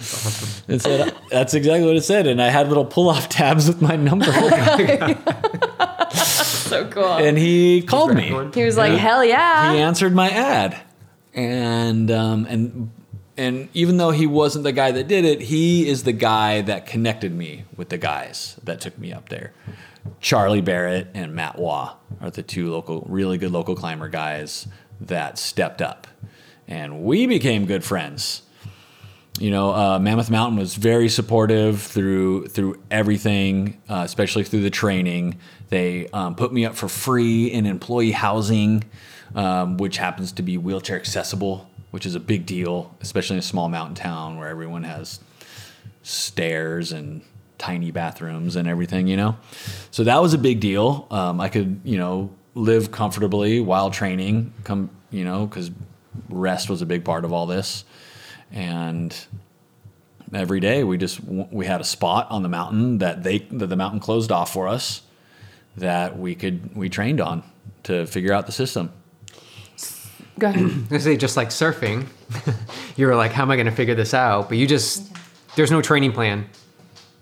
It 0.67 0.81
said 0.81 1.15
that's 1.29 1.53
exactly 1.53 1.85
what 1.85 1.95
it 1.95 2.03
said, 2.03 2.27
and 2.27 2.41
I 2.41 2.49
had 2.49 2.67
little 2.67 2.85
pull-off 2.85 3.29
tabs 3.29 3.67
with 3.67 3.81
my 3.81 3.95
number 3.95 4.31
so 6.67 6.87
cool. 6.87 7.03
And 7.03 7.37
he 7.37 7.81
called 7.81 8.13
me. 8.13 8.27
He 8.53 8.63
was 8.63 8.77
like, 8.77 8.93
"Hell 8.93 9.23
yeah!" 9.23 9.73
He 9.73 9.79
answered 9.79 10.13
my 10.13 10.29
ad, 10.29 10.79
and 11.33 12.09
um, 12.11 12.45
and 12.49 12.91
and 13.37 13.69
even 13.73 13.97
though 13.97 14.11
he 14.11 14.25
wasn't 14.25 14.63
the 14.63 14.71
guy 14.71 14.91
that 14.91 15.07
did 15.07 15.23
it, 15.23 15.41
he 15.41 15.87
is 15.87 16.03
the 16.03 16.11
guy 16.11 16.61
that 16.61 16.87
connected 16.87 17.31
me 17.33 17.65
with 17.75 17.89
the 17.89 17.97
guys 17.97 18.59
that 18.63 18.81
took 18.81 18.97
me 18.97 19.13
up 19.13 19.29
there. 19.29 19.53
Charlie 20.19 20.61
Barrett 20.61 21.07
and 21.13 21.35
Matt 21.35 21.59
Waugh 21.59 21.95
are 22.21 22.31
the 22.31 22.41
two 22.41 22.71
local, 22.71 23.05
really 23.07 23.37
good 23.37 23.51
local 23.51 23.75
climber 23.75 24.09
guys 24.09 24.67
that 25.01 25.37
stepped 25.37 25.81
up, 25.81 26.07
and 26.67 27.03
we 27.03 27.27
became 27.27 27.65
good 27.65 27.83
friends. 27.83 28.41
You 29.39 29.51
know, 29.51 29.73
uh, 29.73 29.99
Mammoth 29.99 30.31
Mountain 30.31 30.57
was 30.57 30.75
very 30.75 31.09
supportive 31.09 31.81
through 31.81 32.47
through 32.47 32.81
everything, 32.89 33.79
uh, 33.87 34.01
especially 34.03 34.43
through 34.43 34.61
the 34.61 34.69
training. 34.69 35.39
They 35.69 36.07
um, 36.09 36.35
put 36.35 36.51
me 36.51 36.65
up 36.65 36.75
for 36.75 36.87
free 36.87 37.47
in 37.47 37.65
employee 37.65 38.11
housing, 38.11 38.83
um, 39.35 39.77
which 39.77 39.97
happens 39.97 40.31
to 40.33 40.41
be 40.41 40.57
wheelchair 40.57 40.95
accessible, 40.95 41.69
which 41.91 42.05
is 42.05 42.15
a 42.15 42.19
big 42.19 42.45
deal, 42.45 42.95
especially 43.01 43.35
in 43.35 43.39
a 43.39 43.43
small 43.43 43.69
mountain 43.69 43.95
town 43.95 44.37
where 44.37 44.47
everyone 44.47 44.83
has 44.83 45.19
stairs 46.03 46.91
and 46.91 47.21
tiny 47.57 47.91
bathrooms 47.91 48.55
and 48.55 48.67
everything, 48.67 49.07
you 49.07 49.17
know? 49.17 49.35
So 49.91 50.03
that 50.03 50.21
was 50.21 50.33
a 50.33 50.37
big 50.37 50.59
deal. 50.59 51.07
Um, 51.11 51.41
I 51.41 51.49
could, 51.49 51.81
you 51.83 51.97
know, 51.97 52.31
live 52.55 52.91
comfortably 52.91 53.59
while 53.59 53.91
training, 53.91 54.53
come, 54.63 54.89
you 55.11 55.23
know, 55.23 55.45
because 55.45 55.71
rest 56.29 56.69
was 56.69 56.81
a 56.81 56.85
big 56.85 57.03
part 57.03 57.25
of 57.25 57.33
all 57.33 57.45
this. 57.45 57.83
And 58.51 59.15
every 60.33 60.59
day 60.59 60.83
we 60.83 60.97
just, 60.97 61.23
we 61.23 61.65
had 61.65 61.81
a 61.81 61.83
spot 61.85 62.27
on 62.29 62.43
the 62.43 62.49
mountain 62.49 62.99
that 62.99 63.23
they, 63.23 63.39
that 63.39 63.67
the 63.67 63.75
mountain 63.75 63.99
closed 63.99 64.31
off 64.31 64.51
for 64.53 64.67
us 64.67 65.01
that 65.77 66.17
we 66.17 66.33
could, 66.35 66.75
we 66.75 66.89
trained 66.89 67.21
on 67.21 67.43
to 67.83 68.05
figure 68.07 68.33
out 68.33 68.45
the 68.45 68.51
system. 68.51 68.91
Go 70.39 70.47
ahead. 70.49 70.87
I 70.91 70.97
say 70.97 71.17
just 71.17 71.37
like 71.37 71.49
surfing, 71.49 72.05
you 72.97 73.07
were 73.07 73.15
like, 73.15 73.31
how 73.31 73.43
am 73.43 73.51
I 73.51 73.55
going 73.55 73.65
to 73.67 73.71
figure 73.71 73.95
this 73.95 74.13
out? 74.13 74.49
But 74.49 74.57
you 74.57 74.67
just 74.67 75.11
there's 75.55 75.71
no 75.71 75.81
training 75.81 76.11
plan 76.13 76.47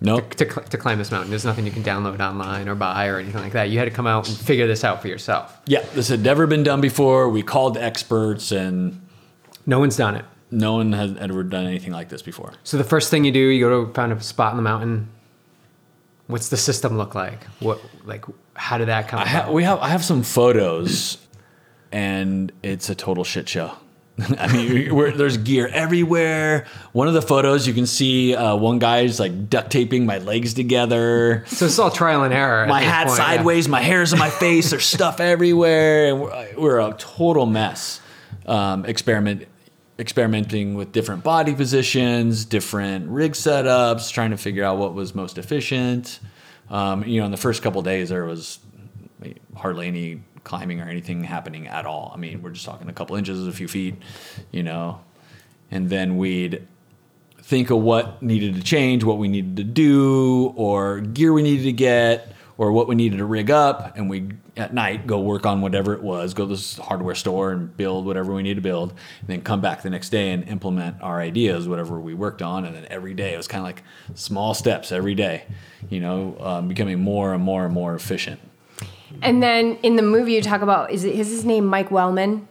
Nope. 0.02 0.36
to, 0.36 0.50
cl- 0.52 0.68
to 0.68 0.78
climb 0.78 0.98
this 0.98 1.10
mountain. 1.12 1.30
There's 1.30 1.46
nothing 1.46 1.66
you 1.66 1.72
can 1.72 1.84
download 1.84 2.20
online 2.20 2.68
or 2.68 2.76
buy 2.76 3.08
or 3.08 3.18
anything 3.18 3.42
like 3.42 3.54
that. 3.54 3.70
You 3.70 3.80
had 3.80 3.86
to 3.86 3.92
come 3.92 4.08
out 4.08 4.28
and 4.28 4.38
figure 4.38 4.68
this 4.68 4.84
out 4.84 5.02
for 5.02 5.08
yourself. 5.08 5.58
Yeah, 5.68 5.82
this 5.94 6.10
had 6.10 6.22
never 6.22 6.46
been 6.48 6.64
done 6.64 6.82
before. 6.82 7.30
We 7.30 7.44
called 7.44 7.78
experts, 7.78 8.52
and 8.52 9.02
No 9.66 9.80
one's 9.80 9.96
done 9.96 10.16
it. 10.16 10.26
No 10.56 10.74
one 10.74 10.94
has 10.94 11.16
ever 11.18 11.44
done 11.44 11.66
anything 11.66 11.92
like 11.92 12.10
this 12.10 12.22
before. 12.22 12.54
So 12.64 12.78
the 12.78 12.84
first 12.84 13.12
thing 13.12 13.26
you 13.26 13.32
do, 13.32 13.40
you 13.40 13.60
go 13.66 13.86
to 13.86 13.94
find 13.94 14.12
a 14.12 14.22
spot 14.22 14.52
in 14.54 14.58
the 14.58 14.64
mountain. 14.64 15.10
What's 16.28 16.50
the 16.50 16.58
system 16.58 16.98
look 16.98 17.14
like? 17.14 17.44
What 17.60 17.80
like 18.06 18.26
how 18.56 18.78
did 18.78 18.88
that 18.88 19.08
come? 19.08 19.20
I 19.20 19.24
about? 19.24 19.46
ha- 19.46 19.52
we 19.52 19.64
have 19.64 19.80
I 19.80 19.90
have 19.90 20.04
some 20.04 20.24
photos, 20.24 21.20
and 21.92 22.52
it's 22.64 22.90
a 22.90 22.96
total 22.96 23.24
shit 23.24 23.48
show. 23.48 23.74
I 24.40 24.52
mean, 24.52 24.96
we're, 24.96 25.12
there's 25.12 25.36
gear 25.36 25.68
everywhere. 25.68 26.68
One 26.94 27.10
of 27.10 27.14
the 27.14 27.22
photos 27.22 27.68
you 27.68 27.74
can 27.74 27.86
see 27.86 28.34
uh, 28.34 28.56
one 28.56 28.80
guy's 28.80 29.20
like 29.20 29.50
duct 29.50 29.70
taping 29.70 30.06
my 30.06 30.20
legs 30.20 30.54
together. 30.54 31.44
so 31.48 31.66
it's 31.66 31.78
all 31.78 31.92
trial 31.92 32.24
and 32.24 32.34
error. 32.34 32.66
My 32.66 32.82
hat 32.82 33.08
point, 33.08 33.20
yeah. 33.20 33.26
sideways, 33.26 33.68
my 33.68 33.82
hair's 33.82 34.14
on 34.14 34.20
my 34.20 34.30
face. 34.30 34.70
There's 34.70 34.86
stuff 34.86 35.20
everywhere, 35.20 36.08
and 36.08 36.22
we're, 36.22 36.54
we're 36.58 36.80
a 36.80 36.96
total 36.98 37.46
mess. 37.46 38.00
Um, 38.46 38.86
experiment, 38.86 39.48
experimenting 39.98 40.76
with 40.76 40.92
different 40.92 41.24
body 41.24 41.56
positions, 41.56 42.46
different 42.46 43.10
rig 43.10 43.34
setups, 43.34 44.12
trying 44.12 44.32
to 44.32 44.38
figure 44.38 44.64
out 44.64 44.78
what 44.78 44.94
was 44.94 45.16
most 45.16 45.38
efficient. 45.38 46.20
Um, 46.70 47.04
you 47.04 47.20
know, 47.20 47.26
in 47.26 47.32
the 47.32 47.38
first 47.38 47.62
couple 47.62 47.82
days, 47.82 48.10
there 48.10 48.26
was 48.26 48.60
hardly 49.56 49.88
any 49.88 50.22
climbing 50.44 50.82
or 50.82 50.90
anything 50.90 51.24
happening 51.24 51.68
at 51.68 51.86
all. 51.86 52.12
I 52.14 52.18
mean, 52.18 52.42
we're 52.42 52.52
just 52.52 52.66
talking 52.66 52.90
a 52.90 52.94
couple 52.94 53.16
inches, 53.16 53.48
a 53.48 53.52
few 53.52 53.68
feet, 53.68 53.96
you 54.52 54.64
know, 54.64 55.00
and 55.72 55.90
then 55.90 56.18
we'd 56.18 56.68
think 57.42 57.70
of 57.70 57.80
what 57.80 58.22
needed 58.22 58.56
to 58.56 58.64
change, 58.64 59.04
what 59.04 59.18
we 59.18 59.28
needed 59.28 59.58
to 59.58 59.64
do, 59.64 60.54
or 60.56 61.00
gear 61.00 61.32
we 61.32 61.44
needed 61.44 61.64
to 61.64 61.72
get, 61.72 62.35
or 62.58 62.72
what 62.72 62.88
we 62.88 62.96
needed 62.96 63.18
to 63.18 63.26
rig 63.26 63.52
up, 63.52 63.98
and 63.98 64.10
we 64.10 64.30
at 64.56 64.74
night 64.74 65.06
go 65.06 65.20
work 65.20 65.46
on 65.46 65.60
whatever 65.62 65.94
it 65.94 66.02
was, 66.02 66.34
go 66.34 66.46
to 66.46 66.52
this 66.52 66.78
hardware 66.78 67.16
store 67.16 67.52
and 67.52 67.76
build 67.76 68.06
whatever 68.06 68.34
we 68.34 68.44
need 68.44 68.54
to 68.54 68.62
build, 68.62 68.92
and 69.20 69.28
then 69.28 69.42
come 69.42 69.60
back 69.60 69.82
the 69.82 69.90
next 69.90 70.10
day 70.10 70.32
and 70.32 70.48
implement 70.48 71.02
our 71.02 71.20
ideas, 71.20 71.68
whatever 71.68 72.00
we 72.00 72.14
worked 72.14 72.42
on, 72.42 72.64
and 72.66 72.76
then 72.76 72.88
every 72.90 73.14
day 73.14 73.34
it 73.34 73.38
was 73.38 73.48
kind 73.48 73.60
of 73.60 73.66
like 73.66 73.84
small 74.14 74.54
steps 74.54 74.92
every 74.92 75.16
day, 75.16 75.44
you 75.90 76.00
know, 76.00 76.38
um, 76.40 76.68
becoming 76.68 77.00
more 77.00 77.34
and 77.34 77.44
more 77.44 77.66
and 77.66 77.74
more 77.74 77.94
efficient. 77.94 78.40
And 79.22 79.44
then 79.44 79.78
in 79.84 79.96
the 79.98 80.02
movie, 80.02 80.34
you 80.34 80.42
talk 80.42 80.62
about 80.62 80.92
is 80.92 81.04
it 81.04 81.16
is 81.16 81.30
his 81.30 81.46
name 81.46 81.66
Mike 81.66 81.92
Wellman? 81.92 82.48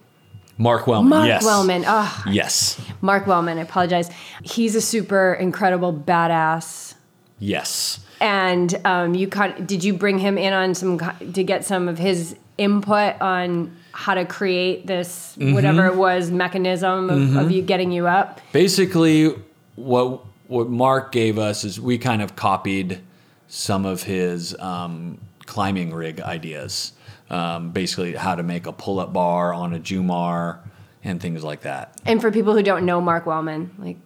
Mark 0.57 0.87
Wellman, 0.87 1.09
Mark 1.09 1.27
yes, 1.27 1.45
Wellman. 1.45 1.85
Oh, 1.87 2.23
yes, 2.31 2.81
Mark 3.01 3.27
Wellman. 3.27 3.59
I 3.59 3.63
apologize. 3.63 4.09
He's 4.43 4.77
a 4.77 4.81
super 4.81 5.35
incredible 5.35 5.93
badass. 5.93 6.95
yes. 7.39 8.01
And 8.21 8.75
um, 8.85 9.15
you 9.15 9.29
kind 9.29 9.67
did 9.67 9.85
you 9.85 9.95
bring 9.95 10.19
him 10.19 10.39
in 10.39 10.53
on 10.53 10.75
some 10.75 10.99
to 10.99 11.45
get 11.45 11.65
some 11.65 11.89
of 11.89 11.99
his 11.99 12.37
input 12.57 13.21
on 13.21 13.77
how 13.93 14.15
to 14.15 14.25
create 14.25 14.87
this 14.87 15.37
Mm-hmm. 15.39 15.55
whatever 15.55 15.87
it 15.87 15.97
was 15.97 16.31
mechanism 16.31 17.11
of, 17.11 17.37
of 17.37 17.51
you 17.51 17.61
getting 17.63 17.91
you 17.91 18.07
up? 18.07 18.41
basically 18.53 19.35
what 19.77 20.21
what 20.47 20.69
Mark 20.69 21.11
gave 21.11 21.39
us 21.39 21.65
is 21.65 21.81
we 21.81 21.99
kind 21.99 22.23
of 22.23 22.37
copied 22.37 23.01
some 23.49 23.85
of 23.87 24.03
his 24.05 24.57
um, 24.61 25.19
climbing 25.47 25.93
rig 25.93 26.21
ideas. 26.21 26.93
Um, 27.31 27.71
basically, 27.71 28.15
how 28.15 28.35
to 28.35 28.43
make 28.43 28.67
a 28.67 28.73
pull-up 28.73 29.13
bar 29.13 29.53
on 29.55 29.75
a 29.75 29.79
Jumar 29.81 30.59
and 31.03 31.21
things 31.21 31.43
like 31.43 31.63
that. 31.63 31.99
And 32.05 32.21
for 32.21 32.31
people 32.31 32.53
who 32.55 32.63
don't 32.63 32.85
know 32.85 33.01
Mark 33.01 33.27
Wellman, 33.27 33.75
like 33.79 33.97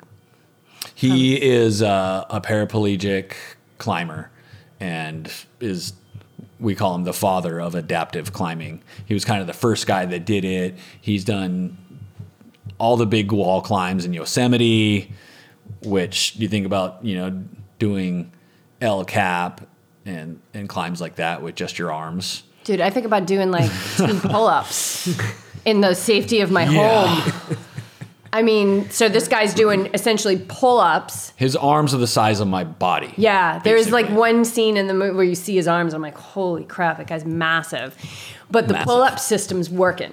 He 0.95 1.35
is 1.41 1.83
uh, 1.83 2.25
a 2.31 2.41
paraplegic 2.41 3.33
climber 3.79 4.31
and 4.81 5.31
is 5.61 5.93
we 6.61 6.75
call 6.75 6.95
him 6.95 7.05
the 7.05 7.13
father 7.13 7.61
of 7.61 7.75
adaptive 7.75 8.33
climbing. 8.33 8.83
He 9.07 9.15
was 9.15 9.25
kind 9.25 9.41
of 9.41 9.47
the 9.47 9.53
first 9.55 9.87
guy 9.87 10.07
that 10.07 10.25
did 10.25 10.45
it. 10.45 10.77
He's 11.01 11.25
done 11.25 11.77
all 12.79 12.97
the 12.97 13.07
big 13.07 13.33
wall 13.33 13.61
climbs 13.61 14.05
in 14.05 14.13
Yosemite, 14.13 15.13
which 15.83 16.37
you 16.37 16.49
think 16.49 16.67
about, 16.67 17.05
you 17.05 17.17
know, 17.17 17.43
doing 17.79 18.33
El 18.81 19.05
Cap 19.05 19.69
and 20.07 20.41
and 20.55 20.69
climbs 20.69 21.01
like 21.01 21.17
that 21.17 21.43
with 21.43 21.55
just 21.55 21.79
your 21.79 21.93
arms. 21.93 22.43
Dude, 22.65 22.81
I 22.81 22.91
think 22.91 23.07
about 23.07 23.27
doing 23.27 23.51
like 23.51 23.71
team 23.97 24.21
pull-ups 24.21 25.17
in 25.65 25.81
the 25.81 25.95
safety 25.95 26.41
of 26.41 26.51
my 26.51 26.65
Yeah. 26.69 27.07
home. 27.07 27.57
I 28.33 28.43
mean, 28.43 28.91
so 28.91 29.09
this 29.09 29.27
guy's 29.29 29.55
doing 29.55 29.89
essentially 29.95 30.39
pull-ups. 30.49 31.33
His 31.37 31.57
arms 31.57 31.95
are 31.95 31.99
the 31.99 32.07
size 32.07 32.41
of 32.41 32.49
my 32.49 32.65
body. 32.65 33.13
Yeah, 33.17 33.59
there's 33.61 33.91
like 33.91 34.09
one 34.11 34.45
scene 34.45 34.77
in 34.77 34.87
the 34.87 34.95
movie 34.95 35.15
where 35.15 35.25
you 35.25 35.35
see 35.35 35.57
his 35.57 35.67
arms. 35.69 35.95
I'm 35.95 36.03
like, 36.03 36.17
holy 36.17 36.65
crap, 36.65 36.99
that 36.99 37.07
guy's 37.07 37.25
massive. 37.25 37.97
But 38.51 38.69
the 38.69 38.75
pull-up 38.75 39.19
system's 39.19 39.71
working. 39.71 40.13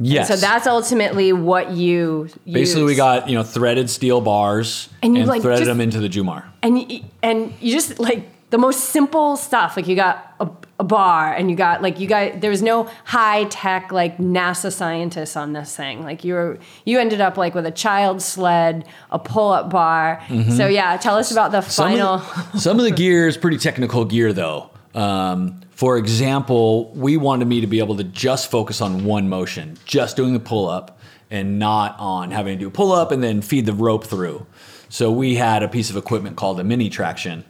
Yes. 0.00 0.26
So 0.28 0.34
that's 0.36 0.66
ultimately 0.66 1.32
what 1.32 1.70
you 1.70 2.28
basically 2.50 2.82
we 2.82 2.96
got 2.96 3.28
you 3.28 3.36
know 3.36 3.44
threaded 3.44 3.88
steel 3.88 4.20
bars 4.20 4.88
And 5.02 5.10
and, 5.16 5.18
you, 5.18 5.24
like, 5.24 5.40
threaded 5.42 5.60
just- 5.60 5.68
them 5.68 5.80
into 5.80 6.00
the 6.00 6.08
Jumar. 6.08 6.42
and 6.64 7.04
and 7.22 7.54
you 7.60 7.72
just 7.72 8.00
like 8.00 8.28
the 8.50 8.58
most 8.58 8.80
simple 8.90 9.36
stuff. 9.36 9.76
Like 9.76 9.86
you 9.86 9.94
got 9.94 10.34
a, 10.40 10.48
a 10.84 10.86
bar, 10.86 11.34
and 11.34 11.50
you 11.50 11.56
got 11.56 11.82
like 11.82 11.98
you 11.98 12.06
got 12.06 12.40
there 12.40 12.50
was 12.50 12.62
no 12.62 12.88
high 13.04 13.44
tech 13.44 13.90
like 13.90 14.18
NASA 14.18 14.72
scientists 14.72 15.36
on 15.36 15.54
this 15.54 15.74
thing. 15.74 16.04
Like 16.04 16.22
you 16.24 16.34
were 16.34 16.58
you 16.84 17.00
ended 17.00 17.20
up 17.20 17.36
like 17.36 17.54
with 17.54 17.66
a 17.66 17.72
child 17.72 18.22
sled, 18.22 18.86
a 19.10 19.18
pull 19.18 19.52
up 19.52 19.70
bar. 19.70 20.22
So 20.56 20.68
yeah, 20.68 20.96
tell 20.98 21.16
us 21.16 21.32
about 21.32 21.50
the 21.50 21.64
Mm-hmm. 21.64 21.70
Some 21.70 21.90
final. 21.90 22.14
Of 22.14 22.52
the, 22.52 22.58
some 22.60 22.78
of 22.78 22.84
the 22.84 22.90
gear 22.90 23.26
is 23.26 23.36
pretty 23.36 23.58
technical 23.58 24.04
gear, 24.04 24.32
though. 24.32 24.70
Um, 24.94 25.60
for 25.70 25.96
example, 25.96 26.92
we 26.92 27.16
wanted 27.16 27.48
me 27.48 27.60
to 27.60 27.66
be 27.66 27.80
able 27.80 27.96
to 27.96 28.04
just 28.04 28.50
focus 28.50 28.80
on 28.80 29.04
one 29.04 29.28
motion, 29.28 29.76
just 29.84 30.16
doing 30.16 30.32
the 30.34 30.40
pull 30.40 30.68
up, 30.68 31.00
and 31.30 31.58
not 31.58 31.96
on 31.98 32.30
having 32.30 32.56
to 32.58 32.60
do 32.60 32.68
a 32.68 32.70
pull 32.70 32.92
up 32.92 33.10
and 33.10 33.22
then 33.22 33.42
feed 33.42 33.66
the 33.66 33.72
rope 33.72 34.04
through. 34.04 34.46
So 34.88 35.10
we 35.10 35.34
had 35.34 35.62
a 35.62 35.68
piece 35.68 35.90
of 35.90 35.96
equipment 35.96 36.36
called 36.36 36.60
a 36.60 36.64
Mini 36.64 36.90
Traxion, 36.90 37.42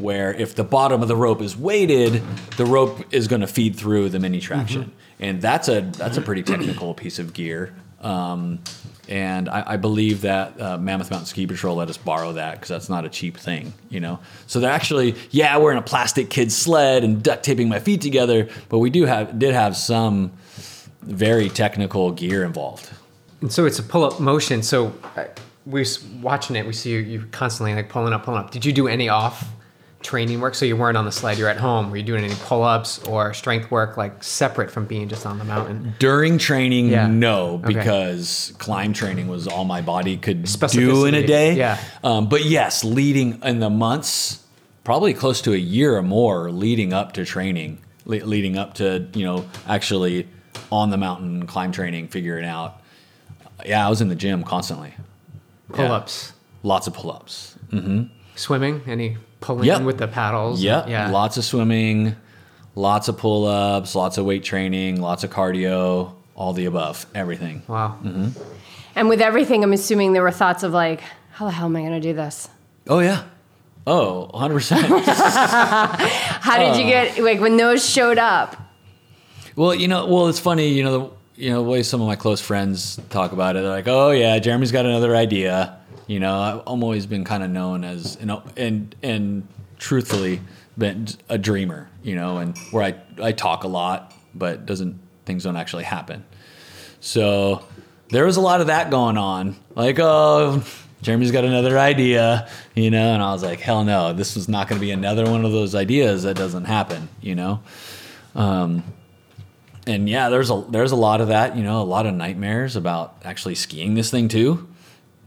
where 0.00 0.32
if 0.34 0.54
the 0.54 0.64
bottom 0.64 1.02
of 1.02 1.08
the 1.08 1.16
rope 1.16 1.42
is 1.42 1.56
weighted, 1.56 2.22
the 2.56 2.66
rope 2.66 3.04
is 3.12 3.28
going 3.28 3.40
to 3.40 3.46
feed 3.46 3.76
through 3.76 4.08
the 4.08 4.18
Mini 4.18 4.40
Traxion, 4.40 4.90
and 5.18 5.40
that's 5.40 5.68
a 5.68 5.80
that's 5.80 6.16
a 6.16 6.22
pretty 6.22 6.42
technical 6.42 6.94
piece 6.94 7.18
of 7.18 7.32
gear. 7.32 7.74
Um, 8.00 8.60
and 9.08 9.48
I, 9.48 9.72
I 9.72 9.76
believe 9.76 10.22
that 10.22 10.58
uh, 10.60 10.78
Mammoth 10.78 11.10
Mountain 11.10 11.26
Ski 11.26 11.46
Patrol 11.46 11.76
let 11.76 11.90
us 11.90 11.96
borrow 11.96 12.32
that 12.32 12.54
because 12.54 12.68
that's 12.68 12.88
not 12.88 13.04
a 13.04 13.08
cheap 13.08 13.36
thing, 13.36 13.72
you 13.88 14.00
know. 14.00 14.20
So 14.46 14.60
they're 14.60 14.70
actually, 14.70 15.16
yeah, 15.30 15.58
we're 15.58 15.72
in 15.72 15.78
a 15.78 15.82
plastic 15.82 16.30
kid 16.30 16.52
sled 16.52 17.02
and 17.02 17.22
duct 17.22 17.42
taping 17.42 17.68
my 17.68 17.80
feet 17.80 18.00
together, 18.00 18.48
but 18.68 18.78
we 18.78 18.88
do 18.88 19.04
have 19.04 19.38
did 19.38 19.52
have 19.52 19.76
some 19.76 20.32
very 21.02 21.48
technical 21.48 22.12
gear 22.12 22.44
involved. 22.44 22.90
And 23.40 23.52
so 23.52 23.66
it's 23.66 23.78
a 23.78 23.82
pull 23.82 24.04
up 24.04 24.20
motion. 24.20 24.62
So 24.62 24.94
uh, 25.16 25.24
we 25.66 25.82
are 25.82 25.86
watching 26.20 26.56
it, 26.56 26.66
we 26.66 26.72
see 26.72 26.92
you, 26.92 26.98
you 26.98 27.26
constantly 27.32 27.74
like 27.74 27.88
pulling 27.88 28.12
up, 28.12 28.24
pulling 28.24 28.40
up. 28.40 28.50
Did 28.50 28.64
you 28.64 28.72
do 28.72 28.86
any 28.86 29.08
off 29.08 29.48
training 30.02 30.40
work? 30.40 30.54
So 30.54 30.64
you 30.64 30.76
weren't 30.76 30.96
on 30.96 31.04
the 31.04 31.12
sled, 31.12 31.38
you're 31.38 31.48
at 31.48 31.56
home. 31.58 31.90
Were 31.90 31.96
you 31.96 32.02
doing 32.02 32.24
any 32.24 32.34
pull 32.34 32.62
ups 32.62 32.98
or 33.06 33.34
strength 33.34 33.70
work 33.70 33.96
like 33.96 34.22
separate 34.24 34.70
from 34.70 34.86
being 34.86 35.08
just 35.08 35.26
on 35.26 35.38
the 35.38 35.44
mountain? 35.44 35.94
During 35.98 36.38
training, 36.38 36.88
Yeah. 36.88 37.06
no, 37.06 37.60
Okay. 37.64 37.74
because 37.74 38.52
climb 38.58 38.92
training 38.92 39.28
was 39.28 39.46
all 39.46 39.64
my 39.64 39.80
body 39.82 40.16
could 40.16 40.44
do 40.72 41.04
in 41.04 41.14
a 41.14 41.26
day. 41.26 41.54
yeah. 41.56 41.78
Um, 42.02 42.28
but 42.28 42.44
yes, 42.44 42.82
leading 42.84 43.40
in 43.44 43.60
the 43.60 43.70
months, 43.70 44.40
probably 44.84 45.12
close 45.14 45.40
to 45.42 45.52
a 45.52 45.56
year 45.58 45.96
or 45.96 46.02
more 46.02 46.50
leading 46.50 46.92
up 46.92 47.12
to 47.12 47.24
training, 47.24 47.78
le- 48.06 48.24
leading 48.24 48.56
up 48.56 48.74
to, 48.74 49.06
you 49.14 49.24
know, 49.24 49.44
actually 49.68 50.26
on 50.72 50.90
the 50.90 50.96
mountain 50.96 51.46
climb 51.46 51.72
training, 51.72 52.08
figuring 52.08 52.44
out. 52.46 52.80
Yeah, 53.66 53.86
I 53.86 53.90
was 53.90 54.00
in 54.00 54.08
the 54.08 54.14
gym 54.14 54.42
constantly. 54.44 54.94
Pull 55.72 55.92
ups, 55.92 56.32
Lots 56.62 56.86
of 56.86 56.94
pull 56.94 57.12
ups. 57.12 57.56
swimming, 58.34 58.80
any 58.86 59.16
pulling 59.40 59.64
Yep. 59.64 59.82
with 59.82 59.98
the 59.98 60.08
paddles? 60.08 60.62
Yep. 60.62 60.88
Yeah. 60.88 61.10
Lots 61.10 61.36
of 61.36 61.44
swimming, 61.44 62.16
lots 62.74 63.08
of 63.08 63.16
pull 63.18 63.46
ups, 63.46 63.94
lots 63.94 64.18
of 64.18 64.24
weight 64.24 64.44
training, 64.44 65.00
lots 65.00 65.24
of 65.24 65.30
cardio, 65.30 66.12
all 66.34 66.52
the 66.52 66.66
above, 66.66 67.06
everything. 67.14 67.62
Wow. 67.68 67.98
Mm-hmm. 68.02 68.28
And 68.96 69.08
with 69.08 69.20
everything, 69.20 69.62
I'm 69.62 69.72
assuming 69.72 70.12
there 70.12 70.22
were 70.22 70.30
thoughts 70.30 70.62
of 70.62 70.72
like, 70.72 71.00
how 71.32 71.46
the 71.46 71.52
hell 71.52 71.66
am 71.66 71.76
I 71.76 71.80
going 71.80 71.92
to 71.92 72.00
do 72.00 72.12
this? 72.12 72.48
Oh, 72.88 72.98
yeah. 73.00 73.24
Oh, 73.86 74.30
100%. 74.34 74.76
How 76.40 76.58
did 76.58 76.76
you 76.76 76.84
uh. 76.84 76.88
get 76.88 77.18
like 77.18 77.40
when 77.40 77.56
those 77.56 77.88
showed 77.88 78.18
up? 78.18 78.56
well, 79.56 79.74
you 79.74 79.88
know, 79.88 80.06
well, 80.06 80.28
it's 80.28 80.38
funny, 80.38 80.68
you 80.68 80.84
know, 80.84 80.98
the, 81.36 81.42
you 81.42 81.50
know, 81.50 81.62
the 81.62 81.68
way 81.68 81.82
some 81.82 82.00
of 82.00 82.06
my 82.06 82.16
close 82.16 82.40
friends 82.40 83.00
talk 83.10 83.32
about 83.32 83.56
it. 83.56 83.60
They're 83.62 83.70
like, 83.70 83.88
oh, 83.88 84.10
yeah, 84.10 84.38
Jeremy's 84.38 84.72
got 84.72 84.86
another 84.86 85.16
idea. 85.16 85.78
You 86.10 86.18
know, 86.18 86.40
I've 86.40 86.58
always 86.66 87.06
been 87.06 87.22
kind 87.22 87.44
of 87.44 87.50
known 87.50 87.84
as, 87.84 88.16
you 88.18 88.26
know, 88.26 88.42
and, 88.56 88.92
and 89.00 89.46
truthfully, 89.78 90.40
been 90.76 91.06
a 91.28 91.38
dreamer, 91.38 91.88
you 92.02 92.16
know, 92.16 92.38
and 92.38 92.58
where 92.72 92.82
I, 92.82 92.96
I 93.22 93.30
talk 93.30 93.62
a 93.62 93.68
lot, 93.68 94.12
but 94.34 94.66
doesn't, 94.66 94.98
things 95.24 95.44
don't 95.44 95.54
actually 95.54 95.84
happen. 95.84 96.24
So 96.98 97.64
there 98.08 98.24
was 98.24 98.36
a 98.36 98.40
lot 98.40 98.60
of 98.60 98.66
that 98.66 98.90
going 98.90 99.18
on. 99.18 99.54
Like, 99.76 100.00
oh, 100.00 100.64
Jeremy's 101.00 101.30
got 101.30 101.44
another 101.44 101.78
idea, 101.78 102.48
you 102.74 102.90
know, 102.90 103.14
and 103.14 103.22
I 103.22 103.32
was 103.32 103.44
like, 103.44 103.60
hell 103.60 103.84
no, 103.84 104.12
this 104.12 104.34
was 104.34 104.48
not 104.48 104.66
going 104.66 104.80
to 104.80 104.84
be 104.84 104.90
another 104.90 105.30
one 105.30 105.44
of 105.44 105.52
those 105.52 105.76
ideas 105.76 106.24
that 106.24 106.34
doesn't 106.34 106.64
happen, 106.64 107.08
you 107.20 107.36
know. 107.36 107.62
Um, 108.34 108.82
and 109.86 110.08
yeah, 110.08 110.28
there's 110.28 110.50
a 110.50 110.64
there's 110.70 110.90
a 110.90 110.96
lot 110.96 111.20
of 111.20 111.28
that, 111.28 111.56
you 111.56 111.62
know, 111.62 111.80
a 111.80 111.84
lot 111.84 112.06
of 112.06 112.14
nightmares 112.14 112.74
about 112.74 113.14
actually 113.24 113.54
skiing 113.54 113.94
this 113.94 114.10
thing 114.10 114.26
too. 114.26 114.66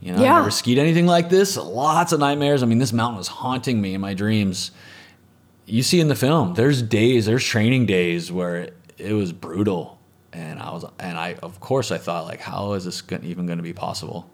You 0.03 0.11
know, 0.11 0.21
Yeah. 0.21 0.33
I 0.33 0.37
never 0.39 0.51
skied 0.51 0.77
anything 0.77 1.05
like 1.05 1.29
this. 1.29 1.55
Lots 1.55 2.11
of 2.11 2.19
nightmares. 2.19 2.61
I 2.61 2.65
mean, 2.65 2.77
this 2.77 2.91
mountain 2.91 3.17
was 3.17 3.29
haunting 3.29 3.79
me 3.79 3.93
in 3.93 4.01
my 4.01 4.13
dreams. 4.13 4.71
You 5.65 5.81
see 5.81 6.01
in 6.01 6.09
the 6.09 6.15
film, 6.15 6.55
there's 6.55 6.81
days, 6.81 7.25
there's 7.25 7.45
training 7.45 7.85
days 7.85 8.29
where 8.29 8.57
it, 8.57 8.77
it 8.97 9.13
was 9.13 9.31
brutal, 9.31 9.97
and 10.33 10.59
I 10.59 10.71
was, 10.71 10.83
and 10.99 11.17
I, 11.17 11.35
of 11.41 11.61
course, 11.61 11.89
I 11.89 11.97
thought 11.97 12.25
like, 12.25 12.41
how 12.41 12.73
is 12.73 12.83
this 12.83 13.01
even 13.23 13.45
going 13.45 13.59
to 13.59 13.63
be 13.63 13.71
possible? 13.71 14.29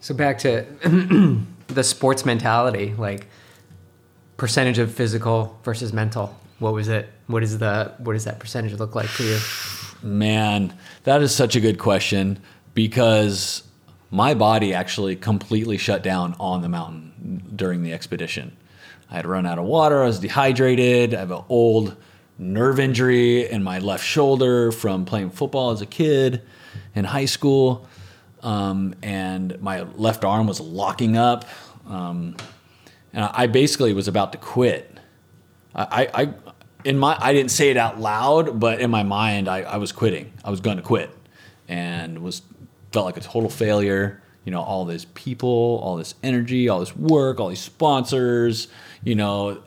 So 0.00 0.14
back 0.14 0.38
to 0.38 0.64
the 1.66 1.84
sports 1.84 2.24
mentality, 2.24 2.94
like 2.96 3.26
percentage 4.38 4.78
of 4.78 4.90
physical 4.90 5.58
versus 5.64 5.92
mental. 5.92 6.34
What 6.60 6.72
was 6.72 6.88
it? 6.88 7.10
What 7.26 7.42
is 7.42 7.58
the 7.58 7.92
what 7.98 8.14
does 8.14 8.24
that 8.24 8.38
percentage 8.38 8.72
look 8.78 8.94
like 8.94 9.08
for 9.08 9.22
you? 9.22 9.38
Man, 10.02 10.74
that 11.04 11.20
is 11.20 11.34
such 11.34 11.56
a 11.56 11.60
good 11.60 11.78
question 11.78 12.38
because 12.72 13.62
my 14.10 14.34
body 14.34 14.72
actually 14.72 15.16
completely 15.16 15.76
shut 15.76 16.02
down 16.02 16.34
on 16.38 16.62
the 16.62 16.68
mountain 16.68 17.42
during 17.54 17.82
the 17.82 17.92
expedition. 17.92 18.56
I 19.10 19.14
had 19.14 19.26
run 19.26 19.46
out 19.46 19.58
of 19.58 19.64
water, 19.64 20.02
I 20.02 20.06
was 20.06 20.20
dehydrated, 20.20 21.14
I 21.14 21.20
have 21.20 21.30
an 21.30 21.44
old 21.48 21.96
nerve 22.38 22.78
injury 22.78 23.48
in 23.48 23.62
my 23.62 23.78
left 23.78 24.04
shoulder 24.04 24.70
from 24.72 25.04
playing 25.04 25.30
football 25.30 25.70
as 25.70 25.80
a 25.80 25.86
kid 25.86 26.42
in 26.94 27.04
high 27.04 27.24
school. 27.24 27.86
Um, 28.42 28.94
and 29.02 29.60
my 29.60 29.82
left 29.82 30.24
arm 30.24 30.46
was 30.46 30.60
locking 30.60 31.16
up. 31.16 31.46
Um, 31.88 32.36
and 33.12 33.24
I 33.24 33.46
basically 33.46 33.92
was 33.92 34.08
about 34.08 34.32
to 34.32 34.38
quit. 34.38 34.92
I, 35.74 36.08
I, 36.14 36.34
in 36.84 36.98
my, 36.98 37.16
I 37.18 37.32
didn't 37.32 37.50
say 37.50 37.70
it 37.70 37.76
out 37.76 37.98
loud, 37.98 38.60
but 38.60 38.80
in 38.80 38.90
my 38.90 39.02
mind, 39.02 39.48
I, 39.48 39.62
I 39.62 39.76
was 39.78 39.92
quitting. 39.92 40.32
I 40.44 40.50
was 40.50 40.60
going 40.60 40.76
to 40.76 40.82
quit, 40.82 41.10
and 41.68 42.20
was 42.20 42.42
felt 42.96 43.04
like 43.04 43.18
a 43.18 43.20
total 43.20 43.50
failure. 43.50 44.22
You 44.46 44.52
know, 44.52 44.62
all 44.62 44.86
these 44.86 45.04
people, 45.04 45.78
all 45.84 45.96
this 45.96 46.14
energy, 46.22 46.66
all 46.70 46.80
this 46.80 46.96
work, 46.96 47.38
all 47.38 47.50
these 47.50 47.60
sponsors. 47.60 48.68
You 49.04 49.14
know, 49.14 49.62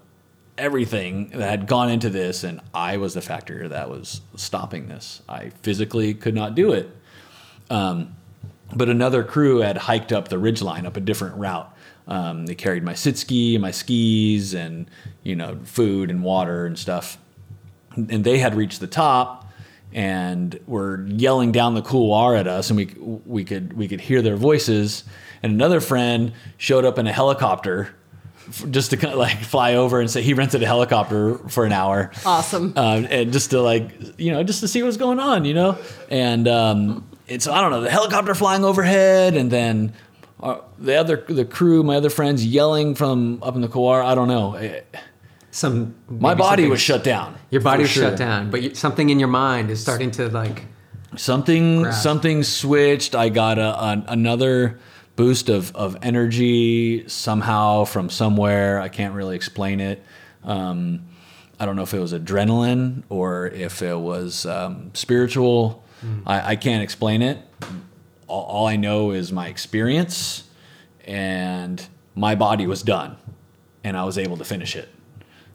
everything 0.57 1.29
that 1.35 1.47
had 1.47 1.67
gone 1.67 1.91
into 1.91 2.09
this, 2.09 2.43
and 2.43 2.59
I 2.73 2.97
was 2.97 3.13
the 3.13 3.21
factor 3.21 3.67
that 3.67 3.87
was 3.87 4.21
stopping 4.35 4.87
this. 4.87 5.21
I 5.29 5.49
physically 5.61 6.15
could 6.15 6.33
not 6.33 6.55
do 6.55 6.71
it. 6.71 6.89
Um, 7.69 8.15
but 8.75 8.89
another 8.89 9.23
crew 9.23 9.59
had 9.59 9.77
hiked 9.77 10.11
up 10.11 10.29
the 10.29 10.37
ridgeline 10.37 10.87
up 10.87 10.97
a 10.97 10.99
different 10.99 11.37
route. 11.37 11.71
Um, 12.07 12.47
they 12.47 12.55
carried 12.55 12.81
my 12.81 12.95
sit 12.95 13.15
ski, 13.15 13.59
my 13.59 13.69
skis, 13.69 14.55
and 14.55 14.89
you 15.21 15.35
know 15.35 15.59
food 15.65 16.09
and 16.09 16.23
water 16.23 16.65
and 16.65 16.79
stuff. 16.79 17.19
And 17.95 18.23
they 18.23 18.39
had 18.39 18.55
reached 18.55 18.79
the 18.79 18.87
top 18.87 19.48
and 19.93 20.59
were 20.67 21.05
yelling 21.07 21.51
down 21.51 21.73
the 21.75 21.81
couloir 21.81 22.35
at 22.35 22.47
us, 22.47 22.69
and 22.69 22.77
we 22.77 22.85
we 23.25 23.43
could 23.43 23.73
we 23.73 23.87
could 23.87 24.01
hear 24.01 24.21
their 24.21 24.35
voices. 24.35 25.03
And 25.41 25.53
another 25.53 25.79
friend 25.81 26.33
showed 26.57 26.85
up 26.85 26.97
in 26.99 27.07
a 27.07 27.13
helicopter 27.13 27.89
just 28.71 28.89
to 28.89 28.97
kind 28.97 29.13
of 29.13 29.19
like 29.19 29.37
fly 29.37 29.75
over 29.75 29.99
and 30.01 30.09
say 30.09 30.21
he 30.21 30.33
rented 30.33 30.63
a 30.63 30.65
helicopter 30.65 31.37
for 31.49 31.65
an 31.65 31.71
hour 31.71 32.09
Awesome. 32.25 32.73
um, 32.75 33.05
and 33.09 33.31
just 33.31 33.51
to 33.51 33.61
like 33.61 33.91
you 34.17 34.31
know 34.31 34.43
just 34.43 34.61
to 34.61 34.67
see 34.67 34.81
what's 34.81 34.97
going 34.97 35.19
on 35.19 35.45
you 35.45 35.53
know 35.53 35.77
and 36.09 36.47
um, 36.47 37.07
it's 37.27 37.47
I 37.47 37.61
don't 37.61 37.69
know 37.69 37.81
the 37.81 37.91
helicopter 37.91 38.33
flying 38.33 38.65
overhead 38.65 39.35
and 39.37 39.51
then 39.51 39.93
uh, 40.41 40.61
the 40.79 40.95
other 40.95 41.23
the 41.29 41.45
crew 41.45 41.83
my 41.83 41.97
other 41.97 42.09
friends 42.09 42.43
yelling 42.43 42.95
from 42.95 43.37
up 43.43 43.53
in 43.55 43.61
the 43.61 43.67
couloir 43.67 44.01
I 44.01 44.15
don't 44.15 44.27
know 44.27 44.55
Eh, 44.55 44.81
Some 45.51 45.95
my 46.07 46.35
body 46.35 46.67
was 46.67 46.79
shut 46.81 47.03
down 47.03 47.35
Your 47.49 47.61
body 47.61 47.83
was 47.83 47.91
sure. 47.91 48.03
shut 48.09 48.17
down, 48.17 48.51
but 48.51 48.61
you, 48.61 48.75
something 48.75 49.09
in 49.09 49.19
your 49.19 49.29
mind 49.29 49.71
is 49.71 49.81
starting 49.81 50.11
to 50.11 50.29
like. 50.29 50.65
something 51.15 51.81
Grasp. 51.83 52.03
something 52.03 52.43
switched 52.43 53.15
I 53.15 53.29
got 53.29 53.57
a, 53.57 53.83
an 53.83 54.03
another 54.07 54.79
boost 55.15 55.49
of, 55.49 55.75
of 55.75 55.97
energy 56.03 57.07
somehow 57.07 57.83
from 57.85 58.09
somewhere 58.09 58.79
I 58.79 58.89
can't 58.89 59.13
really 59.15 59.35
explain 59.35 59.79
it 59.79 60.03
um, 60.43 61.07
I 61.59 61.65
don't 61.65 61.75
know 61.75 61.81
if 61.83 61.93
it 61.93 61.99
was 61.99 62.13
adrenaline 62.13 63.03
or 63.09 63.47
if 63.47 63.81
it 63.81 63.97
was 63.97 64.45
um, 64.45 64.91
spiritual 64.93 65.83
I, 66.25 66.51
I 66.51 66.55
can't 66.55 66.83
explain 66.83 67.21
it 67.23 67.39
all, 68.27 68.43
all 68.43 68.67
I 68.67 68.75
know 68.77 69.11
is 69.11 69.31
my 69.31 69.47
experience 69.47 70.43
and 71.05 71.85
my 72.15 72.35
body 72.35 72.67
was 72.67 72.83
done 72.83 73.17
and 73.83 73.97
I 73.97 74.03
was 74.05 74.17
able 74.17 74.37
to 74.37 74.45
finish 74.45 74.75
it 74.75 74.87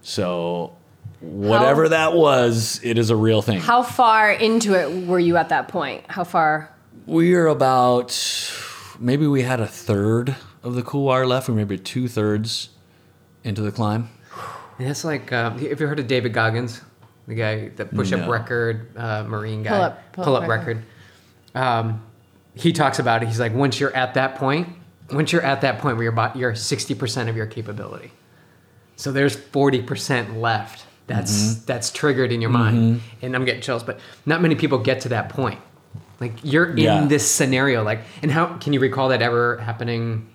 so 0.05 0.77
whatever 1.21 1.85
How- 1.85 1.89
that 1.89 2.13
was 2.15 2.79
it 2.85 2.99
is 2.99 3.09
a 3.11 3.17
real 3.17 3.41
thing 3.43 3.59
How 3.59 3.83
far 3.83 4.31
into 4.31 4.75
it 4.75 5.07
were 5.07 5.19
you 5.19 5.37
at 5.39 5.49
that 5.49 5.69
point? 5.69 6.05
How 6.09 6.23
far? 6.25 6.71
We're 7.07 7.47
about 7.49 8.13
maybe 9.01 9.27
we 9.27 9.43
had 9.43 9.59
a 9.61 9.67
third 9.67 10.37
of 10.63 10.75
the 10.75 10.83
couloir 10.83 11.27
left, 11.27 11.49
or 11.49 11.53
maybe 11.53 11.77
two 11.79 12.09
thirds 12.09 12.69
into 13.43 13.61
the 13.63 13.73
climb. 13.73 14.09
And 14.79 14.89
it's 14.89 15.05
like, 15.05 15.33
uh, 15.33 15.51
have 15.51 15.61
you 15.81 15.87
heard 15.87 15.99
of 16.01 16.07
David 16.07 16.33
Goggins, 16.33 16.81
the 17.29 17.35
guy, 17.35 17.69
the 17.69 17.85
push-up 17.87 18.21
No. 18.21 18.31
record 18.31 18.97
uh, 18.97 19.23
Marine 19.25 19.63
guy, 19.63 19.71
Pull-up- 19.71 20.13
pull-up 20.13 20.27
pull-up 20.27 20.49
record. 20.49 20.83
record. 21.55 21.63
Um, 21.63 22.03
he 22.55 22.73
talks 22.73 22.99
about 22.99 23.23
it. 23.23 23.27
He's 23.27 23.41
like, 23.41 23.53
once 23.55 23.79
you're 23.81 23.95
at 23.95 24.15
that 24.15 24.37
point, 24.37 24.69
once 25.13 25.33
you're 25.33 25.43
at 25.43 25.61
that 25.63 25.79
point 25.79 25.97
where 25.97 26.05
you're 26.05 26.13
about, 26.13 26.37
you're 26.37 26.55
sixty 26.55 26.95
percent 26.95 27.29
of 27.29 27.37
your 27.37 27.47
capability. 27.47 28.11
So 28.97 29.13
there's 29.13 29.35
forty 29.37 29.83
percent 29.83 30.39
left. 30.39 30.87
That's 31.07 31.33
Mm-hmm. 31.33 31.65
that's 31.67 31.91
triggered 31.91 32.33
in 32.33 32.41
your 32.41 32.51
mind, 32.51 33.01
and 33.21 33.35
I'm 33.37 33.45
getting 33.45 33.61
chills. 33.61 33.83
But 33.83 34.01
not 34.25 34.41
many 34.41 34.55
people 34.55 34.79
get 34.79 35.01
to 35.03 35.11
that 35.11 35.29
point. 35.29 35.61
Like 36.21 36.33
you're 36.43 36.71
in 36.71 36.79
Yeah. 36.79 37.05
this 37.07 37.31
scenario. 37.31 37.83
Like, 37.83 38.01
and 38.23 38.31
how 38.31 38.47
can 38.59 38.73
you 38.73 38.81
recall 38.81 39.09
that 39.11 39.21
ever 39.21 39.59
happening? 39.59 40.29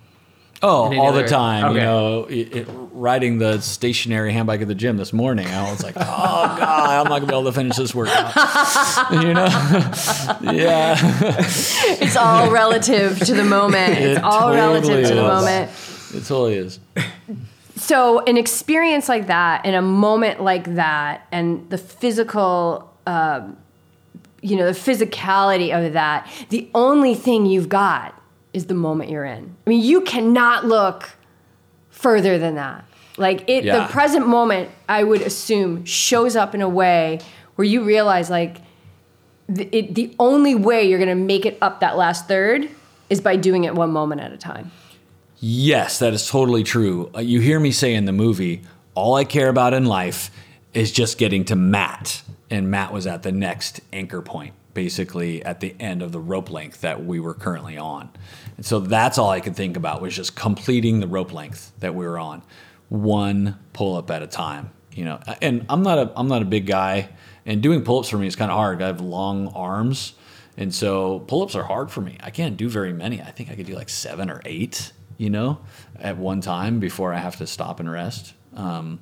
Oh, 0.61 0.85
And 0.85 0.93
any 0.95 1.01
all 1.01 1.13
the 1.13 1.19
other- 1.19 1.27
time. 1.29 1.73
You 1.73 1.81
know, 1.81 2.25
it, 2.25 2.53
it, 2.53 2.67
riding 2.91 3.37
the 3.39 3.61
stationary 3.61 4.33
handbike 4.33 4.61
at 4.61 4.67
the 4.67 4.75
gym 4.75 4.97
this 4.97 5.13
morning, 5.13 5.47
I 5.47 5.71
was 5.71 5.81
like, 5.81 5.93
"Oh 5.97 6.01
God, 6.01 6.59
I'm 6.59 7.09
not 7.09 7.19
gonna 7.21 7.27
be 7.27 7.33
able 7.33 7.45
to 7.45 7.51
finish 7.53 7.77
this 7.77 7.95
workout." 7.95 8.35
you 9.13 9.33
know? 9.33 9.45
yeah. 10.53 10.97
It's 11.01 12.17
all 12.17 12.51
relative 12.51 13.19
to 13.21 13.33
the 13.33 13.45
moment. 13.45 13.97
It's 13.97 14.17
It 14.19 14.23
all 14.23 14.53
relative 14.53 14.83
totally 14.89 15.07
to 15.07 15.15
the 15.15 15.23
moment. 15.23 15.71
It 16.13 16.25
totally 16.25 16.55
is. 16.57 16.79
So, 17.79 18.19
an 18.25 18.37
experience 18.37 19.07
like 19.07 19.27
that, 19.27 19.65
in 19.65 19.73
a 19.73 19.81
moment 19.81 20.41
like 20.43 20.75
that, 20.75 21.25
and 21.31 21.69
the 21.69 21.77
physical, 21.77 22.93
um, 23.07 23.57
you 24.41 24.57
know, 24.57 24.65
the 24.65 24.77
physicality 24.77 25.73
of 25.75 25.93
that, 25.93 26.29
the 26.49 26.69
only 26.75 27.15
thing 27.15 27.45
you've 27.45 27.69
got 27.69 28.13
is 28.53 28.65
the 28.65 28.73
moment 28.73 29.09
you're 29.11 29.23
in. 29.25 29.55
I 29.65 29.69
mean, 29.69 29.81
you 29.83 30.01
cannot 30.01 30.65
look 30.65 31.09
further 31.89 32.37
than 32.37 32.55
that. 32.55 32.83
Like 33.17 33.49
it, 33.49 33.63
Yeah. 33.63 33.79
the 33.87 33.91
present 33.93 34.27
moment, 34.27 34.69
I 34.87 35.03
would 35.03 35.21
assume, 35.21 35.85
shows 35.85 36.35
up 36.35 36.53
in 36.53 36.61
a 36.61 36.69
way 36.69 37.19
where 37.55 37.65
you 37.65 37.83
realize 37.83 38.29
like 38.29 38.57
the, 39.47 39.67
it, 39.75 39.95
the 39.95 40.15
only 40.19 40.53
way 40.55 40.87
you're 40.87 40.99
gonna 40.99 41.15
make 41.15 41.45
it 41.45 41.57
up 41.61 41.79
that 41.79 41.97
last 41.97 42.27
third 42.27 42.69
is 43.09 43.19
by 43.21 43.35
doing 43.35 43.63
it 43.63 43.73
one 43.75 43.91
moment 43.91 44.21
at 44.21 44.31
a 44.31 44.37
time. 44.37 44.71
Yes, 45.41 45.99
that 45.99 46.13
is 46.13 46.27
totally 46.27 46.63
true. 46.63 47.09
Uh, 47.15 47.19
you 47.19 47.39
hear 47.39 47.59
me 47.59 47.71
say 47.71 47.93
in 47.93 48.05
the 48.05 48.11
movie, 48.11 48.63
all 48.93 49.15
I 49.15 49.23
care 49.23 49.47
about 49.47 49.73
in 49.73 49.85
life 49.85 50.31
is 50.73 50.91
just 50.91 51.17
getting 51.17 51.45
to 51.45 51.55
Matt. 51.55 52.21
And 52.49 52.69
Matt 52.69 52.91
was 52.91 53.07
at 53.07 53.23
the 53.23 53.31
next 53.31 53.79
anchor 53.93 54.21
point, 54.21 54.53
basically 54.73 55.43
at 55.45 55.61
the 55.61 55.75
end 55.79 56.01
of 56.01 56.11
the 56.11 56.19
rope 56.19 56.49
length 56.51 56.81
that 56.81 57.05
we 57.05 57.19
were 57.19 57.33
currently 57.33 57.77
on. 57.77 58.09
And 58.57 58.65
so 58.65 58.79
that's 58.79 59.17
all 59.17 59.29
I 59.29 59.39
could 59.39 59.55
think 59.55 59.77
about 59.77 60.01
was 60.01 60.13
just 60.15 60.35
completing 60.35 60.99
the 60.99 61.07
rope 61.07 61.31
length 61.31 61.71
that 61.79 61.95
we 61.95 62.05
were 62.05 62.19
on, 62.19 62.41
one 62.89 63.57
pull 63.71 63.95
up 63.95 64.11
at 64.11 64.21
a 64.21 64.27
time. 64.27 64.71
You 64.91 65.05
know, 65.05 65.19
and 65.41 65.65
I'm 65.69 65.83
not 65.83 65.97
a 65.99 66.11
I'm 66.17 66.27
not 66.27 66.41
a 66.41 66.45
big 66.45 66.65
guy, 66.65 67.09
and 67.45 67.61
doing 67.61 67.83
pull 67.83 67.99
ups 67.99 68.09
for 68.09 68.17
me 68.17 68.27
is 68.27 68.35
kind 68.35 68.51
of 68.51 68.57
hard. 68.57 68.81
I 68.81 68.87
have 68.87 68.99
long 68.99 69.47
arms, 69.49 70.13
and 70.57 70.73
so 70.75 71.19
pull 71.19 71.43
ups 71.43 71.55
are 71.55 71.63
hard 71.63 71.89
for 71.89 72.01
me. 72.01 72.17
I 72.21 72.31
can't 72.31 72.57
do 72.57 72.67
very 72.67 72.91
many. 72.91 73.21
I 73.21 73.31
think 73.31 73.49
I 73.49 73.55
could 73.55 73.67
do 73.67 73.75
like 73.75 73.87
seven 73.87 74.29
or 74.29 74.41
eight, 74.43 74.91
you 75.19 75.29
know, 75.29 75.59
at 75.99 76.17
one 76.17 76.41
time 76.41 76.79
before 76.79 77.13
I 77.13 77.19
have 77.19 77.35
to 77.35 77.45
stop 77.45 77.79
and 77.79 77.91
rest. 77.91 78.33
Um, 78.55 78.99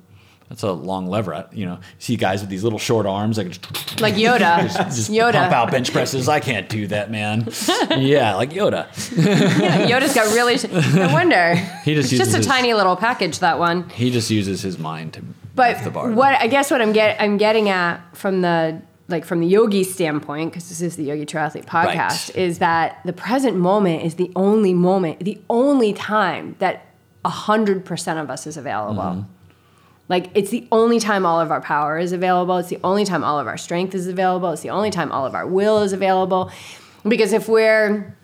that's 0.50 0.62
a 0.62 0.72
long 0.72 1.06
lever. 1.08 1.46
You 1.52 1.66
know, 1.66 1.78
see 1.98 2.16
guys 2.16 2.40
with 2.40 2.48
these 2.50 2.64
little 2.64 2.78
short 2.78 3.04
arms. 3.06 3.36
Just, 3.36 4.00
Like 4.00 4.14
Yoda. 4.14 4.62
just 4.94 5.10
Yoda. 5.10 5.32
pump 5.32 5.52
out 5.52 5.70
bench 5.70 5.92
presses. 5.92 6.26
I 6.28 6.40
can't 6.40 6.68
do 6.70 6.86
that, 6.88 7.10
man. 7.10 7.46
yeah, 7.96 8.34
like 8.34 8.50
Yoda. 8.50 8.86
Yeah, 9.16 9.86
Yoda's 9.98 10.14
got 10.14 10.32
really. 10.34 10.56
No 10.98 11.12
wonder. 11.12 11.54
He 11.84 11.94
just 11.94 12.10
it's 12.12 12.18
just 12.18 12.34
a 12.34 12.38
his- 12.38 12.46
tiny 12.46 12.72
little 12.74 12.96
package. 12.96 13.38
That 13.40 13.58
one. 13.58 13.88
He 13.90 14.10
just 14.10 14.30
uses 14.30 14.62
his 14.62 14.78
mind 14.78 15.12
to 15.14 15.22
But 15.54 15.72
lift 15.72 15.84
the 15.84 15.90
bar. 15.90 16.10
what 16.12 16.34
I 16.40 16.46
guess 16.46 16.70
what 16.70 16.80
I'm 16.80 16.92
get 16.92 17.20
I'm 17.20 17.36
getting 17.36 17.68
at 17.68 18.00
from 18.16 18.40
the 18.40 18.80
like 19.08 19.24
from 19.24 19.40
the 19.40 19.46
yogi 19.46 19.84
standpoint, 19.84 20.52
because 20.52 20.68
this 20.68 20.80
is 20.82 20.96
the 20.96 21.04
Yogi 21.04 21.24
Triathlete 21.24 21.64
podcast, 21.64 22.28
Right. 22.28 22.36
is 22.36 22.58
that 22.58 23.00
the 23.04 23.12
present 23.12 23.56
moment 23.56 24.04
is 24.04 24.16
the 24.16 24.30
only 24.36 24.74
moment, 24.74 25.20
the 25.24 25.40
only 25.48 25.92
time 25.92 26.56
that 26.58 26.84
hundred 27.24 27.84
percent 27.84 28.18
of 28.18 28.30
us 28.30 28.46
is 28.46 28.56
available. 28.56 29.02
Mm-hmm. 29.02 29.22
Like 30.08 30.30
it's 30.34 30.50
the 30.50 30.66
only 30.72 30.98
time 30.98 31.26
all 31.26 31.40
of 31.40 31.50
our 31.50 31.60
power 31.60 31.98
is 31.98 32.12
available. 32.12 32.56
It's 32.56 32.70
the 32.70 32.78
only 32.82 33.04
time 33.04 33.22
all 33.22 33.38
of 33.38 33.46
our 33.46 33.58
strength 33.58 33.94
is 33.94 34.06
available. 34.06 34.50
It's 34.52 34.62
the 34.62 34.70
only 34.70 34.90
time 34.90 35.12
all 35.12 35.26
of 35.26 35.34
our 35.34 35.46
will 35.46 35.82
is 35.82 35.92
available. 35.92 36.50
Because 37.06 37.34
if 37.34 37.46
we're 37.48 38.16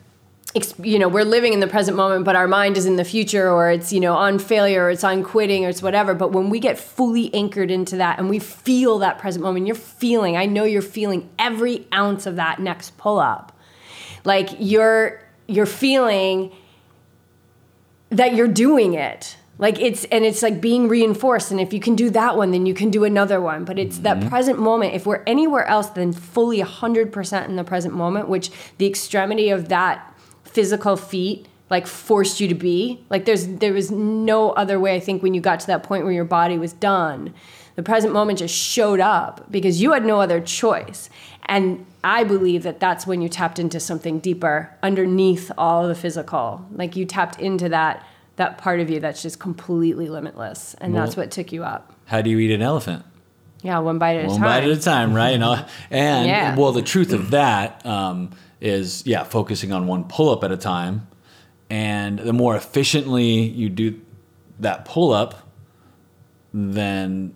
you 0.83 0.99
know 0.99 1.09
we're 1.09 1.25
living 1.25 1.53
in 1.53 1.61
the 1.61 1.67
present 1.67 1.97
moment 1.97 2.25
but 2.25 2.37
our 2.37 2.47
mind 2.47 2.77
is 2.77 2.87
in 2.87 2.97
the 2.97 3.05
future 3.05 3.51
or 3.51 3.71
it's 3.71 3.93
you 3.93 3.99
know 3.99 4.15
on 4.15 4.39
failure 4.39 4.85
or 4.85 4.91
it's 4.91 5.03
on 5.03 5.23
quitting 5.23 5.65
or 5.65 5.69
it's 5.69 5.83
whatever. 5.83 6.15
But 6.15 6.33
when 6.33 6.51
we 6.51 6.61
get 6.61 6.79
fully 6.79 7.35
anchored 7.35 7.71
into 7.71 7.97
that 7.97 8.19
and 8.19 8.31
we 8.31 8.39
feel 8.39 8.99
that 9.01 9.19
present 9.19 9.43
moment 9.43 9.67
you're 9.67 9.75
feeling 9.75 10.37
i 10.37 10.47
know 10.47 10.65
you're 10.65 10.83
feeling 10.83 11.29
every 11.39 11.87
ounce 11.93 12.27
of 12.27 12.37
that 12.37 12.61
next 12.61 12.97
pull 12.97 13.19
up 13.19 13.59
like 14.25 14.51
you're 14.59 15.21
you're 15.47 15.67
feeling 15.67 16.53
that 18.11 18.35
you're 18.35 18.49
doing 18.49 18.95
it. 18.95 19.37
Like 19.57 19.79
it's 19.79 20.05
and 20.07 20.25
it's 20.25 20.43
like 20.43 20.61
being 20.61 20.89
reinforced. 20.89 21.51
And 21.51 21.61
if 21.61 21.73
you 21.73 21.81
can 21.81 21.95
do 21.95 22.11
that 22.11 22.37
one 22.37 22.51
then 22.51 22.67
you 22.67 22.75
can 22.75 22.91
do 22.91 23.05
another 23.05 23.41
one. 23.41 23.65
But 23.65 23.79
it's 23.79 23.99
that 23.99 24.19
mm-hmm. 24.19 24.29
present 24.29 24.59
moment. 24.59 24.95
If 24.95 25.07
we're 25.07 25.23
anywhere 25.27 25.67
else 25.67 25.89
than 25.89 26.13
fully 26.13 26.61
100% 26.61 27.49
in 27.49 27.57
the 27.57 27.65
present 27.65 27.95
moment 27.95 28.29
which 28.29 28.51
the 28.79 28.87
extremity 28.87 29.51
of 29.51 29.69
that 29.69 30.14
physical 30.55 30.97
feat 30.97 31.47
like 31.71 31.87
forced 31.87 32.41
you 32.41 32.47
to 32.49 32.55
be 32.55 33.05
like 33.11 33.25
there's 33.25 33.47
there 33.49 33.73
was 33.73 33.91
no 33.91 34.51
other 34.53 34.79
way 34.79 34.95
i 34.95 35.01
think 35.01 35.23
when 35.23 35.35
you 35.35 35.41
got 35.41 35.59
to 35.61 35.67
that 35.67 35.83
point 35.83 36.05
where 36.05 36.13
your 36.13 36.25
body 36.25 36.57
was 36.59 36.73
done 36.75 37.33
the 37.77 37.83
present 37.83 38.13
moment 38.13 38.39
just 38.39 38.55
showed 38.55 39.01
up 39.01 39.51
because 39.51 39.83
you 39.83 39.93
had 39.93 40.05
no 40.05 40.21
other 40.21 40.41
choice 40.41 41.11
and 41.47 41.85
i 42.05 42.23
believe 42.23 42.63
that 42.63 42.79
that's 42.79 43.07
when 43.07 43.21
you 43.23 43.29
tapped 43.29 43.59
into 43.59 43.81
something 43.81 44.21
deeper 44.21 44.71
underneath 44.83 45.51
all 45.59 45.89
the 45.89 45.95
physical 45.95 46.65
like 46.73 46.95
you 46.97 47.05
tapped 47.05 47.41
into 47.41 47.69
that 47.69 48.07
that 48.37 48.59
part 48.59 48.79
of 48.81 48.89
you 48.91 49.01
that's 49.01 49.23
just 49.23 49.41
completely 49.41 50.09
limitless 50.09 50.75
and 50.81 50.95
that's 50.95 51.17
what 51.17 51.31
took 51.31 51.51
you 51.53 51.65
up 51.65 51.93
How 52.07 52.21
do 52.23 52.31
you 52.31 52.39
eat 52.39 52.53
an 52.53 52.63
elephant? 52.63 53.05
yeah 53.63 53.79
one 53.79 53.99
bite 53.99 54.17
at 54.19 54.27
a 54.27 54.29
time 54.29 54.31
One 54.33 54.41
bite 54.43 54.65
at 54.65 54.71
a 54.71 54.81
time, 54.81 55.15
right? 55.15 55.31
And, 55.31 55.43
all- 55.43 55.67
and 55.91 56.29
Yeah. 56.29 56.55
well, 56.57 56.73
the 56.73 56.83
truth 56.83 57.13
of 57.15 57.31
that 57.31 57.85
um, 57.87 58.31
is, 58.61 59.07
yeah, 59.07 59.25
focusing 59.25 59.73
on 59.73 59.87
one 59.87 60.05
pull 60.05 60.31
up 60.31 60.45
at 60.45 60.53
a 60.53 60.57
time. 60.57 61.07
And 61.71 62.19
the 62.19 62.33
more 62.33 62.57
efficiently 62.57 63.43
you 63.43 63.69
do 63.69 64.01
that 64.61 64.85
pull 64.85 65.13
up, 65.13 65.49
then 66.53 67.35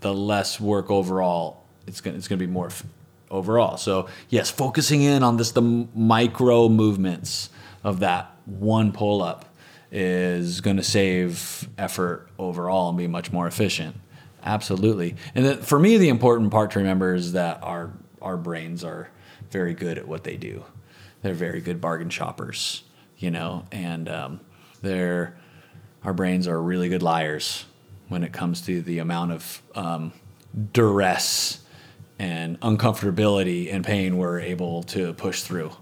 the 0.00 0.12
less 0.12 0.60
work 0.60 0.90
overall. 0.90 1.64
It's 1.86 2.00
gonna 2.00 2.16
it's 2.16 2.28
gonna 2.28 2.38
be 2.38 2.46
more 2.46 2.66
f- 2.66 2.84
overall. 3.30 3.76
So 3.76 4.08
yes, 4.28 4.50
focusing 4.50 5.02
in 5.02 5.22
on 5.22 5.36
this 5.36 5.52
the 5.52 5.62
micro 5.62 6.68
movements 6.68 7.50
of 7.84 8.00
that 8.00 8.34
one 8.44 8.92
pull 8.92 9.22
up 9.22 9.46
is 9.90 10.60
going 10.60 10.76
to 10.76 10.82
save 10.82 11.68
effort 11.78 12.28
overall 12.38 12.90
and 12.90 12.98
be 12.98 13.06
much 13.06 13.32
more 13.32 13.46
efficient. 13.46 13.96
Absolutely. 14.42 15.16
And 15.34 15.58
for 15.60 15.78
me, 15.78 15.96
the 15.96 16.08
important 16.08 16.50
part 16.50 16.72
to 16.72 16.78
remember 16.78 17.14
is 17.14 17.32
that 17.32 17.62
our 17.62 17.92
our 18.20 18.36
brains 18.36 18.84
are 18.84 19.10
very 19.50 19.74
good 19.74 19.98
at 19.98 20.06
what 20.06 20.24
they 20.24 20.36
do. 20.36 20.64
They're 21.22 21.34
very 21.34 21.60
good 21.60 21.80
bargain 21.80 22.10
shoppers, 22.10 22.84
you 23.16 23.30
know, 23.30 23.64
and 23.72 24.08
um, 24.08 24.40
they're 24.82 25.36
our 26.04 26.12
brains 26.14 26.46
are 26.46 26.60
really 26.62 26.88
good 26.88 27.02
liars 27.02 27.64
when 28.08 28.22
it 28.22 28.32
comes 28.32 28.60
to 28.62 28.80
the 28.82 29.00
amount 29.00 29.32
of 29.32 29.62
um, 29.74 30.12
duress 30.72 31.60
and 32.18 32.58
uncomfortability 32.60 33.72
and 33.72 33.84
pain 33.84 34.16
we're 34.16 34.40
able 34.40 34.82
to 34.84 35.12
push 35.14 35.42
through. 35.42 35.72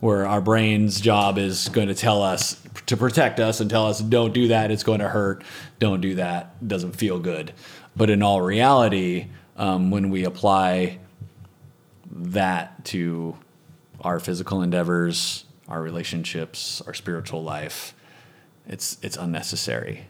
Where 0.00 0.26
our 0.26 0.40
brain's 0.40 1.00
job 1.00 1.36
is 1.36 1.68
going 1.68 1.88
to 1.88 1.94
tell 1.94 2.22
us 2.22 2.60
to 2.86 2.96
protect 2.96 3.38
us 3.38 3.60
and 3.60 3.68
tell 3.68 3.86
us, 3.86 4.00
don't 4.00 4.32
do 4.32 4.48
that, 4.48 4.70
it's 4.70 4.82
going 4.82 5.00
to 5.00 5.08
hurt, 5.08 5.44
don't 5.78 6.00
do 6.00 6.14
that, 6.14 6.66
doesn't 6.66 6.92
feel 6.92 7.18
good. 7.18 7.52
But 7.96 8.08
in 8.08 8.22
all 8.22 8.40
reality, 8.40 9.28
um, 9.56 9.90
when 9.90 10.10
we 10.10 10.24
apply 10.24 10.98
that 12.10 12.84
to 12.86 13.36
our 14.00 14.18
physical 14.18 14.62
endeavors, 14.62 15.44
our 15.68 15.82
relationships, 15.82 16.82
our 16.86 16.94
spiritual 16.94 17.42
life, 17.42 17.94
it's 18.66 18.98
it's 19.02 19.16
unnecessary. 19.16 20.06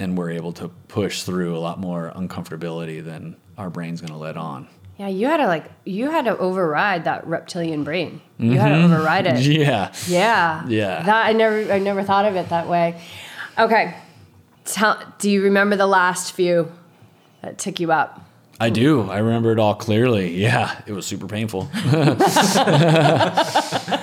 And 0.00 0.16
we're 0.16 0.30
able 0.30 0.52
to 0.54 0.68
push 0.68 1.22
through 1.22 1.56
a 1.56 1.58
lot 1.58 1.80
more 1.80 2.12
uncomfortability 2.14 3.04
than 3.04 3.36
our 3.56 3.68
brain's 3.68 4.00
going 4.00 4.12
to 4.12 4.18
let 4.18 4.36
on. 4.36 4.68
yeah 4.96 5.08
you 5.08 5.26
had 5.26 5.38
to 5.38 5.46
like 5.46 5.70
you 5.84 6.10
had 6.10 6.24
to 6.26 6.36
override 6.38 7.04
that 7.04 7.26
reptilian 7.26 7.82
brain 7.82 8.20
you 8.38 8.58
had 8.58 8.68
to 8.68 8.76
mm-hmm. 8.76 8.92
override 8.92 9.26
it 9.26 9.40
Yeah. 9.44 9.92
Yeah. 10.06 10.64
Yeah. 10.68 11.02
That 11.02 11.26
I 11.26 11.32
never 11.32 11.72
I 11.72 11.78
never 11.78 12.02
thought 12.02 12.24
of 12.24 12.36
it 12.36 12.48
that 12.50 12.68
way. 12.68 13.00
Okay. 13.58 13.94
Tell 14.64 15.02
do 15.18 15.30
you 15.30 15.42
remember 15.42 15.76
the 15.76 15.86
last 15.86 16.32
few 16.32 16.70
that 17.42 17.58
took 17.58 17.80
you 17.80 17.90
up? 17.90 18.27
I 18.60 18.70
do. 18.70 19.08
I 19.08 19.18
remember 19.18 19.52
it 19.52 19.58
all 19.60 19.74
clearly. 19.76 20.34
Yeah, 20.34 20.82
it 20.86 20.92
was 20.92 21.06
super 21.06 21.26
painful. 21.28 21.68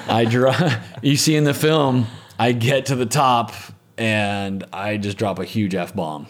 I 0.10 0.26
draw. 0.30 0.56
You 1.02 1.18
see 1.18 1.36
in 1.36 1.44
the 1.44 1.54
film, 1.54 2.08
I 2.40 2.52
get 2.54 2.88
to 2.88 2.96
the 2.96 3.06
top 3.06 3.54
and 3.98 4.64
I 4.74 4.98
just 4.98 5.18
drop 5.18 5.38
a 5.40 5.46
huge 5.46 5.76
f 5.76 5.94
bomb. 5.94 6.28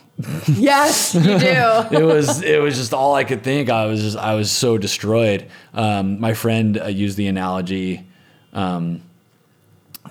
Yes, 0.47 1.15
you 1.15 1.21
do. 1.21 1.37
it 1.91 2.03
was 2.03 2.41
it 2.41 2.61
was 2.61 2.75
just 2.75 2.93
all 2.93 3.15
I 3.15 3.23
could 3.23 3.43
think. 3.43 3.69
I 3.69 3.85
was 3.85 4.01
just 4.01 4.17
I 4.17 4.33
was 4.35 4.51
so 4.51 4.77
destroyed. 4.77 5.47
Um, 5.73 6.19
my 6.19 6.33
friend 6.33 6.77
uh, 6.77 6.87
used 6.87 7.15
the 7.17 7.27
analogy. 7.27 8.05
Um, 8.53 9.01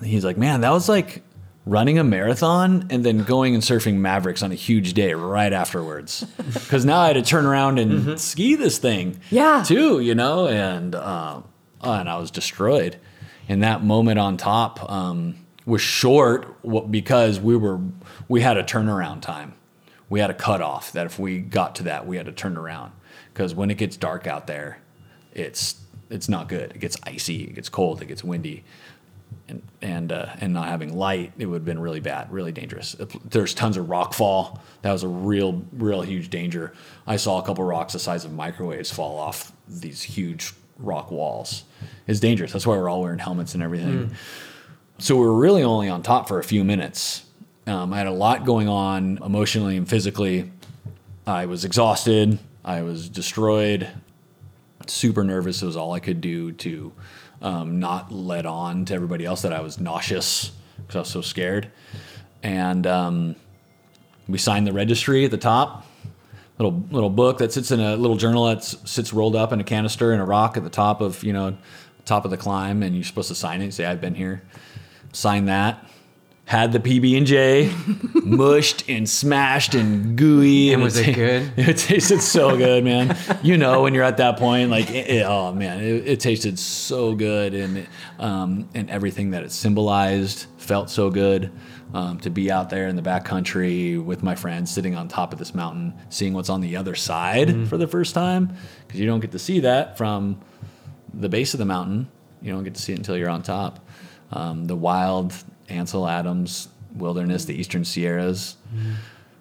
he's 0.03 0.25
like, 0.25 0.37
"Man, 0.37 0.61
that 0.61 0.71
was 0.71 0.89
like 0.89 1.21
running 1.65 1.97
a 1.97 2.03
marathon 2.03 2.85
and 2.89 3.03
then 3.03 3.23
going 3.23 3.53
and 3.55 3.63
surfing 3.63 3.95
Mavericks 3.95 4.43
on 4.43 4.51
a 4.51 4.55
huge 4.55 4.93
day 4.93 5.13
right 5.13 5.51
afterwards." 5.53 6.25
Because 6.53 6.85
now 6.85 6.99
I 6.99 7.07
had 7.07 7.13
to 7.13 7.21
turn 7.21 7.45
around 7.45 7.79
and 7.79 8.19
ski 8.19 8.55
this 8.55 8.77
thing, 8.77 9.19
Yeah. 9.29 9.63
too. 9.65 9.99
You 9.99 10.15
know, 10.15 10.47
and 10.47 10.95
uh, 10.95 11.41
and 11.81 12.09
I 12.09 12.17
was 12.17 12.31
destroyed. 12.31 12.97
And 13.47 13.61
that 13.63 13.83
moment 13.83 14.17
on 14.19 14.37
top 14.37 14.89
um, 14.91 15.35
was 15.65 15.81
short 15.81 16.47
because 16.91 17.39
we 17.39 17.55
were 17.55 17.79
we 18.27 18.41
had 18.41 18.57
a 18.57 18.63
turnaround 18.63 19.21
time 19.21 19.53
we 20.07 20.19
had 20.19 20.29
a 20.29 20.33
cutoff 20.35 20.91
that 20.91 21.07
if 21.07 21.17
we 21.17 21.39
got 21.39 21.73
to 21.75 21.83
that, 21.83 22.05
we 22.05 22.15
had 22.15 22.27
to 22.27 22.31
turn 22.31 22.57
around 22.57 22.91
because 23.33 23.55
when 23.55 23.71
it 23.71 23.77
gets 23.77 23.97
dark 23.97 24.27
out 24.27 24.45
there, 24.45 24.77
it's 25.33 25.81
it's 26.11 26.29
not 26.29 26.47
good. 26.47 26.71
It 26.75 26.79
gets 26.79 26.95
icy, 27.03 27.45
it 27.45 27.55
gets 27.55 27.69
cold, 27.69 28.01
it 28.03 28.05
gets 28.05 28.23
windy, 28.23 28.63
and 29.47 29.61
and 29.81 30.11
uh, 30.11 30.27
and 30.41 30.53
not 30.53 30.67
having 30.67 30.95
light, 30.95 31.33
it 31.37 31.45
would 31.45 31.57
have 31.57 31.65
been 31.65 31.79
really 31.79 31.99
bad, 31.99 32.31
really 32.31 32.51
dangerous. 32.51 32.95
There's 33.23 33.53
tons 33.53 33.77
of 33.77 33.89
rock 33.89 34.13
fall. 34.13 34.59
That 34.81 34.91
was 34.91 35.03
a 35.03 35.07
real, 35.07 35.63
real 35.73 36.01
huge 36.01 36.29
danger. 36.29 36.73
I 37.05 37.17
saw 37.17 37.39
a 37.39 37.43
couple 37.43 37.63
rocks 37.63 37.93
the 37.93 37.99
size 37.99 38.25
of 38.25 38.33
microwaves 38.33 38.91
fall 38.91 39.17
off 39.19 39.51
these 39.67 40.01
huge 40.01 40.53
rock 40.79 41.11
walls. 41.11 41.63
It's 42.07 42.19
dangerous. 42.19 42.51
That's 42.51 42.65
why 42.67 42.75
we're 42.77 42.89
all 42.89 43.01
wearing 43.01 43.19
helmets 43.19 43.53
and 43.53 43.61
everything. 43.63 44.15
So 44.97 45.15
we 45.15 45.21
were 45.21 45.35
really 45.37 45.63
only 45.63 45.89
on 45.89 46.01
top 46.03 46.27
for 46.27 46.39
a 46.39 46.43
few 46.43 46.63
minutes 46.63 47.23
Um, 47.67 47.93
I 47.93 47.97
had 47.97 48.07
a 48.07 48.11
lot 48.11 48.45
going 48.45 48.67
on 48.69 49.17
emotionally 49.23 49.75
and 49.77 49.87
physically. 49.89 50.51
I 51.25 51.47
was 51.47 51.65
exhausted. 51.65 52.37
I 52.63 52.83
was 52.83 53.09
destroyed. 53.09 53.89
Super 54.87 55.23
nervous. 55.23 55.63
It 55.63 55.65
was 55.65 55.75
all 55.75 55.93
I 55.93 55.99
could 55.99 56.21
do 56.21 56.51
to 56.51 56.91
um, 57.45 57.79
not 57.79 58.11
let 58.11 58.45
on 58.45 58.85
to 58.85 58.93
everybody 58.93 59.23
else 59.23 59.43
that 59.43 59.53
I 59.53 59.61
was 59.61 59.79
nauseous 59.79 60.51
because 60.77 60.95
I 60.95 60.99
was 60.99 61.09
so 61.09 61.21
scared. 61.21 61.71
And 62.41 62.85
um, 62.87 63.35
we 64.27 64.39
signed 64.39 64.65
the 64.65 64.73
registry 64.73 65.25
at 65.25 65.31
the 65.31 65.37
top. 65.37 65.85
Little 66.57 66.83
little 66.89 67.09
book 67.09 67.37
that 67.39 67.51
sits 67.51 67.71
in 67.71 67.81
a 67.81 67.97
little 67.97 68.15
journal 68.15 68.45
that 68.45 68.63
sits 68.63 69.13
rolled 69.13 69.35
up 69.35 69.51
in 69.51 69.59
a 69.59 69.63
canister 69.63 70.13
in 70.13 70.21
a 70.21 70.25
rock 70.25 70.55
at 70.57 70.63
the 70.63 70.69
top 70.69 71.01
of 71.01 71.21
you 71.21 71.33
know 71.33 71.57
top 72.05 72.23
of 72.23 72.31
the 72.31 72.37
climb, 72.37 72.81
and 72.81 72.95
you're 72.95 73.03
supposed 73.03 73.27
to 73.27 73.35
sign 73.35 73.61
it. 73.61 73.73
Say 73.73 73.85
I've 73.85 73.99
been 73.99 74.15
here. 74.15 74.41
Sign 75.11 75.45
that 75.45 75.85
had 76.45 76.71
the 76.71 76.79
PB 76.79 77.17
and 77.17 77.25
J, 77.25 77.73
mushed 78.23 78.87
and 78.87 79.09
smashed 79.09 79.73
and 79.73 80.15
gooey. 80.15 80.73
And 80.73 80.83
was 80.83 80.95
it 80.97 81.13
good? 81.15 81.51
It 81.57 81.77
tasted 81.77 82.21
so 82.21 82.55
good, 82.55 82.83
man. 82.83 83.17
You 83.41 83.57
know 83.57 83.81
when 83.81 83.93
you're 83.95 84.03
at 84.03 84.17
that 84.17 84.37
point, 84.37 84.69
like, 84.69 84.89
it, 84.91 85.09
it- 85.09 85.25
oh 85.25 85.53
man, 85.53 85.79
it, 85.83 86.07
it 86.07 86.19
tasted 86.19 86.59
so 86.59 87.15
good, 87.15 87.53
and 87.55 87.87
um, 88.19 88.69
and 88.75 88.89
everything 88.91 89.31
that 89.31 89.43
it 89.43 89.51
symbolized 89.51 90.45
felt 90.57 90.89
so 90.89 91.09
good. 91.09 91.51
Um, 91.93 92.19
to 92.21 92.29
be 92.29 92.51
out 92.51 92.69
there 92.69 92.87
in 92.89 92.97
the 92.97 93.01
backcountry 93.01 94.03
with 94.03 94.21
my 94.21 94.35
friends, 94.35 94.69
sitting 94.69 94.95
on 94.95 95.07
top 95.07 95.31
of 95.31 95.39
this 95.39 95.55
mountain, 95.55 95.93
seeing 96.09 96.33
what's 96.33 96.49
on 96.49 96.59
the 96.59 96.75
other 96.75 96.93
side 96.93 97.69
for 97.69 97.77
the 97.77 97.87
first 97.87 98.13
time, 98.13 98.53
because 98.85 98.99
you 98.99 99.05
don't 99.05 99.21
get 99.21 99.31
to 99.31 99.39
see 99.39 99.61
that 99.61 99.97
from 99.97 100.41
the 101.13 101.29
base 101.29 101.53
of 101.53 101.59
the 101.59 101.65
mountain. 101.65 102.09
You 102.41 102.51
don't 102.51 102.65
get 102.65 102.75
to 102.75 102.81
see 102.81 102.91
it 102.91 102.97
until 102.97 103.15
you're 103.15 103.29
on 103.29 103.43
top. 103.43 103.79
Um, 104.31 104.65
the 104.65 104.75
wild 104.75 105.33
Ansel 105.69 106.07
Adams 106.07 106.69
wilderness, 106.95 107.45
the 107.45 107.53
Eastern 107.53 107.83
Sierras. 107.83 108.55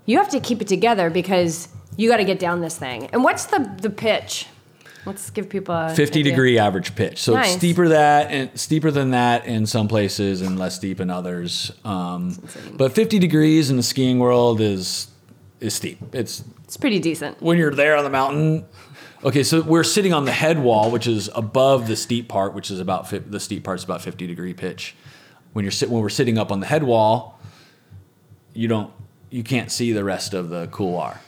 You 0.06 0.18
have 0.18 0.28
to 0.30 0.40
keep 0.40 0.60
it 0.60 0.68
together 0.68 1.08
because 1.10 1.68
you 1.96 2.08
got 2.08 2.16
to 2.18 2.24
get 2.24 2.38
down 2.38 2.60
this 2.60 2.76
thing. 2.76 3.08
And 3.12 3.22
what's 3.24 3.46
the 3.46 3.70
the 3.80 3.90
pitch? 3.90 4.46
Let's 5.06 5.28
give 5.28 5.50
people 5.50 5.74
a 5.74 5.90
50 5.94 6.20
idea. 6.20 6.32
degree 6.32 6.58
average 6.58 6.94
pitch. 6.96 7.22
So 7.22 7.36
it's 7.36 7.48
Nice. 7.48 7.56
steeper 7.58 7.88
that 7.90 8.30
and 8.30 8.58
steeper 8.58 8.90
than 8.90 9.10
that 9.10 9.44
in 9.44 9.66
some 9.66 9.86
places 9.86 10.40
and 10.40 10.58
less 10.58 10.76
steep 10.76 10.98
in 10.98 11.10
others. 11.10 11.70
Um, 11.84 12.38
but 12.72 12.94
50 12.94 13.18
degrees 13.18 13.68
in 13.68 13.76
the 13.76 13.82
skiing 13.82 14.18
world 14.18 14.60
is 14.60 15.08
is 15.60 15.74
steep. 15.74 15.98
It's 16.12 16.42
It's 16.64 16.76
pretty 16.78 16.98
decent. 17.00 17.40
when 17.42 17.58
you're 17.58 17.70
there 17.74 17.96
on 17.96 18.04
the 18.04 18.10
mountain. 18.10 18.64
Okay, 19.24 19.42
so 19.42 19.62
we're 19.62 19.84
sitting 19.84 20.12
on 20.12 20.24
the 20.26 20.32
head 20.32 20.58
wall, 20.62 20.90
which 20.90 21.06
is 21.06 21.30
above 21.34 21.86
the 21.86 21.96
steep 21.96 22.28
part, 22.28 22.52
which 22.52 22.70
is 22.70 22.78
about 22.80 23.08
fif- 23.08 23.30
the 23.30 23.40
steep 23.40 23.62
part's 23.64 23.82
about 23.84 24.02
50 24.02 24.26
degree 24.26 24.52
pitch. 24.52 24.94
When 25.54 25.64
you're 25.64 25.72
sit 25.72 25.88
when 25.88 26.02
we're 26.02 26.08
sitting 26.10 26.36
up 26.36 26.52
on 26.52 26.60
the 26.60 26.66
head 26.66 26.82
wall, 26.82 27.38
you 28.52 28.68
don't 28.68 28.92
you 29.30 29.42
can't 29.42 29.72
see 29.72 29.92
the 29.92 30.04
rest 30.04 30.34
of 30.34 30.48
the 30.50 30.66
couloir 30.68 31.18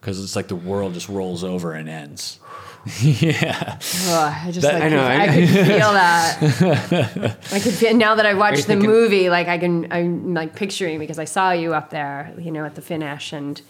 because 0.00 0.22
it's 0.22 0.36
like 0.36 0.48
the 0.48 0.54
world 0.56 0.94
just 0.94 1.08
rolls 1.08 1.42
over 1.42 1.72
and 1.72 1.88
ends. 1.88 2.38
yeah. 3.00 3.78
Ugh, 4.08 4.34
I 4.46 4.50
just 4.50 4.60
That- 4.60 4.74
like, 4.74 4.82
I 4.82 4.88
know, 4.90 5.02
I, 5.02 5.22
I- 5.22 5.26
could 5.28 5.48
feel 5.48 5.92
that. 5.94 7.38
I 7.52 7.58
could 7.58 7.72
feel 7.72 7.94
now 7.96 8.14
that 8.14 8.26
I 8.26 8.34
watched 8.34 8.58
the 8.66 8.74
thinking- 8.74 8.90
movie. 8.90 9.30
Like 9.30 9.48
I 9.48 9.56
can, 9.56 9.90
I'm 9.90 10.34
like 10.34 10.54
picturing 10.54 10.98
because 10.98 11.18
I 11.18 11.24
saw 11.24 11.50
you 11.52 11.72
up 11.72 11.88
there, 11.88 12.34
you 12.38 12.50
know, 12.52 12.66
at 12.66 12.74
the 12.74 12.82
finish, 12.82 13.32
and 13.32 13.60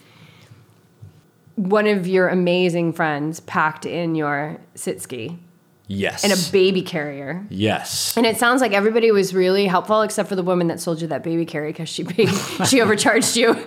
one 1.55 1.87
of 1.87 2.05
your 2.05 2.27
amazing 2.27 2.91
friends 2.91 3.39
packed 3.39 3.85
in 3.85 4.15
your 4.15 4.57
sit 4.75 5.01
ski 5.01 5.39
Yes. 5.87 6.23
And 6.23 6.33
a 6.33 6.51
baby 6.51 6.81
carrier. 6.81 7.45
yes. 7.49 8.17
And 8.17 8.25
it 8.25 8.37
sounds 8.37 8.59
like 8.61 8.71
everybody 8.73 9.11
was 9.11 9.33
really 9.35 9.67
helpful, 9.67 10.01
except 10.01 10.27
for 10.29 10.35
the 10.35 10.41
woman 10.43 10.67
that 10.69 10.79
sold 10.79 10.99
you 11.01 11.07
that 11.09 11.21
baby 11.23 11.45
carrier 11.45 11.71
because 11.71 11.89
she 11.89 12.03
paid, 12.03 12.29
she 12.67 12.81
overcharged 12.81 13.35
you. 13.35 13.55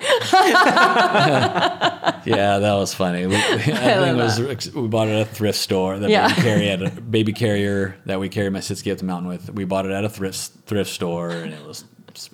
Yeah, 2.24 2.58
that 2.58 2.74
was 2.74 2.92
funny. 2.92 3.26
We, 3.26 3.36
I 3.36 3.58
think 3.58 3.68
it 3.68 4.16
was 4.16 4.74
we 4.74 4.88
bought 4.88 5.08
it 5.08 5.12
at 5.12 5.22
a 5.22 5.24
thrift 5.30 5.58
store. 5.58 5.98
The 5.98 6.10
Yeah. 6.10 6.28
baby 6.28 6.42
carrier, 6.42 6.72
at 6.72 6.82
a 6.82 7.00
baby 7.00 7.32
carrier 7.32 7.96
that 8.04 8.20
we 8.20 8.28
carried 8.28 8.52
my 8.52 8.58
sitski 8.58 8.92
up 8.92 8.98
the 8.98 9.04
mountain 9.04 9.28
with. 9.28 9.50
We 9.54 9.64
bought 9.64 9.86
it 9.86 9.92
at 9.92 10.04
a 10.04 10.08
thrift 10.10 10.50
thrift 10.66 10.90
store, 10.90 11.30
and 11.30 11.54
it 11.54 11.64
was 11.64 11.84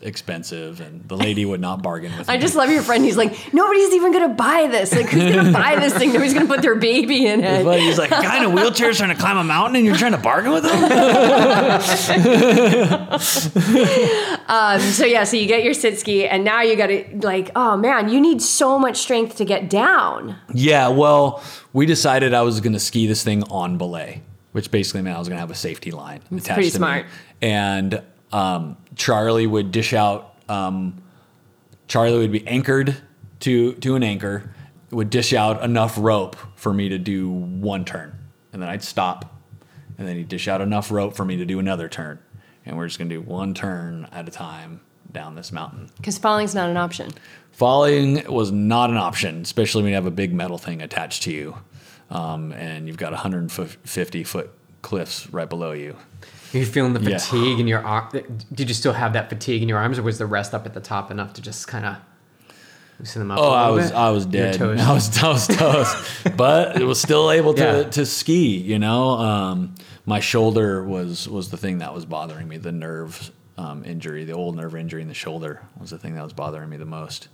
expensive. 0.02 0.80
And 0.80 1.06
the 1.08 1.16
lady 1.16 1.44
would 1.44 1.60
not 1.60 1.82
bargain 1.82 2.16
with 2.16 2.28
I 2.30 2.36
me. 2.36 2.42
just 2.42 2.54
love 2.54 2.70
your 2.70 2.82
friend. 2.82 3.04
He's 3.04 3.16
like, 3.16 3.52
nobody's 3.52 3.92
even 3.94 4.12
gonna 4.12 4.34
buy 4.34 4.68
this. 4.70 4.92
Like, 4.94 5.06
who's 5.06 5.34
gonna 5.34 5.52
buy 5.52 5.76
this 5.76 5.94
thing? 5.94 6.12
Nobody's 6.12 6.34
gonna 6.34 6.46
put 6.46 6.62
their 6.62 6.74
baby 6.76 7.26
in 7.26 7.42
it. 7.44 7.64
But 7.64 7.80
he's 7.80 7.98
like, 7.98 8.10
a 8.10 8.22
guy 8.22 8.38
in 8.38 8.44
a 8.44 8.50
wheelchair 8.50 8.90
is 8.90 8.98
trying 8.98 9.14
to 9.14 9.20
climb 9.20 9.36
a 9.36 9.44
mountain, 9.44 9.76
and 9.76 9.84
you're 9.86 9.96
trying 9.96 10.12
to 10.12 10.18
bargain 10.18 10.52
with 10.52 10.64
him. 10.64 10.74
Um, 14.46 14.78
so 14.80 15.06
yeah, 15.06 15.24
so 15.24 15.36
you 15.38 15.46
get 15.46 15.64
your 15.64 15.72
sit 15.72 15.98
ski, 15.98 16.26
and 16.26 16.44
now 16.44 16.60
you 16.60 16.76
got 16.76 16.88
to 16.88 17.04
like, 17.22 17.50
oh 17.56 17.76
man, 17.78 18.10
you 18.10 18.20
need 18.20 18.42
so 18.42 18.78
much 18.78 18.98
strength 18.98 19.36
to 19.36 19.44
get 19.44 19.70
down. 19.70 20.36
yeah, 20.52 20.88
well, 20.88 21.42
we 21.72 21.86
decided 21.86 22.34
I 22.34 22.42
was 22.42 22.60
going 22.60 22.74
to 22.74 22.78
ski 22.80 23.06
this 23.06 23.24
thing 23.24 23.42
on 23.44 23.78
belay, 23.78 24.20
which 24.52 24.70
basically 24.70 25.00
meant 25.02 25.16
I 25.16 25.18
was 25.18 25.28
going 25.28 25.36
to 25.36 25.40
have 25.40 25.50
a 25.50 25.54
safety 25.54 25.90
line 25.92 26.20
attached 26.30 26.54
pretty 26.54 26.70
to 26.70 26.76
smart. 26.76 27.06
me. 27.06 27.10
And 27.48 28.02
um, 28.34 28.76
Charlie 28.96 29.46
would 29.46 29.70
dish 29.70 29.94
out. 29.94 30.34
Um, 30.48 31.00
Charlie 31.86 32.18
would 32.18 32.32
be 32.32 32.46
anchored 32.46 32.96
to 33.40 33.74
to 33.74 33.94
an 33.94 34.02
anchor, 34.02 34.52
would 34.90 35.08
dish 35.08 35.32
out 35.32 35.62
enough 35.62 35.96
rope 35.96 36.36
for 36.56 36.74
me 36.74 36.88
to 36.88 36.98
do 36.98 37.30
one 37.30 37.84
turn, 37.84 38.18
and 38.52 38.60
then 38.60 38.68
I'd 38.68 38.82
stop, 38.82 39.40
and 39.96 40.08
then 40.08 40.16
he'd 40.16 40.28
dish 40.28 40.48
out 40.48 40.60
enough 40.60 40.90
rope 40.90 41.14
for 41.14 41.24
me 41.24 41.36
to 41.36 41.44
do 41.44 41.60
another 41.60 41.88
turn, 41.88 42.18
and 42.66 42.76
we're 42.76 42.88
just 42.88 42.98
going 42.98 43.08
to 43.08 43.14
do 43.14 43.22
one 43.22 43.54
turn 43.54 44.08
at 44.10 44.26
a 44.26 44.32
time 44.32 44.80
down 45.12 45.36
this 45.36 45.52
mountain. 45.52 45.88
Because 45.96 46.18
falling's 46.18 46.56
not 46.56 46.68
an 46.68 46.76
option. 46.76 47.12
Falling 47.52 48.24
was 48.26 48.50
not 48.50 48.90
an 48.90 48.96
option, 48.96 49.42
especially 49.42 49.84
when 49.84 49.90
you 49.90 49.94
have 49.94 50.06
a 50.06 50.10
big 50.10 50.34
metal 50.34 50.58
thing 50.58 50.82
attached 50.82 51.22
to 51.22 51.30
you, 51.30 51.56
um, 52.10 52.50
and 52.52 52.88
you've 52.88 52.96
got 52.96 53.12
150 53.12 54.24
foot 54.24 54.50
cliffs 54.82 55.30
right 55.30 55.48
below 55.48 55.70
you. 55.70 55.96
You're 56.54 56.66
feeling 56.66 56.92
the 56.92 57.00
Yeah. 57.10 57.18
fatigue 57.18 57.58
in 57.60 57.66
your 57.66 57.84
arm. 57.84 58.08
Did 58.52 58.68
you 58.68 58.74
still 58.74 58.92
have 58.92 59.12
that 59.14 59.28
fatigue 59.28 59.62
in 59.62 59.68
your 59.68 59.78
arms, 59.78 59.98
or 59.98 60.02
was 60.02 60.18
the 60.18 60.26
rest 60.26 60.54
up 60.54 60.66
at 60.66 60.74
the 60.74 60.80
top 60.80 61.10
enough 61.10 61.32
to 61.34 61.42
just 61.42 61.66
kind 61.68 61.84
of 61.84 61.96
loosen 63.00 63.20
them 63.20 63.30
up? 63.32 63.38
Oh, 63.40 63.50
a 63.50 63.54
I 63.54 63.70
was 63.70 63.86
bit? 63.90 63.96
I 63.96 64.10
was 64.10 64.24
You're 64.24 64.52
dead. 64.52 64.60
I 64.80 64.92
was 64.92 65.22
I 65.22 65.28
was 65.28 65.46
toast, 65.48 65.96
but 66.36 66.80
it 66.80 66.84
was 66.84 67.00
still 67.00 67.30
able 67.30 67.54
to, 67.54 67.62
Yeah. 67.62 67.82
to 67.90 68.06
ski. 68.06 68.56
You 68.56 68.78
know, 68.78 69.10
um, 69.18 69.74
my 70.06 70.20
shoulder 70.20 70.82
was 70.84 71.28
was 71.28 71.50
the 71.50 71.56
thing 71.56 71.78
that 71.78 71.92
was 71.94 72.04
bothering 72.06 72.46
me. 72.48 72.56
The 72.58 72.72
nerve 72.72 73.30
um, 73.58 73.84
injury, 73.84 74.24
the 74.24 74.32
old 74.32 74.56
nerve 74.56 74.74
injury 74.76 75.02
in 75.02 75.08
the 75.08 75.14
shoulder, 75.14 75.60
was 75.80 75.90
the 75.90 75.98
thing 75.98 76.14
that 76.14 76.24
was 76.24 76.32
bothering 76.32 76.68
me 76.68 76.76
the 76.76 76.84
most. 76.86 77.28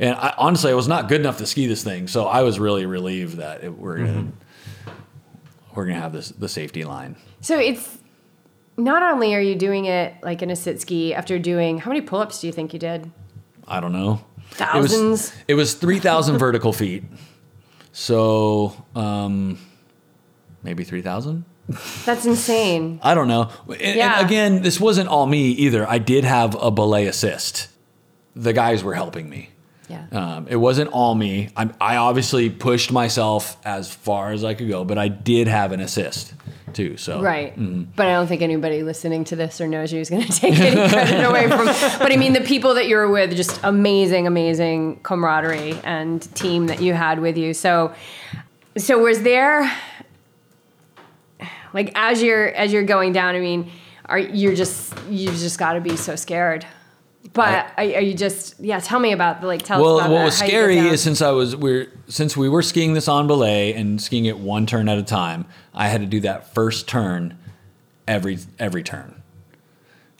And 0.00 0.14
I, 0.16 0.34
honestly, 0.38 0.70
I 0.72 0.74
was 0.74 0.88
not 0.88 1.08
good 1.08 1.20
enough 1.20 1.38
to 1.38 1.46
ski 1.46 1.66
this 1.66 1.84
thing, 1.84 2.08
so 2.08 2.26
I 2.26 2.42
was 2.42 2.58
really 2.58 2.84
relieved 2.84 3.36
that 3.36 3.62
it, 3.62 3.78
we're 3.78 3.98
gonna 3.98 4.26
we're 5.74 5.86
gonna 5.86 6.00
have 6.00 6.12
this 6.12 6.28
the 6.30 6.48
safety 6.48 6.84
line. 6.84 7.16
So 7.40 7.58
it's 7.58 7.98
not 8.76 9.02
only 9.02 9.34
are 9.34 9.40
you 9.40 9.54
doing 9.54 9.84
it 9.86 10.14
like 10.22 10.42
in 10.42 10.50
a 10.50 10.56
sit 10.56 10.80
ski 10.80 11.14
after 11.14 11.38
doing 11.38 11.78
how 11.78 11.90
many 11.90 12.00
pull-ups 12.00 12.40
do 12.40 12.46
you 12.46 12.52
think 12.52 12.72
you 12.72 12.78
did? 12.78 13.10
I 13.66 13.80
don't 13.80 13.92
know. 13.92 14.20
Thousands. 14.50 15.32
It 15.48 15.54
was, 15.54 15.72
was 15.74 15.80
3,000 15.80 16.38
vertical 16.38 16.72
feet. 16.72 17.04
So, 17.92 18.74
um, 18.94 19.58
maybe 20.62 20.84
3,000? 20.84 21.44
That's 22.04 22.26
insane. 22.26 23.00
I 23.02 23.14
don't 23.14 23.28
know. 23.28 23.50
And, 23.68 23.80
and 23.80 23.96
Yeah. 23.96 24.20
again, 24.24 24.62
this 24.62 24.78
wasn't 24.78 25.08
all 25.08 25.26
me 25.26 25.50
either. 25.50 25.88
I 25.88 25.98
did 25.98 26.24
have 26.24 26.54
a 26.60 26.70
belay 26.70 27.06
assist. 27.06 27.68
The 28.36 28.52
guys 28.52 28.82
were 28.84 28.94
helping 28.94 29.28
me. 29.30 29.50
Yeah. 29.88 30.06
Um, 30.12 30.46
it 30.48 30.56
wasn't 30.56 30.90
all 30.90 31.14
me. 31.14 31.50
I, 31.56 31.70
I 31.80 31.96
obviously 31.96 32.50
pushed 32.50 32.90
myself 32.90 33.56
as 33.64 33.92
far 33.92 34.32
as 34.32 34.44
I 34.44 34.54
could 34.54 34.68
go, 34.68 34.84
but 34.84 34.98
I 34.98 35.08
did 35.08 35.48
have 35.48 35.72
an 35.72 35.80
assist 35.80 36.34
too. 36.72 36.96
So 36.96 37.20
Right. 37.20 37.54
But 37.94 38.06
I 38.06 38.12
don't 38.12 38.26
think 38.26 38.42
anybody 38.42 38.82
listening 38.82 39.24
to 39.24 39.36
this 39.36 39.60
or 39.60 39.68
knows 39.68 39.92
you 39.92 40.00
is 40.00 40.10
going 40.10 40.22
to 40.26 40.32
take 40.32 40.58
any 40.58 40.88
credit 40.88 41.24
away 41.24 41.48
from. 41.48 41.66
But 41.98 42.12
I 42.12 42.16
mean, 42.16 42.32
the 42.32 42.40
people 42.40 42.74
that 42.74 42.88
you 42.88 42.96
were 42.96 43.08
with, 43.08 43.34
just 43.36 43.60
amazing, 43.62 44.26
amazing 44.26 45.00
camaraderie 45.02 45.78
and 45.84 46.22
team 46.34 46.66
that 46.66 46.80
you 46.80 46.94
had 46.94 47.20
with 47.20 47.36
you. 47.36 47.54
So, 47.54 47.94
so 48.76 48.98
was 48.98 49.22
there, 49.22 49.70
like, 51.72 51.92
as 51.94 52.22
you're 52.22 52.48
as 52.48 52.72
you're 52.72 52.82
going 52.84 53.12
down? 53.12 53.34
I 53.34 53.40
mean, 53.40 53.70
are 54.06 54.18
you're 54.18 54.54
just 54.54 54.94
you've 55.08 55.36
just 55.36 55.58
got 55.58 55.74
to 55.74 55.80
be 55.80 55.96
so 55.96 56.16
scared. 56.16 56.66
But 57.32 57.66
are, 57.76 57.84
are 57.84 58.00
you 58.00 58.14
just 58.14 58.60
yeah? 58.60 58.78
Tell 58.80 59.00
me 59.00 59.12
about 59.12 59.40
the 59.40 59.46
like 59.46 59.62
tell 59.62 59.80
Well, 59.82 59.96
us 59.98 60.02
about 60.06 60.10
what 60.12 60.18
that, 60.18 60.24
was 60.24 60.40
how 60.40 60.44
you 60.46 60.50
get 60.50 60.56
scary 60.56 60.78
is 60.78 61.02
since 61.02 61.22
I 61.22 61.30
was 61.30 61.56
we're 61.56 61.90
since 62.06 62.36
we 62.36 62.48
were 62.48 62.62
skiing 62.62 62.94
this 62.94 63.08
on 63.08 63.26
belay 63.26 63.72
and 63.72 64.00
skiing 64.00 64.26
it 64.26 64.38
one 64.38 64.66
turn 64.66 64.88
at 64.88 64.98
a 64.98 65.02
time, 65.02 65.46
I 65.72 65.88
had 65.88 66.00
to 66.00 66.06
do 66.06 66.20
that 66.20 66.54
first 66.54 66.86
turn 66.86 67.38
every 68.06 68.38
every 68.58 68.82
turn. 68.82 69.22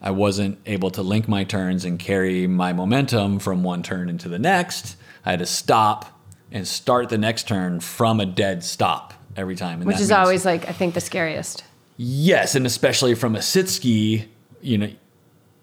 I 0.01 0.11
wasn't 0.11 0.59
able 0.67 0.91
to 0.93 1.03
link 1.03 1.29
my 1.29 1.45
turns 1.45 1.85
and 1.85 1.99
carry 1.99 2.47
my 2.47 2.73
momentum 2.73 3.39
from 3.39 3.63
one 3.63 3.83
turn 3.83 4.09
into 4.09 4.29
the 4.29 4.39
next. 4.39 4.97
I 5.25 5.31
had 5.31 5.39
to 5.39 5.47
stop 5.47 6.21
and 6.53 6.67
start 6.67 7.09
the 7.09 7.19
next 7.19 7.49
turn 7.49 7.81
from 7.81 8.21
a 8.21 8.27
dead 8.27 8.63
stop 8.65 9.15
every 9.37 9.57
time. 9.57 9.81
And 9.81 9.87
which 9.87 9.97
is 9.97 10.03
means- 10.03 10.13
always 10.13 10.45
like 10.45 10.69
I 10.69 10.73
think 10.73 10.95
the 10.95 11.01
scariest. 11.01 11.65
Yes, 11.97 12.55
and 12.55 12.67
especially 12.67 13.15
from 13.15 13.37
a 13.37 13.43
sit 13.43 13.69
ski, 13.69 14.29
you 14.61 14.79
know, 14.79 14.91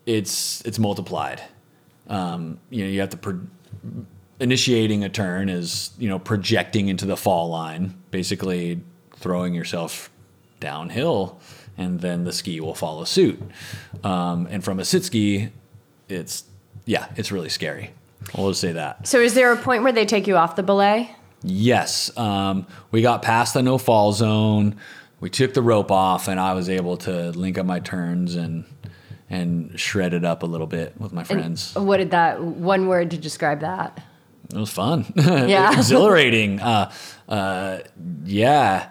it's 0.05 0.61
it's 0.61 0.79
multiplied. 0.79 1.41
um, 2.07 2.59
you 2.69 2.83
know, 2.83 2.89
you 2.89 2.99
have 2.99 3.09
to 3.11 3.17
pro- 3.17 3.41
initiating 4.39 5.03
a 5.03 5.09
turn 5.09 5.49
is 5.49 5.91
you 5.97 6.09
know 6.09 6.19
projecting 6.19 6.87
into 6.89 7.05
the 7.05 7.15
fall 7.17 7.49
line, 7.49 7.93
basically 8.11 8.81
throwing 9.15 9.53
yourself 9.53 10.09
downhill, 10.59 11.39
and 11.77 11.99
then 12.01 12.23
the 12.23 12.31
ski 12.33 12.59
will 12.59 12.75
follow 12.75 13.03
suit. 13.03 13.39
Um, 14.03 14.47
and 14.49 14.63
from 14.63 14.79
a 14.79 14.85
sit 14.85 15.03
ski, 15.05 15.49
it's 16.09 16.43
yeah, 16.85 17.07
it's 17.15 17.31
really 17.31 17.49
scary. 17.49 17.91
I'll 18.35 18.49
just 18.49 18.61
say 18.61 18.71
that. 18.73 19.07
So 19.07 19.19
is 19.19 19.33
there 19.33 19.51
a 19.51 19.57
point 19.57 19.83
where 19.83 19.91
they 19.91 20.05
take 20.05 20.27
you 20.27 20.37
off 20.37 20.55
the 20.55 20.63
belay? 20.63 21.15
Yes, 21.43 22.15
um, 22.17 22.67
we 22.91 23.01
got 23.01 23.21
past 23.23 23.53
the 23.55 23.63
no 23.63 23.77
fall 23.79 24.11
zone. 24.13 24.75
We 25.19 25.29
took 25.29 25.53
the 25.53 25.61
rope 25.61 25.91
off, 25.91 26.27
and 26.27 26.39
I 26.39 26.53
was 26.53 26.69
able 26.69 26.97
to 26.97 27.31
link 27.31 27.57
up 27.57 27.65
my 27.65 27.79
turns 27.79 28.35
and 28.35 28.65
and 29.31 29.79
shred 29.79 30.13
it 30.13 30.25
up 30.25 30.43
a 30.43 30.45
little 30.45 30.67
bit 30.67 30.93
with 30.99 31.13
my 31.13 31.23
friends. 31.23 31.73
What 31.73 31.97
did 31.97 32.11
that 32.11 32.43
one 32.43 32.87
word 32.87 33.11
to 33.11 33.17
describe 33.17 33.61
that? 33.61 34.03
It 34.53 34.57
was 34.57 34.69
fun. 34.69 35.05
Yeah. 35.15 35.71
Exhilarating. 35.77 36.59
Uh, 36.59 36.91
uh, 37.29 37.79
yeah. 38.25 38.89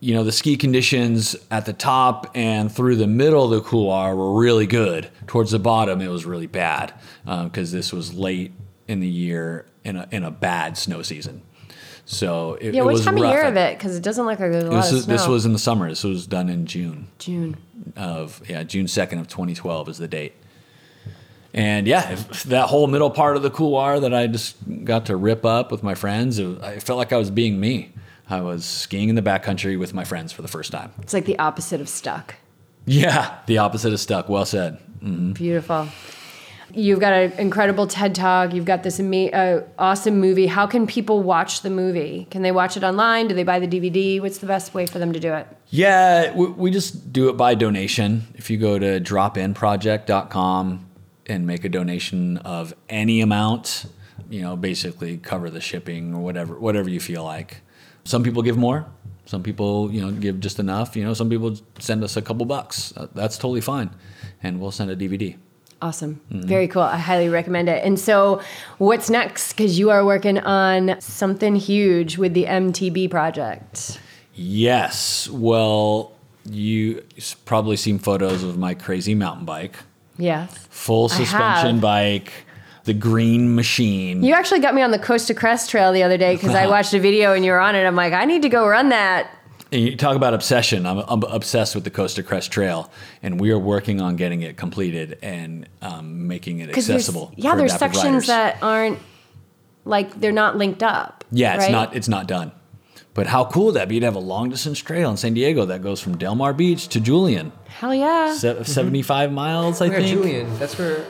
You 0.00 0.14
know, 0.14 0.24
the 0.24 0.32
ski 0.32 0.56
conditions 0.56 1.36
at 1.50 1.66
the 1.66 1.72
top 1.74 2.30
and 2.34 2.72
through 2.72 2.96
the 2.96 3.06
middle 3.06 3.44
of 3.44 3.50
the 3.50 3.60
couloir 3.60 4.16
were 4.16 4.40
really 4.40 4.66
good. 4.66 5.10
Towards 5.26 5.50
the 5.50 5.58
bottom, 5.58 6.00
it 6.00 6.08
was 6.08 6.24
really 6.24 6.46
bad 6.46 6.94
because 7.24 7.70
this 7.72 7.92
was 7.92 8.14
late 8.14 8.52
in 8.88 9.00
the 9.00 9.08
year 9.08 9.66
in 9.84 9.96
a, 9.96 10.08
in 10.10 10.24
a 10.24 10.30
bad 10.30 10.78
snow 10.78 11.02
season. 11.02 11.42
So 12.06 12.54
it, 12.60 12.72
Yeah, 12.72 12.82
it 12.82 12.84
what 12.84 12.92
was 12.94 13.04
time 13.04 13.18
of 13.18 13.24
year 13.24 13.42
of 13.44 13.56
it? 13.56 13.76
Because 13.76 13.96
it 13.96 14.02
doesn't 14.02 14.24
look 14.24 14.38
like 14.38 14.50
there's 14.50 14.64
a 14.64 14.70
lot 14.70 14.82
This, 14.82 14.92
of 14.92 15.02
snow. 15.02 15.12
this 15.16 15.26
was 15.26 15.44
in 15.44 15.52
the 15.52 15.58
summer. 15.58 15.88
This 15.88 16.04
was 16.04 16.26
done 16.26 16.48
in 16.48 16.64
June 16.66 17.08
June. 17.18 17.56
Of 17.96 18.42
yeah 18.48 18.62
June 18.62 18.88
second 18.88 19.18
of 19.18 19.28
2012 19.28 19.88
is 19.88 19.98
the 19.98 20.08
date. 20.08 20.34
And 21.54 21.86
yeah, 21.86 22.14
that 22.46 22.68
whole 22.68 22.86
middle 22.86 23.10
part 23.10 23.36
of 23.36 23.42
the 23.42 23.50
couloir 23.50 23.98
that 24.00 24.12
I 24.12 24.26
just 24.26 24.56
got 24.84 25.06
to 25.06 25.16
rip 25.16 25.44
up 25.46 25.72
with 25.72 25.82
my 25.82 25.94
friends, 25.94 26.38
it, 26.38 26.60
I 26.62 26.78
felt 26.80 26.98
like 26.98 27.14
I 27.14 27.16
was 27.16 27.30
being 27.30 27.58
me. 27.58 27.92
I 28.28 28.42
was 28.42 28.64
skiing 28.64 29.08
in 29.08 29.14
the 29.14 29.22
backcountry 29.22 29.78
with 29.78 29.94
my 29.94 30.04
friends 30.04 30.32
for 30.32 30.42
the 30.42 30.48
first 30.48 30.70
time. 30.70 30.92
It's 31.00 31.14
like 31.14 31.24
the 31.24 31.38
opposite 31.38 31.80
of 31.80 31.88
stuck. 31.88 32.34
Yeah, 32.84 33.38
the 33.46 33.58
opposite 33.58 33.92
of 33.92 34.00
stuck. 34.00 34.28
Well 34.28 34.44
said. 34.44 34.78
Mm-hmm. 35.00 35.32
Beautiful. 35.32 35.88
You've 36.74 37.00
got 37.00 37.12
an 37.12 37.32
incredible 37.38 37.86
TED 37.86 38.14
Talk. 38.14 38.52
You've 38.52 38.64
got 38.64 38.82
this 38.82 38.98
ama- 38.98 39.30
uh, 39.30 39.62
awesome 39.78 40.20
movie. 40.20 40.46
How 40.46 40.66
can 40.66 40.86
people 40.86 41.22
watch 41.22 41.62
the 41.62 41.70
movie? 41.70 42.26
Can 42.30 42.42
they 42.42 42.52
watch 42.52 42.76
it 42.76 42.82
online? 42.84 43.28
Do 43.28 43.34
they 43.34 43.44
buy 43.44 43.60
the 43.60 43.68
DVD? 43.68 44.20
What's 44.20 44.38
the 44.38 44.46
best 44.46 44.74
way 44.74 44.86
for 44.86 44.98
them 44.98 45.12
to 45.12 45.20
do 45.20 45.32
it? 45.32 45.46
Yeah, 45.68 46.34
we, 46.34 46.46
we 46.48 46.70
just 46.70 47.12
do 47.12 47.28
it 47.28 47.36
by 47.36 47.54
donation. 47.54 48.26
If 48.34 48.50
you 48.50 48.58
go 48.58 48.78
to 48.78 49.00
dropinproject.com 49.00 50.86
and 51.26 51.46
make 51.46 51.64
a 51.64 51.68
donation 51.68 52.38
of 52.38 52.74
any 52.88 53.20
amount, 53.20 53.86
you 54.28 54.42
know, 54.42 54.56
basically 54.56 55.18
cover 55.18 55.50
the 55.50 55.60
shipping 55.60 56.14
or 56.14 56.20
whatever 56.22 56.58
whatever 56.58 56.90
you 56.90 57.00
feel 57.00 57.24
like. 57.24 57.62
Some 58.04 58.22
people 58.22 58.42
give 58.42 58.56
more. 58.56 58.86
Some 59.24 59.42
people, 59.42 59.90
you 59.90 60.00
know, 60.00 60.12
give 60.12 60.38
just 60.40 60.60
enough. 60.60 60.96
You 60.96 61.04
know, 61.04 61.14
some 61.14 61.28
people 61.28 61.56
send 61.80 62.04
us 62.04 62.16
a 62.16 62.22
couple 62.22 62.46
bucks. 62.46 62.96
Uh, 62.96 63.08
That's 63.12 63.36
totally 63.36 63.60
fine, 63.60 63.90
and 64.42 64.60
we'll 64.60 64.70
send 64.70 64.90
a 64.90 64.96
DVD. 64.96 65.36
Awesome. 65.82 66.20
Mm-hmm. 66.32 66.48
Very 66.48 66.68
cool. 66.68 66.82
I 66.82 66.96
highly 66.96 67.28
recommend 67.28 67.68
it. 67.68 67.84
And 67.84 67.98
so, 68.00 68.40
what's 68.78 69.10
next? 69.10 69.52
Because 69.52 69.78
you 69.78 69.90
are 69.90 70.04
working 70.04 70.38
on 70.38 70.98
something 71.00 71.54
huge 71.56 72.16
with 72.16 72.32
the 72.34 72.44
MTB 72.44 73.10
project. 73.10 74.00
Yes. 74.34 75.28
Well, 75.28 76.12
you 76.44 77.02
probably 77.44 77.76
seen 77.76 77.98
photos 77.98 78.42
of 78.42 78.56
my 78.58 78.74
crazy 78.74 79.14
mountain 79.14 79.44
bike, 79.44 79.76
Yes. 80.16 80.54
full 80.70 81.08
suspension 81.08 81.80
bike, 81.80 82.32
the 82.84 82.94
green 82.94 83.54
machine. 83.54 84.22
You 84.22 84.32
actually 84.34 84.60
got 84.60 84.74
me 84.74 84.80
on 84.82 84.92
the 84.92 84.98
Coast 84.98 85.26
to 85.26 85.34
Crest 85.34 85.68
Trail 85.70 85.92
the 85.92 86.02
other 86.02 86.16
day 86.16 86.36
because 86.36 86.54
I 86.54 86.66
watched 86.68 86.94
a 86.94 87.00
video 87.00 87.32
and 87.34 87.44
you 87.44 87.50
were 87.50 87.60
on 87.60 87.74
it. 87.74 87.84
I'm 87.84 87.96
like, 87.96 88.12
I 88.12 88.24
need 88.24 88.42
to 88.42 88.48
go 88.48 88.66
run 88.66 88.90
that. 88.90 89.30
And 89.76 89.84
you 89.84 89.94
talk 89.94 90.16
about 90.16 90.32
obsession. 90.32 90.86
I'm, 90.86 91.00
I'm 91.06 91.22
obsessed 91.24 91.74
with 91.74 91.84
the 91.84 91.90
Coast 91.90 92.16
to 92.16 92.22
Crest 92.22 92.50
Trail, 92.50 92.90
and 93.22 93.38
we 93.38 93.50
are 93.50 93.58
working 93.58 94.00
on 94.00 94.16
getting 94.16 94.40
it 94.40 94.56
completed 94.56 95.18
and 95.20 95.68
um, 95.82 96.26
making 96.26 96.60
it 96.60 96.68
Because 96.68 96.88
accessible. 96.88 97.30
yeah, 97.36 97.50
for 97.50 97.58
there's 97.58 97.74
adaptive 97.74 97.94
sections 98.00 98.14
riders. 98.14 98.26
that 98.28 98.62
aren't 98.62 98.98
like 99.84 100.18
they're 100.18 100.32
not 100.32 100.56
linked 100.56 100.82
up. 100.82 101.24
yeah, 101.30 101.56
it's 101.56 101.64
right? 101.64 101.72
not 101.72 101.94
it's 101.94 102.08
not 102.08 102.26
done. 102.26 102.52
But 103.12 103.26
how 103.26 103.44
cool 103.44 103.66
would 103.66 103.74
that 103.74 103.88
be 103.90 104.00
to 104.00 104.06
have 104.06 104.14
a 104.14 104.18
long 104.18 104.48
distance 104.48 104.78
trail 104.78 105.10
in 105.10 105.18
San 105.18 105.34
Diego 105.34 105.66
that 105.66 105.82
goes 105.82 106.00
from 106.00 106.16
Del 106.16 106.34
Mar 106.34 106.54
Beach 106.54 106.88
to 106.88 106.98
Julian, 107.00 107.52
Hell 107.66 107.94
yeah. 107.94 108.34
Se- 108.34 108.62
75 108.64 109.30
miles, 109.30 109.82
I 109.82 109.88
Where 109.88 109.98
think. 110.00 110.08
Julian? 110.10 110.58
That's 110.58 110.78
where. 110.78 111.04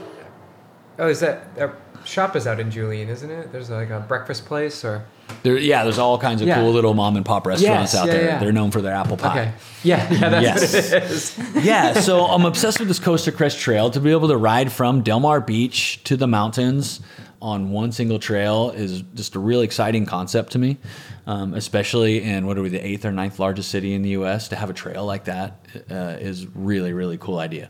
Oh, 0.99 1.07
is 1.09 1.21
that 1.21 1.49
our 1.59 1.77
shop 2.05 2.35
is 2.35 2.49
out 2.49 2.59
in 2.59 2.73
Julian, 2.73 3.09
isn't 3.11 3.31
it? 3.31 3.53
There's 3.53 3.71
like 3.71 3.91
a 3.91 4.01
breakfast 4.01 4.45
place 4.45 4.85
or. 4.85 5.05
There, 5.43 5.57
yeah, 5.59 5.85
there's 5.85 5.99
all 5.99 6.18
kinds 6.18 6.41
of 6.43 6.49
Yeah. 6.49 6.57
cool 6.61 6.72
little 6.72 6.95
mom 6.95 7.16
and 7.16 7.24
pop 7.24 7.47
restaurants 7.47 7.93
Yes, 7.95 8.01
out 8.03 8.07
yeah, 8.09 8.12
there. 8.12 8.24
yeah. 8.24 8.39
They're 8.39 8.53
known 8.53 8.70
for 8.72 8.81
their 8.83 8.95
apple 8.95 9.16
pie. 9.16 9.31
Okay. 9.31 9.53
Yeah, 9.85 10.12
yeah, 10.12 10.29
that's 10.29 10.43
Yes. 10.74 10.93
what 10.93 11.03
it 11.05 11.11
is. 11.11 11.39
yeah, 11.64 11.93
so 12.01 12.24
I'm 12.27 12.45
obsessed 12.45 12.79
with 12.81 12.89
this 12.89 12.99
Coast 12.99 13.27
to 13.27 13.33
Crest 13.33 13.59
trail. 13.61 13.91
To 13.91 14.01
be 14.01 14.11
able 14.11 14.29
to 14.29 14.37
ride 14.37 14.72
from 14.72 15.03
Del 15.03 15.20
Mar 15.20 15.41
Beach 15.41 16.03
to 16.05 16.16
the 16.16 16.27
mountains 16.27 17.01
on 17.41 17.70
one 17.70 17.93
single 17.93 18.18
trail 18.18 18.70
is 18.70 19.03
just 19.14 19.37
a 19.37 19.39
really 19.39 19.64
exciting 19.64 20.07
concept 20.07 20.53
to 20.53 20.59
me, 20.59 20.79
um, 21.27 21.55
especially 21.55 22.22
in 22.22 22.47
what 22.47 22.59
are 22.59 22.62
we, 22.62 22.68
the 22.68 22.85
eighth 22.85 23.05
or 23.05 23.12
ninth 23.12 23.39
largest 23.39 23.70
city 23.70 23.95
in 23.95 24.03
the 24.03 24.11
U.S. 24.11 24.49
To 24.49 24.57
have 24.57 24.70
a 24.70 24.72
trail 24.72 25.05
like 25.05 25.24
that 25.27 25.64
uh, 25.91 26.16
is 26.18 26.47
really, 26.57 26.93
really 26.93 27.18
cool 27.18 27.39
idea. 27.39 27.68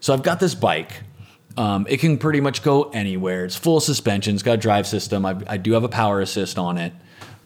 So 0.00 0.12
I've 0.12 0.22
got 0.22 0.40
this 0.40 0.54
bike. 0.54 0.92
Um, 1.56 1.86
it 1.88 2.00
can 2.00 2.18
pretty 2.18 2.40
much 2.40 2.62
go 2.62 2.90
anywhere. 2.90 3.44
It's 3.44 3.56
full 3.56 3.80
suspension. 3.80 4.34
It's 4.34 4.42
got 4.42 4.54
a 4.54 4.56
drive 4.56 4.86
system. 4.86 5.24
I, 5.24 5.36
I 5.46 5.56
do 5.56 5.72
have 5.72 5.84
a 5.84 5.88
power 5.88 6.20
assist 6.20 6.58
on 6.58 6.78
it 6.78 6.92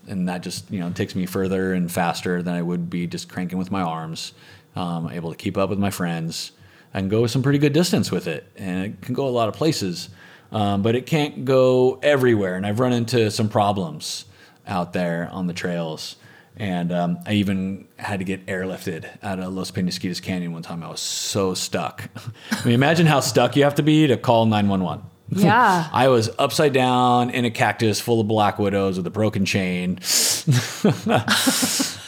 and 0.08 0.28
that 0.28 0.42
just 0.42 0.70
you 0.70 0.80
know 0.80 0.90
takes 0.90 1.14
me 1.14 1.26
further 1.26 1.72
and 1.74 1.90
faster 1.92 2.42
than 2.42 2.54
I 2.54 2.62
would 2.62 2.90
be 2.90 3.06
just 3.06 3.28
cranking 3.28 3.58
with 3.58 3.70
my 3.70 3.82
arms. 3.82 4.32
Um, 4.74 5.10
able 5.10 5.30
to 5.30 5.36
keep 5.36 5.56
up 5.56 5.70
with 5.70 5.78
my 5.78 5.90
friends. 5.90 6.52
I 6.94 7.00
can 7.00 7.08
go 7.08 7.26
some 7.26 7.42
pretty 7.42 7.58
good 7.58 7.72
distance 7.72 8.10
with 8.10 8.26
it, 8.26 8.50
and 8.56 8.86
it 8.86 9.02
can 9.02 9.14
go 9.14 9.28
a 9.28 9.30
lot 9.30 9.48
of 9.48 9.54
places, 9.54 10.08
um, 10.52 10.82
but 10.82 10.94
it 10.94 11.06
can't 11.06 11.44
go 11.44 11.98
everywhere. 12.02 12.54
And 12.54 12.66
I've 12.66 12.80
run 12.80 12.92
into 12.92 13.30
some 13.30 13.48
problems 13.48 14.24
out 14.66 14.92
there 14.92 15.28
on 15.32 15.46
the 15.46 15.52
trails. 15.52 16.16
And 16.58 16.92
um, 16.92 17.18
I 17.24 17.34
even 17.34 17.86
had 17.96 18.18
to 18.18 18.24
get 18.24 18.44
airlifted 18.46 19.08
out 19.22 19.38
of 19.38 19.52
Los 19.52 19.70
Peñasquitos 19.70 20.20
Canyon 20.20 20.52
one 20.52 20.62
time. 20.62 20.82
I 20.82 20.88
was 20.88 21.00
so 21.00 21.54
stuck. 21.54 22.08
I 22.50 22.64
mean, 22.64 22.74
imagine 22.74 23.06
how 23.06 23.20
stuck 23.20 23.56
you 23.56 23.64
have 23.64 23.76
to 23.76 23.82
be 23.82 24.06
to 24.08 24.16
call 24.16 24.46
911. 24.46 25.04
Yeah. 25.30 25.88
I 25.92 26.08
was 26.08 26.30
upside 26.38 26.72
down 26.72 27.30
in 27.30 27.44
a 27.44 27.50
cactus 27.50 28.00
full 28.00 28.20
of 28.20 28.28
black 28.28 28.58
widows 28.58 28.96
with 28.96 29.06
a 29.06 29.10
broken 29.10 29.44
chain. 29.44 29.98
it 30.02 30.46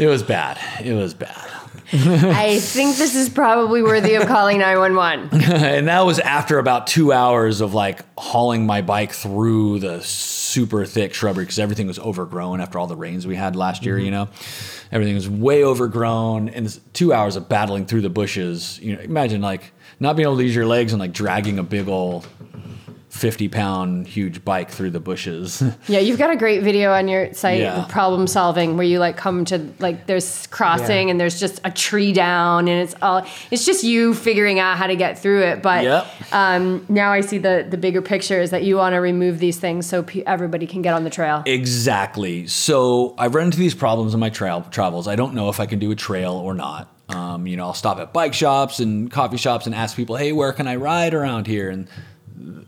was 0.07 0.23
bad. 0.23 0.59
It 0.85 0.95
was 0.95 1.15
bad. 1.15 1.51
I 1.93 2.59
think 2.61 2.97
this 2.97 3.15
is 3.15 3.29
probably 3.29 3.83
worthy 3.83 4.15
of 4.15 4.27
calling 4.27 4.59
911. 4.59 5.43
and 5.53 5.89
that 5.89 6.05
was 6.05 6.19
after 6.19 6.59
about 6.59 6.87
two 6.87 7.13
hours 7.13 7.61
of 7.61 7.75
like 7.75 8.01
hauling 8.19 8.67
my 8.67 8.83
bike 8.83 9.13
through 9.13 9.81
the 9.81 10.01
super 10.03 10.85
thick 10.85 11.15
shrubbery 11.15 11.45
because 11.45 11.59
everything 11.59 11.87
was 11.87 11.99
overgrown 11.99 12.61
after 12.61 12.79
all 12.79 12.87
the 12.87 12.97
rains 12.97 13.27
we 13.27 13.37
had 13.37 13.57
last 13.57 13.85
year, 13.85 13.99
you 13.99 14.11
mm-hmm. 14.11 14.25
know? 14.25 14.29
Everything 14.93 15.15
was 15.15 15.29
way 15.29 15.65
overgrown. 15.65 16.49
And 16.49 16.79
two 16.93 17.13
hours 17.13 17.37
of 17.37 17.49
battling 17.49 17.87
through 17.87 18.03
the 18.03 18.11
bushes. 18.11 18.79
You 18.81 18.97
know, 18.97 19.03
imagine 19.03 19.41
like 19.41 19.73
not 19.99 20.17
being 20.17 20.27
able 20.27 20.37
to 20.39 20.45
use 20.45 20.55
your 20.55 20.67
legs 20.67 20.93
and 20.93 21.01
like 21.01 21.13
dragging 21.13 21.59
a 21.59 21.63
big 21.63 21.89
old 21.89 22.27
50 23.11 23.49
pound 23.49 24.07
huge 24.07 24.45
bike 24.45 24.71
through 24.71 24.91
the 24.91 25.01
bushes. 25.01 25.63
Yeah, 25.89 25.99
you've 25.99 26.19
got 26.19 26.31
a 26.31 26.37
great 26.37 26.63
video 26.63 26.93
on 26.93 27.09
your 27.09 27.35
site, 27.35 27.61
Yeah. 27.61 27.85
problem 27.89 28.27
solving, 28.29 28.77
where 28.77 28.87
you 28.87 28.99
like 29.01 29.17
come 29.17 29.45
to 29.47 29.69
like 29.81 30.07
there's 30.07 30.47
crossing 30.47 31.09
Yeah. 31.09 31.11
and 31.13 31.21
there's 31.21 31.39
just 31.41 31.61
a 31.65 31.71
tree 31.73 32.13
down 32.13 32.69
and 32.69 32.81
it's 32.81 32.95
all 33.03 33.27
it's 33.51 33.65
just 33.67 33.83
you 33.83 34.15
figuring 34.15 34.61
out 34.61 34.79
how 34.79 34.87
to 34.87 34.95
get 34.97 35.19
through 35.19 35.43
it. 35.43 35.61
But 35.63 35.83
Yep. 35.85 36.07
um, 36.33 36.87
now 36.89 37.13
I 37.13 37.21
see 37.23 37.39
the 37.39 37.67
the 37.69 37.77
bigger 37.77 38.01
picture 38.01 38.41
is 38.41 38.51
that 38.51 38.63
you 38.63 38.77
want 38.77 38.93
to 38.95 38.99
remove 39.01 39.41
these 39.41 39.59
things 39.59 39.87
so 39.87 40.05
pe- 40.05 40.23
everybody 40.23 40.67
can 40.67 40.81
get 40.81 40.95
on 40.95 41.03
the 41.05 41.11
trail. 41.11 41.43
Exactly. 41.47 42.47
So 42.47 43.15
I've 43.19 43.35
run 43.35 43.47
into 43.47 43.59
these 43.59 43.75
problems 43.75 44.15
in 44.15 44.21
my 44.21 44.31
trail 44.31 44.65
travels. 44.71 45.09
I 45.09 45.17
don't 45.17 45.35
know 45.35 45.49
if 45.49 45.59
I 45.59 45.67
can 45.67 45.79
do 45.81 45.91
a 45.91 45.97
trail 45.97 46.33
or 46.35 46.55
not. 46.55 46.89
Um, 47.09 47.49
you 47.49 47.57
know, 47.57 47.65
I'll 47.65 47.75
stop 47.75 47.99
at 47.99 48.13
bike 48.13 48.35
shops 48.35 48.79
and 48.79 49.11
coffee 49.11 49.37
shops 49.37 49.67
and 49.67 49.75
ask 49.75 49.97
people, 49.97 50.15
"Hey, 50.15 50.31
where 50.31 50.53
can 50.53 50.69
I 50.69 50.77
ride 50.77 51.13
around 51.13 51.49
here?" 51.49 51.69
And 51.69 51.89
you- 52.39 52.67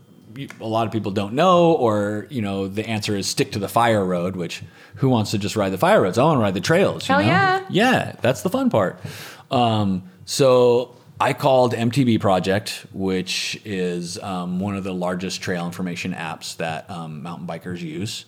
a 0.59 0.65
lot 0.67 0.85
of 0.87 0.91
people 0.93 1.11
don't 1.11 1.33
know, 1.33 1.73
or 1.73 2.27
you 2.29 2.41
know, 2.41 2.67
the 2.67 2.87
answer 2.87 3.15
is 3.15 3.27
stick 3.27 3.51
to 3.53 3.59
the 3.59 3.67
fire 3.69 4.03
road. 4.03 4.35
Which 4.35 4.61
who 4.95 5.09
wants 5.09 5.31
to 5.31 5.37
just 5.37 5.55
ride 5.55 5.69
the 5.69 5.77
fire 5.77 6.01
roads? 6.01 6.17
I 6.17 6.23
want 6.23 6.37
to 6.37 6.41
ride 6.41 6.53
the 6.53 6.61
trails. 6.61 7.07
you 7.07 7.15
Hell 7.15 7.23
know? 7.23 7.27
yeah. 7.29 7.65
Yeah, 7.69 8.15
that's 8.21 8.41
the 8.41 8.49
fun 8.49 8.69
part. 8.69 8.99
Um, 9.51 10.03
so 10.25 10.95
I 11.19 11.33
called 11.33 11.73
MTB 11.73 12.19
Project, 12.19 12.85
which 12.91 13.61
is 13.65 14.17
um, 14.19 14.59
one 14.59 14.75
of 14.75 14.83
the 14.83 14.93
largest 14.93 15.41
trail 15.41 15.65
information 15.65 16.13
apps 16.13 16.57
that 16.57 16.89
um, 16.89 17.21
mountain 17.23 17.47
bikers 17.47 17.81
use, 17.81 18.25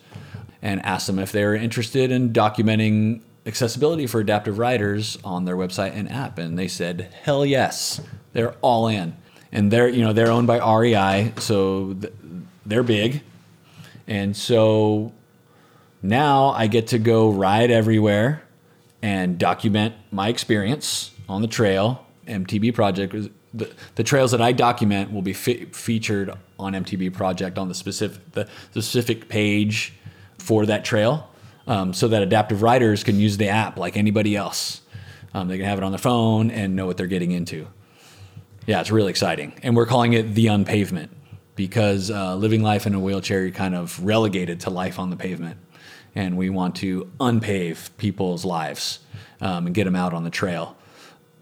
and 0.62 0.84
asked 0.86 1.08
them 1.08 1.20
if 1.20 1.32
they 1.32 1.44
were 1.44 1.56
interested 1.56 2.12
in 2.12 2.32
documenting 2.32 3.22
accessibility 3.46 4.08
for 4.08 4.20
adaptive 4.20 4.58
riders 4.58 5.18
on 5.24 5.46
their 5.46 5.56
website 5.56 5.92
and 5.96 6.12
app, 6.12 6.38
and 6.38 6.58
they 6.58 6.68
said, 6.68 7.14
"Hell 7.24 7.46
yes, 7.46 8.02
they're 8.34 8.54
all 8.62 8.88
in." 8.88 9.16
And 9.56 9.72
they're 9.72 9.88
you 9.88 10.04
know 10.04 10.14
they're 10.14 10.32
owned 10.32 10.48
by 10.48 10.58
REI, 10.58 11.34
so 11.40 11.94
th- 11.94 12.14
they're 12.66 12.84
big. 12.84 13.22
And 14.08 14.36
so 14.36 15.14
now 16.04 16.50
I 16.50 16.68
get 16.68 16.88
to 16.88 17.00
go 17.00 17.32
ride 17.32 17.72
everywhere 17.72 18.44
and 19.02 19.40
document 19.40 19.96
my 20.12 20.28
experience 20.28 21.12
on 21.28 21.42
the 21.42 21.48
trail. 21.48 22.06
MTB 22.28 22.74
Project 22.74 23.16
the, 23.56 23.72
the 23.96 24.04
trails 24.04 24.32
that 24.32 24.42
I 24.42 24.52
document 24.52 25.12
will 25.14 25.22
be 25.22 25.34
fe- 25.34 25.66
featured 25.66 26.32
on 26.60 26.74
MTB 26.74 27.14
Project 27.14 27.58
on 27.58 27.70
the 27.70 27.74
specific 27.74 28.32
the, 28.34 28.48
the 28.74 28.82
specific 28.82 29.30
page 29.30 29.94
for 30.38 30.66
that 30.66 30.84
trail, 30.86 31.30
um, 31.68 31.94
so 31.94 32.08
that 32.10 32.22
adaptive 32.22 32.62
riders 32.62 33.04
can 33.04 33.20
use 33.20 33.38
the 33.38 33.48
app 33.48 33.78
like 33.78 33.98
anybody 33.98 34.36
else. 34.36 34.82
Um, 35.34 35.48
they 35.48 35.58
can 35.58 35.66
have 35.66 35.78
it 35.78 35.84
on 35.84 35.92
their 35.92 36.00
phone 36.00 36.52
and 36.52 36.76
know 36.76 36.86
what 36.86 36.98
they're 36.98 37.08
getting 37.08 37.32
into. 37.32 37.68
Yeah, 38.68 38.82
it's 38.82 38.90
really 38.90 39.12
exciting, 39.12 39.54
and 39.62 39.76
we're 39.76 39.86
calling 39.86 40.14
it 40.14 40.34
the 40.34 40.48
unpavement 40.48 41.12
because 41.56 42.10
uh, 42.10 42.36
living 42.36 42.64
life 42.64 42.88
in 42.88 42.96
a 42.96 43.00
wheelchair, 43.00 43.44
you're 43.44 43.52
kind 43.52 43.76
of 43.76 44.04
relegated 44.04 44.62
to 44.62 44.72
life 44.72 44.98
on 44.98 45.12
the 45.12 45.16
pavement, 45.16 45.60
and 46.16 46.36
we 46.36 46.50
want 46.50 46.76
to 46.78 47.12
unpave 47.20 47.96
people's 47.98 48.44
lives 48.44 49.00
um, 49.40 49.68
and 49.68 49.76
get 49.76 49.84
them 49.84 49.96
out 49.96 50.14
on 50.16 50.24
the 50.24 50.32
trail. 50.32 50.76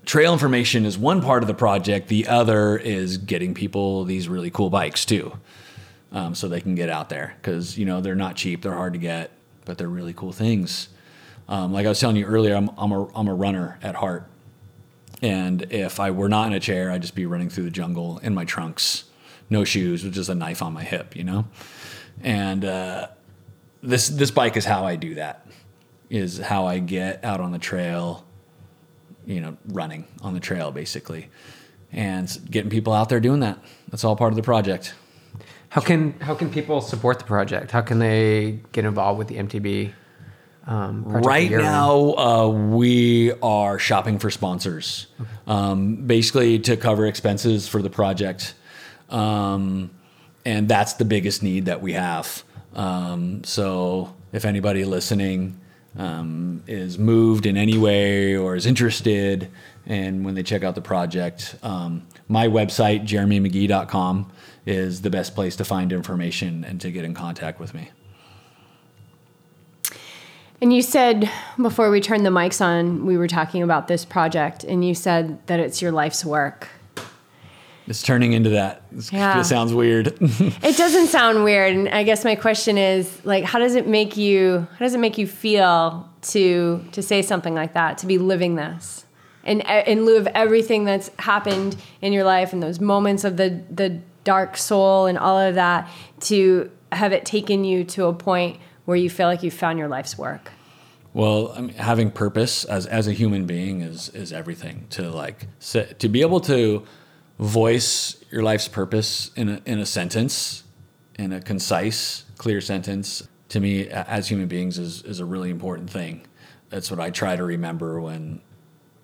Trail 0.05 0.34
information 0.34 0.84
is 0.84 0.97
one 0.97 1.21
part 1.21 1.43
of 1.43 1.47
the 1.47 1.53
project. 1.53 2.09
The 2.09 2.28
other 2.28 2.76
is 2.76 3.17
getting 3.17 3.53
people 3.53 4.03
these 4.03 4.28
really 4.28 4.51
cool 4.51 4.69
bikes 4.69 5.05
too, 5.05 5.32
um, 6.11 6.36
so 6.36 6.49
they 6.49 6.59
can 6.59 6.76
get 6.76 6.89
out 6.89 7.07
there. 7.07 7.38
Because 7.41 7.78
you 7.78 7.86
know 7.86 8.01
they're 8.01 8.15
not 8.15 8.36
cheap, 8.36 8.61
they're 8.61 8.74
hard 8.74 8.91
to 8.93 8.99
get, 8.99 9.32
but 9.63 9.78
they're 9.78 9.88
really 9.88 10.13
cool 10.13 10.34
things. 10.34 10.89
Um, 11.47 11.71
like 11.71 11.86
I 11.86 11.89
was 11.89 12.01
telling 12.01 12.17
you 12.17 12.26
earlier, 12.26 12.53
I'm 12.53 12.69
I'm 12.78 12.91
a 12.91 13.07
I'm 13.15 13.30
a 13.30 13.34
runner 13.34 13.80
at 13.82 13.95
heart, 13.95 14.30
and 15.24 15.63
if 15.71 15.99
I 15.99 16.11
were 16.11 16.30
not 16.30 16.47
in 16.47 16.53
a 16.53 16.59
chair, 16.59 16.91
I'd 16.91 17.01
just 17.01 17.15
be 17.15 17.26
running 17.26 17.49
through 17.49 17.63
the 17.63 17.71
jungle 17.71 18.19
in 18.19 18.36
my 18.36 18.45
trunks, 18.45 19.05
no 19.49 19.63
shoes, 19.63 20.03
with 20.03 20.13
just 20.13 20.30
a 20.30 20.36
knife 20.36 20.61
on 20.61 20.74
my 20.74 20.84
hip, 20.84 21.15
you 21.15 21.24
know, 21.24 21.45
and 22.21 22.63
uh, 22.63 23.07
this 23.82 24.09
this 24.09 24.30
bike 24.30 24.55
is 24.55 24.65
how 24.65 24.86
I 24.86 24.95
do 24.95 25.15
that. 25.15 25.47
Is 26.09 26.38
how 26.38 26.67
I 26.67 26.78
get 26.78 27.24
out 27.26 27.39
on 27.39 27.51
the 27.51 27.57
trail 27.57 28.24
you 29.26 29.41
know, 29.41 29.57
running 29.67 30.05
on 30.21 30.34
the 30.34 30.39
trail 30.39 30.71
basically, 30.71 31.30
and 31.91 32.39
getting 32.49 32.69
people 32.69 32.93
out 32.93 33.09
there 33.09 33.19
doing 33.19 33.39
that. 33.41 33.59
That's 33.89 34.03
all 34.03 34.15
part 34.15 34.32
of 34.32 34.38
the 34.38 34.43
project. 34.43 34.93
How 35.69 35.82
can 35.82 36.19
how 36.19 36.36
can 36.36 36.49
people 36.49 36.82
support 36.82 37.19
the 37.19 37.26
project? 37.26 37.71
How 37.71 37.82
can 37.82 37.99
they 37.99 38.59
get 38.71 38.86
involved 38.86 39.17
with 39.17 39.28
the 39.28 39.36
MTB? 39.36 39.93
Um, 40.66 41.03
right 41.05 41.51
now, 41.51 42.14
uh, 42.14 42.47
we 42.47 43.34
are 43.41 43.78
shopping 43.80 44.18
for 44.18 44.32
sponsors, 44.32 45.07
okay. 45.20 45.30
um, 45.45 45.95
basically 46.07 46.59
to 46.59 46.78
cover 46.78 47.05
expenses 47.05 47.68
for 47.68 47.82
the 47.82 47.89
project, 47.89 48.53
um, 49.09 49.91
and 50.45 50.70
that's 50.70 50.93
the 50.93 51.05
biggest 51.05 51.43
need 51.43 51.66
that 51.66 51.82
we 51.82 51.93
have. 51.93 52.43
Um, 52.76 53.43
so, 53.43 54.16
if 54.32 54.45
anybody 54.45 54.86
listening 54.86 55.59
um, 55.97 56.64
is 56.66 56.97
moved 56.97 57.45
in 57.45 57.57
any 57.57 57.78
way 57.78 58.38
or 58.38 58.55
is 58.55 58.66
interested, 58.66 59.49
and 59.86 60.24
when 60.24 60.34
they 60.34 60.43
check 60.43 60.64
out 60.64 60.76
the 60.76 60.82
project, 60.82 61.55
um, 61.61 62.07
my 62.30 62.47
website, 62.47 63.05
jeremymcghee.com, 63.05 64.32
is 64.66 65.01
the 65.01 65.09
best 65.09 65.36
place 65.36 65.57
to 65.57 65.66
find 65.66 65.91
information 65.91 66.64
and 66.64 66.80
to 66.80 66.89
get 66.89 67.03
in 67.03 67.14
contact 67.14 67.59
with 67.59 67.74
me. 67.74 67.89
And 70.64 70.72
you 70.72 70.82
said 70.82 71.30
before 71.61 71.91
we 71.91 71.99
turned 71.99 72.26
the 72.26 72.30
mics 72.30 72.61
on, 72.61 73.05
we 73.05 73.18
were 73.18 73.28
talking 73.28 73.64
about 73.64 73.89
this 73.89 74.05
project, 74.05 74.64
and 74.64 74.88
you 74.88 74.95
said 74.95 75.45
that 75.47 75.59
it's 75.59 75.82
your 75.82 75.91
life's 75.91 76.24
work. 76.24 76.70
It's 77.86 78.01
turning 78.01 78.32
into 78.32 78.51
that. 78.51 78.82
yeah. 79.11 79.41
It 79.41 79.43
sounds 79.43 79.74
weird. 79.74 80.16
it 80.22 80.78
doesn't 80.78 81.07
sound 81.07 81.43
weird, 81.43 81.76
and 81.76 81.89
I 81.89 82.03
guess 82.03 82.24
my 82.24 82.36
question 82.36 82.78
is 82.78 83.26
like, 83.26 83.43
how 83.43 83.59
does 83.59 83.76
it 83.76 83.88
make 83.88 84.16
you? 84.16 84.66
How 84.78 84.86
does 84.86 84.93
it 84.93 85.01
make 85.01 85.18
you 85.18 85.28
feel 85.28 86.09
to 86.32 86.82
to 86.93 87.01
say 87.01 87.22
something 87.24 87.53
like 87.53 87.74
that? 87.74 87.97
To 87.97 88.07
be 88.07 88.18
living 88.18 88.55
this, 88.55 89.05
and 89.43 89.59
in 89.86 90.05
lieu 90.05 90.16
of 90.16 90.28
everything 90.28 90.86
that's 90.86 91.11
happened 91.20 91.76
in 92.01 92.14
your 92.14 92.24
life 92.24 92.53
and 92.53 92.64
those 92.64 92.80
moments 92.80 93.26
of 93.26 93.36
the 93.36 93.61
the 93.70 93.99
dark 94.24 94.55
soul 94.55 95.07
and 95.07 95.18
all 95.18 95.38
of 95.38 95.55
that, 95.55 95.89
to 96.22 96.72
have 96.93 97.11
it 97.11 97.26
taken 97.26 97.66
you 97.66 97.84
to 97.84 98.05
a 98.05 98.14
point 98.14 98.61
where 98.86 98.95
you 98.95 99.09
feel 99.09 99.28
like 99.28 99.43
you 99.43 99.51
found 99.51 99.78
your 99.78 99.89
life's 99.89 100.18
work. 100.18 100.53
Well, 101.14 101.53
I 101.55 101.61
mean, 101.61 101.76
having 101.76 102.09
purpose 102.11 102.66
as 102.66 102.86
as 102.88 103.07
a 103.07 103.14
human 103.14 103.45
being 103.45 103.82
is 103.82 104.09
is 104.09 104.34
everything. 104.34 104.88
To 104.91 105.09
like 105.11 105.47
to 105.99 106.09
be 106.09 106.22
able 106.22 106.39
to 106.41 106.86
voice 107.39 108.24
your 108.32 108.43
life's 108.43 108.68
purpose 108.68 109.32
in 109.36 109.49
a, 109.49 109.61
in 109.66 109.80
a 109.80 109.86
sentence, 109.86 110.64
in 111.18 111.34
a 111.34 111.41
concise, 111.41 112.26
clear 112.38 112.61
sentence, 112.61 113.28
to 113.49 113.59
me, 113.59 113.88
as 113.88 114.28
human 114.28 114.47
beings, 114.47 114.78
is, 114.80 115.03
is 115.03 115.20
a 115.20 115.26
really 115.26 115.49
important 115.49 115.89
thing. 115.89 116.26
That's 116.70 116.89
what 116.89 116.99
I 116.99 117.11
try 117.11 117.36
to 117.36 117.43
remember 117.43 118.01
when 118.01 118.41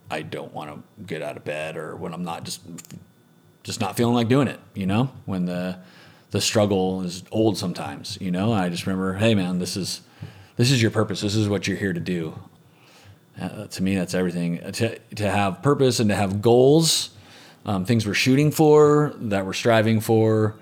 I 0.09 0.23
don't 0.23 0.53
want 0.53 0.71
to 0.71 1.03
get 1.03 1.21
out 1.21 1.37
of 1.37 1.45
bed 1.45 1.77
or 1.77 1.95
when 1.95 2.13
I'm 2.13 2.23
not 2.23 2.43
just 2.43 2.61
just 3.61 3.79
not 3.79 3.95
feeling 3.95 4.15
like 4.15 4.27
doing 4.27 4.47
it. 4.47 4.59
You 4.73 4.87
know, 4.87 5.11
when 5.25 5.45
the 5.45 5.77
the 6.31 6.41
struggle 6.41 7.03
is 7.03 7.23
old 7.31 7.57
sometimes. 7.57 8.17
You 8.19 8.31
know, 8.31 8.51
I 8.51 8.69
just 8.69 8.87
remember, 8.87 9.13
hey 9.13 9.35
man, 9.35 9.59
this 9.59 9.77
is 9.77 10.01
this 10.59 10.71
is 10.71 10.81
your 10.81 10.91
purpose. 10.91 11.21
This 11.21 11.37
is 11.37 11.47
what 11.47 11.67
you're 11.67 11.77
here 11.77 11.93
to 11.93 12.01
do. 12.01 12.37
Uh, 13.39 13.67
to 13.67 13.81
me, 13.81 13.95
that's 13.95 14.13
everything. 14.13 14.59
To 14.73 14.99
to 15.15 15.31
have 15.31 15.61
purpose 15.61 16.01
and 16.01 16.09
to 16.09 16.15
have 16.15 16.41
goals 16.41 17.11
um, 17.65 17.85
things 17.85 18.05
we're 18.05 18.13
shooting 18.13 18.51
for, 18.51 19.13
that 19.15 19.45
we're 19.45 19.53
striving 19.53 19.99
for, 19.99 20.55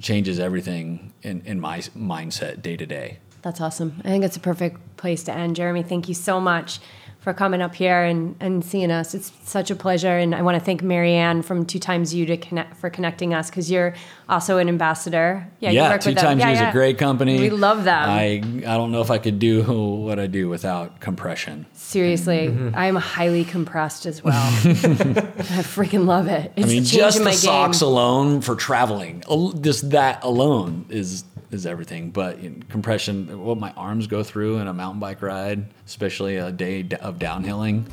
changes 0.00 0.40
everything 0.40 1.12
in, 1.22 1.42
in 1.44 1.60
my 1.60 1.78
mindset 1.78 2.62
day 2.62 2.76
to 2.76 2.86
day. 2.86 3.18
That's 3.42 3.60
awesome. 3.60 4.00
I 4.04 4.08
think 4.08 4.24
it's 4.24 4.36
a 4.36 4.40
perfect 4.40 4.96
place 4.96 5.22
to 5.24 5.32
end. 5.32 5.56
Jeremy, 5.56 5.82
thank 5.82 6.08
you 6.08 6.14
so 6.14 6.40
much 6.40 6.80
for 7.26 7.34
coming 7.34 7.60
up 7.60 7.74
here 7.74 8.04
and, 8.04 8.36
and 8.38 8.64
seeing 8.64 8.92
us. 8.92 9.12
It's 9.12 9.32
such 9.42 9.72
a 9.72 9.74
pleasure. 9.74 10.16
And 10.16 10.32
I 10.32 10.42
want 10.42 10.56
to 10.56 10.64
thank 10.64 10.80
Marianne 10.80 11.42
from 11.42 11.66
2XU 11.66 12.24
to 12.28 12.36
connect 12.36 12.76
for 12.76 12.88
connecting 12.88 13.34
us 13.34 13.50
because 13.50 13.68
you're 13.68 13.94
also 14.28 14.58
an 14.58 14.68
ambassador. 14.68 15.44
Yeah, 15.58 15.72
yeah 15.72 15.98
2XU 15.98 16.52
is 16.52 16.60
a 16.60 16.70
great 16.70 16.98
company. 16.98 17.40
We 17.40 17.50
love 17.50 17.82
them. 17.82 18.08
I, 18.08 18.44
I 18.58 18.76
don't 18.76 18.92
know 18.92 19.00
if 19.00 19.10
I 19.10 19.18
could 19.18 19.40
do 19.40 19.64
what 20.04 20.20
I 20.20 20.28
do 20.28 20.48
without 20.48 21.00
compression. 21.00 21.66
Seriously, 21.72 22.46
mm-hmm. 22.46 22.76
I 22.76 22.86
am 22.86 22.94
highly 22.94 23.44
compressed 23.44 24.06
as 24.06 24.22
well. 24.22 24.32
I 24.62 25.64
freaking 25.66 26.06
love 26.06 26.28
it. 26.28 26.52
It's 26.54 26.68
I 26.68 26.68
mean, 26.68 26.84
just 26.84 27.24
the 27.24 27.32
socks 27.32 27.80
alone 27.80 28.40
for 28.40 28.54
traveling, 28.54 29.24
just 29.62 29.90
that 29.90 30.22
alone 30.22 30.86
is 30.90 31.24
is 31.50 31.66
everything. 31.66 32.10
But 32.10 32.38
compression, 32.68 33.44
what 33.44 33.58
my 33.58 33.72
arms 33.72 34.06
go 34.06 34.22
through 34.22 34.58
in 34.58 34.68
a 34.68 34.74
mountain 34.74 35.00
bike 35.00 35.22
ride, 35.22 35.66
especially 35.86 36.36
a 36.36 36.50
day 36.50 36.80
of 37.00 37.18
downhilling, 37.18 37.84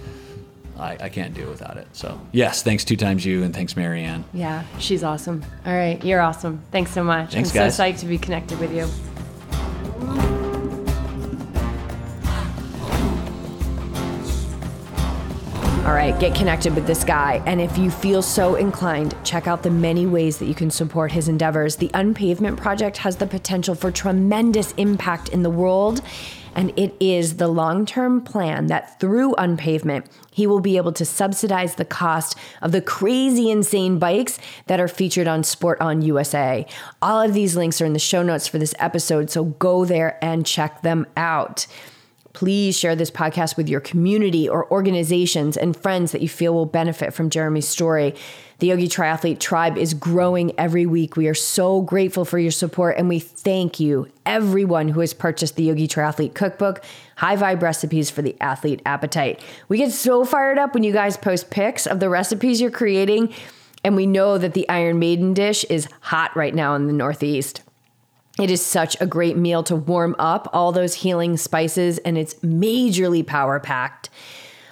I, 0.77 0.97
I 0.99 1.09
can't 1.09 1.33
do 1.33 1.47
without 1.47 1.77
it. 1.77 1.87
So 1.93 2.19
yes, 2.31 2.63
thanks 2.63 2.83
2XU 2.83 3.43
and 3.43 3.53
thanks 3.53 3.75
Marianne. 3.75 4.25
Yeah, 4.33 4.63
she's 4.79 5.03
awesome. 5.03 5.43
All 5.65 5.73
right, 5.73 6.03
you're 6.03 6.21
awesome. 6.21 6.61
Thanks 6.71 6.91
so 6.91 7.03
much. 7.03 7.33
Thanks, 7.33 7.51
I'm 7.51 7.55
guys. 7.55 7.75
so 7.75 7.83
psyched 7.83 7.99
to 7.99 8.05
be 8.05 8.17
connected 8.17 8.59
with 8.59 8.73
you. 8.73 8.87
All 15.85 15.91
right, 15.91 16.17
get 16.17 16.33
connected 16.33 16.75
with 16.75 16.87
this 16.87 17.03
guy. 17.03 17.43
And 17.45 17.59
if 17.59 17.77
you 17.77 17.91
feel 17.91 18.21
so 18.21 18.55
inclined, 18.55 19.15
check 19.25 19.47
out 19.47 19.63
the 19.63 19.69
many 19.69 20.05
ways 20.05 20.37
that 20.37 20.45
you 20.45 20.55
can 20.55 20.71
support 20.71 21.11
his 21.11 21.27
endeavors. 21.27 21.75
The 21.75 21.91
Unpavement 21.93 22.55
Project 22.55 22.95
has 22.99 23.17
the 23.17 23.27
potential 23.27 23.75
for 23.75 23.91
tremendous 23.91 24.71
impact 24.77 25.27
in 25.27 25.43
the 25.43 25.49
world. 25.49 26.01
And 26.55 26.71
it 26.79 26.95
is 27.01 27.35
the 27.35 27.49
long 27.49 27.85
term 27.85 28.21
plan 28.21 28.67
that 28.67 28.97
through 29.01 29.35
Unpavement, 29.35 30.05
he 30.31 30.47
will 30.47 30.61
be 30.61 30.77
able 30.77 30.93
to 30.93 31.03
subsidize 31.03 31.75
the 31.75 31.83
cost 31.83 32.37
of 32.61 32.71
the 32.71 32.81
crazy, 32.81 33.51
insane 33.51 33.99
bikes 33.99 34.39
that 34.67 34.79
are 34.79 34.87
featured 34.87 35.27
on 35.27 35.43
Sport 35.43 35.81
on 35.81 36.01
USA. 36.01 36.65
All 37.01 37.19
of 37.19 37.33
these 37.33 37.57
links 37.57 37.81
are 37.81 37.85
in 37.85 37.91
the 37.91 37.99
show 37.99 38.23
notes 38.23 38.47
for 38.47 38.57
this 38.57 38.73
episode, 38.79 39.29
so 39.29 39.43
go 39.43 39.83
there 39.83 40.17
and 40.23 40.45
check 40.45 40.81
them 40.81 41.07
out. 41.17 41.67
Please 42.33 42.77
share 42.77 42.95
this 42.95 43.11
podcast 43.11 43.57
with 43.57 43.69
your 43.69 43.79
community 43.79 44.49
or 44.49 44.69
organizations 44.71 45.55
and 45.55 45.77
friends 45.77 46.11
that 46.11 46.21
you 46.21 46.27
feel 46.27 46.53
will 46.53 46.65
benefit 46.65 47.13
from 47.13 47.29
Jeremy's 47.29 47.67
story. 47.67 48.15
The 48.57 48.67
Yogi 48.67 48.87
Triathlete 48.87 49.39
Tribe 49.39 49.77
is 49.77 49.93
growing 49.93 50.57
every 50.57 50.87
week. 50.87 51.15
We 51.15 51.27
are 51.27 51.35
so 51.35 51.81
grateful 51.81 52.25
for 52.25 52.39
your 52.39 52.51
support 52.51 52.97
and 52.97 53.07
we 53.07 53.19
thank 53.19 53.79
you, 53.79 54.07
everyone 54.25 54.87
who 54.87 55.01
has 55.01 55.13
purchased 55.13 55.57
the 55.57 55.63
Yogi 55.63 55.87
Triathlete 55.87 56.33
Cookbook, 56.33 56.83
high 57.17 57.35
vibe 57.35 57.61
recipes 57.61 58.09
for 58.09 58.23
the 58.23 58.35
athlete 58.41 58.81
appetite. 58.83 59.39
We 59.67 59.77
get 59.77 59.91
so 59.91 60.25
fired 60.25 60.57
up 60.57 60.73
when 60.73 60.83
you 60.83 60.91
guys 60.91 61.17
post 61.17 61.51
pics 61.51 61.85
of 61.85 61.99
the 61.99 62.09
recipes 62.09 62.59
you're 62.59 62.71
creating, 62.71 63.31
and 63.83 63.95
we 63.95 64.07
know 64.07 64.39
that 64.39 64.53
the 64.53 64.67
Iron 64.69 64.97
Maiden 64.97 65.33
dish 65.33 65.65
is 65.65 65.87
hot 66.01 66.35
right 66.35 66.55
now 66.55 66.73
in 66.73 66.87
the 66.87 66.93
Northeast. 66.93 67.61
It 68.39 68.49
is 68.49 68.65
such 68.65 68.99
a 68.99 69.05
great 69.05 69.37
meal 69.37 69.61
to 69.63 69.75
warm 69.75 70.15
up 70.17 70.49
all 70.53 70.71
those 70.71 70.95
healing 70.95 71.37
spices, 71.37 71.99
and 71.99 72.17
it's 72.17 72.33
majorly 72.35 73.25
power 73.25 73.59
packed. 73.59 74.09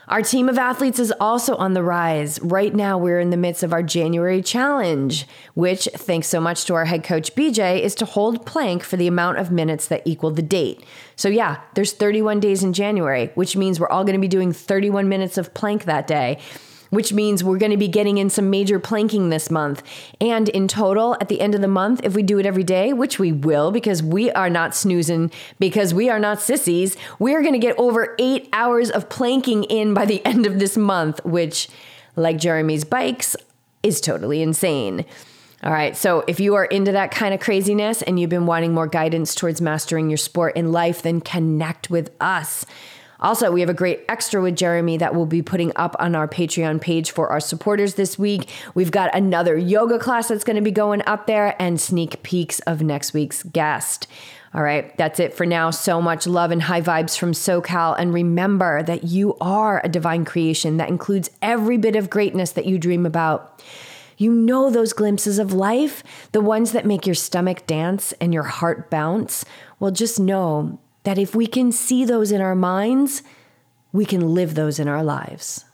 Our 0.08 0.24
team 0.24 0.50
of 0.50 0.58
athletes 0.58 1.00
is 1.00 1.14
also 1.22 1.56
on 1.56 1.74
the 1.74 1.84
rise. 1.84 2.40
Right 2.42 2.74
now, 2.74 2.98
we're 2.98 3.20
in 3.20 3.30
the 3.30 3.38
midst 3.38 3.62
of 3.62 3.72
our 3.72 3.84
January 3.84 4.42
challenge, 4.42 5.28
which, 5.54 5.88
thanks 5.94 6.28
so 6.28 6.42
much 6.42 6.66
to 6.66 6.74
our 6.74 6.86
head 6.86 7.04
coach 7.04 7.36
BJ, 7.36 7.80
is 7.80 7.94
to 7.96 8.06
hold 8.06 8.46
plank 8.48 8.84
for 8.84 8.98
the 8.98 9.08
amount 9.08 9.38
of 9.38 9.52
minutes 9.52 9.88
that 9.88 10.02
equal 10.06 10.32
the 10.32 10.42
date. 10.42 10.84
So, 11.16 11.30
yeah, 11.30 11.62
there's 11.76 11.94
31 11.94 12.40
days 12.40 12.64
in 12.64 12.74
January, 12.74 13.32
which 13.36 13.56
means 13.56 13.80
we're 13.80 13.90
all 13.90 14.04
going 14.04 14.16
to 14.16 14.20
be 14.20 14.28
doing 14.28 14.52
31 14.52 15.08
minutes 15.08 15.38
of 15.38 15.54
plank 15.54 15.86
that 15.86 16.08
day 16.08 16.40
which 16.92 17.12
means 17.12 17.44
we're 17.44 17.58
going 17.58 17.72
to 17.72 17.78
be 17.78 17.88
getting 17.88 18.20
in 18.20 18.30
some 18.30 18.50
major 18.50 18.80
planking 18.80 19.30
this 19.30 19.50
month. 19.50 19.82
And 20.22 20.48
in 20.50 20.68
total, 20.68 21.18
at 21.20 21.30
the 21.30 21.42
end 21.42 21.56
of 21.56 21.62
the 21.62 21.68
month, 21.68 22.02
if 22.04 22.14
we 22.14 22.22
do 22.22 22.38
it 22.38 22.46
every 22.46 22.64
day, 22.64 22.94
which 22.94 23.18
we 23.18 23.32
will 23.32 23.72
because 23.72 24.04
we 24.04 24.30
are 24.32 24.50
not 24.50 24.76
snoozing, 24.76 25.32
because 25.58 25.94
we 25.94 26.10
are 26.10 26.20
not 26.20 26.40
sissies, 26.40 26.96
we're 27.18 27.42
going 27.42 27.54
to 27.54 27.60
get 27.60 27.78
over 27.80 28.16
eight 28.20 28.48
hours 28.54 28.92
of 28.92 29.10
planking 29.10 29.64
in 29.64 29.94
by 29.94 30.06
the 30.06 30.24
end 30.26 30.46
of 30.46 30.60
this 30.60 30.78
month, 30.78 31.24
which, 31.26 31.68
like 32.16 32.38
Jeremy's 32.38 32.84
bikes, 32.84 33.36
is 33.82 34.00
totally 34.00 34.42
insane. 34.42 35.06
All 35.64 35.72
right, 35.72 35.96
so 35.96 36.24
if 36.28 36.40
you 36.40 36.56
are 36.56 36.66
into 36.66 36.92
that 36.94 37.12
kind 37.12 37.36
of 37.36 37.40
craziness 37.40 38.02
and 38.02 38.20
you've 38.20 38.32
been 38.32 38.48
wanting 38.48 38.74
more 38.74 38.88
guidance 38.88 39.36
towards 39.36 39.62
mastering 39.62 40.10
your 40.10 40.18
sport 40.18 40.58
in 40.58 40.72
life, 40.72 41.04
then 41.04 41.22
connect 41.22 41.92
with 41.92 42.10
us. 42.20 42.66
Also, 43.22 43.52
we 43.52 43.60
have 43.60 43.70
a 43.70 43.74
great 43.74 44.04
extra 44.10 44.42
with 44.42 44.56
Jeremy 44.56 44.98
that 44.98 45.14
we'll 45.14 45.26
be 45.26 45.42
putting 45.42 45.72
up 45.76 45.96
on 46.00 46.16
our 46.16 46.28
Patreon 46.28 46.82
page 46.82 47.12
for 47.12 47.30
our 47.30 47.40
supporters 47.40 47.94
this 47.94 48.18
week. 48.18 48.50
We've 48.74 48.92
got 48.92 49.16
another 49.16 49.56
yoga 49.56 50.00
class 50.00 50.28
that's 50.28 50.44
going 50.44 50.56
to 50.56 50.62
be 50.62 50.72
going 50.72 51.04
up 51.06 51.28
there 51.28 51.56
and 51.62 51.80
sneak 51.80 52.24
peeks 52.24 52.60
of 52.62 52.82
next 52.82 53.14
week's 53.14 53.44
guest. 53.44 54.08
All 54.54 54.64
right, 54.64 54.96
that's 54.98 55.20
it 55.20 55.34
for 55.34 55.46
now. 55.46 55.70
So 55.70 56.02
much 56.02 56.28
love 56.28 56.52
and 56.52 56.64
high 56.64 56.82
vibes 56.82 57.18
from 57.18 57.32
SoCal. 57.32 57.96
And 57.98 58.14
remember 58.14 58.84
that 58.84 59.06
you 59.06 59.38
are 59.40 59.82
a 59.84 59.90
divine 59.90 60.26
creation 60.26 60.78
that 60.78 60.90
includes 60.90 61.30
every 61.42 61.78
bit 61.78 61.96
of 61.96 62.10
greatness 62.10 62.52
that 62.52 62.66
you 62.66 62.78
dream 62.78 63.06
about. 63.06 63.64
You 64.18 64.34
know 64.34 64.70
those 64.70 64.94
glimpses 64.94 65.40
of 65.40 65.54
life, 65.54 66.04
the 66.32 66.42
ones 66.42 66.74
that 66.74 66.86
make 66.86 67.06
your 67.06 67.16
stomach 67.16 67.66
dance 67.66 68.12
and 68.20 68.34
your 68.34 68.44
heart 68.44 68.90
bounce? 68.90 69.46
Well, 69.80 69.92
just 69.92 70.20
know 70.20 70.80
that 71.04 71.18
if 71.18 71.36
we 71.36 71.48
can 71.48 71.72
see 71.72 72.06
those 72.06 72.32
in 72.32 72.42
our 72.42 72.56
minds, 72.56 73.24
we 73.92 74.06
can 74.06 74.34
live 74.34 74.56
those 74.56 74.80
in 74.80 74.88
our 74.88 75.04
lives. 75.04 75.66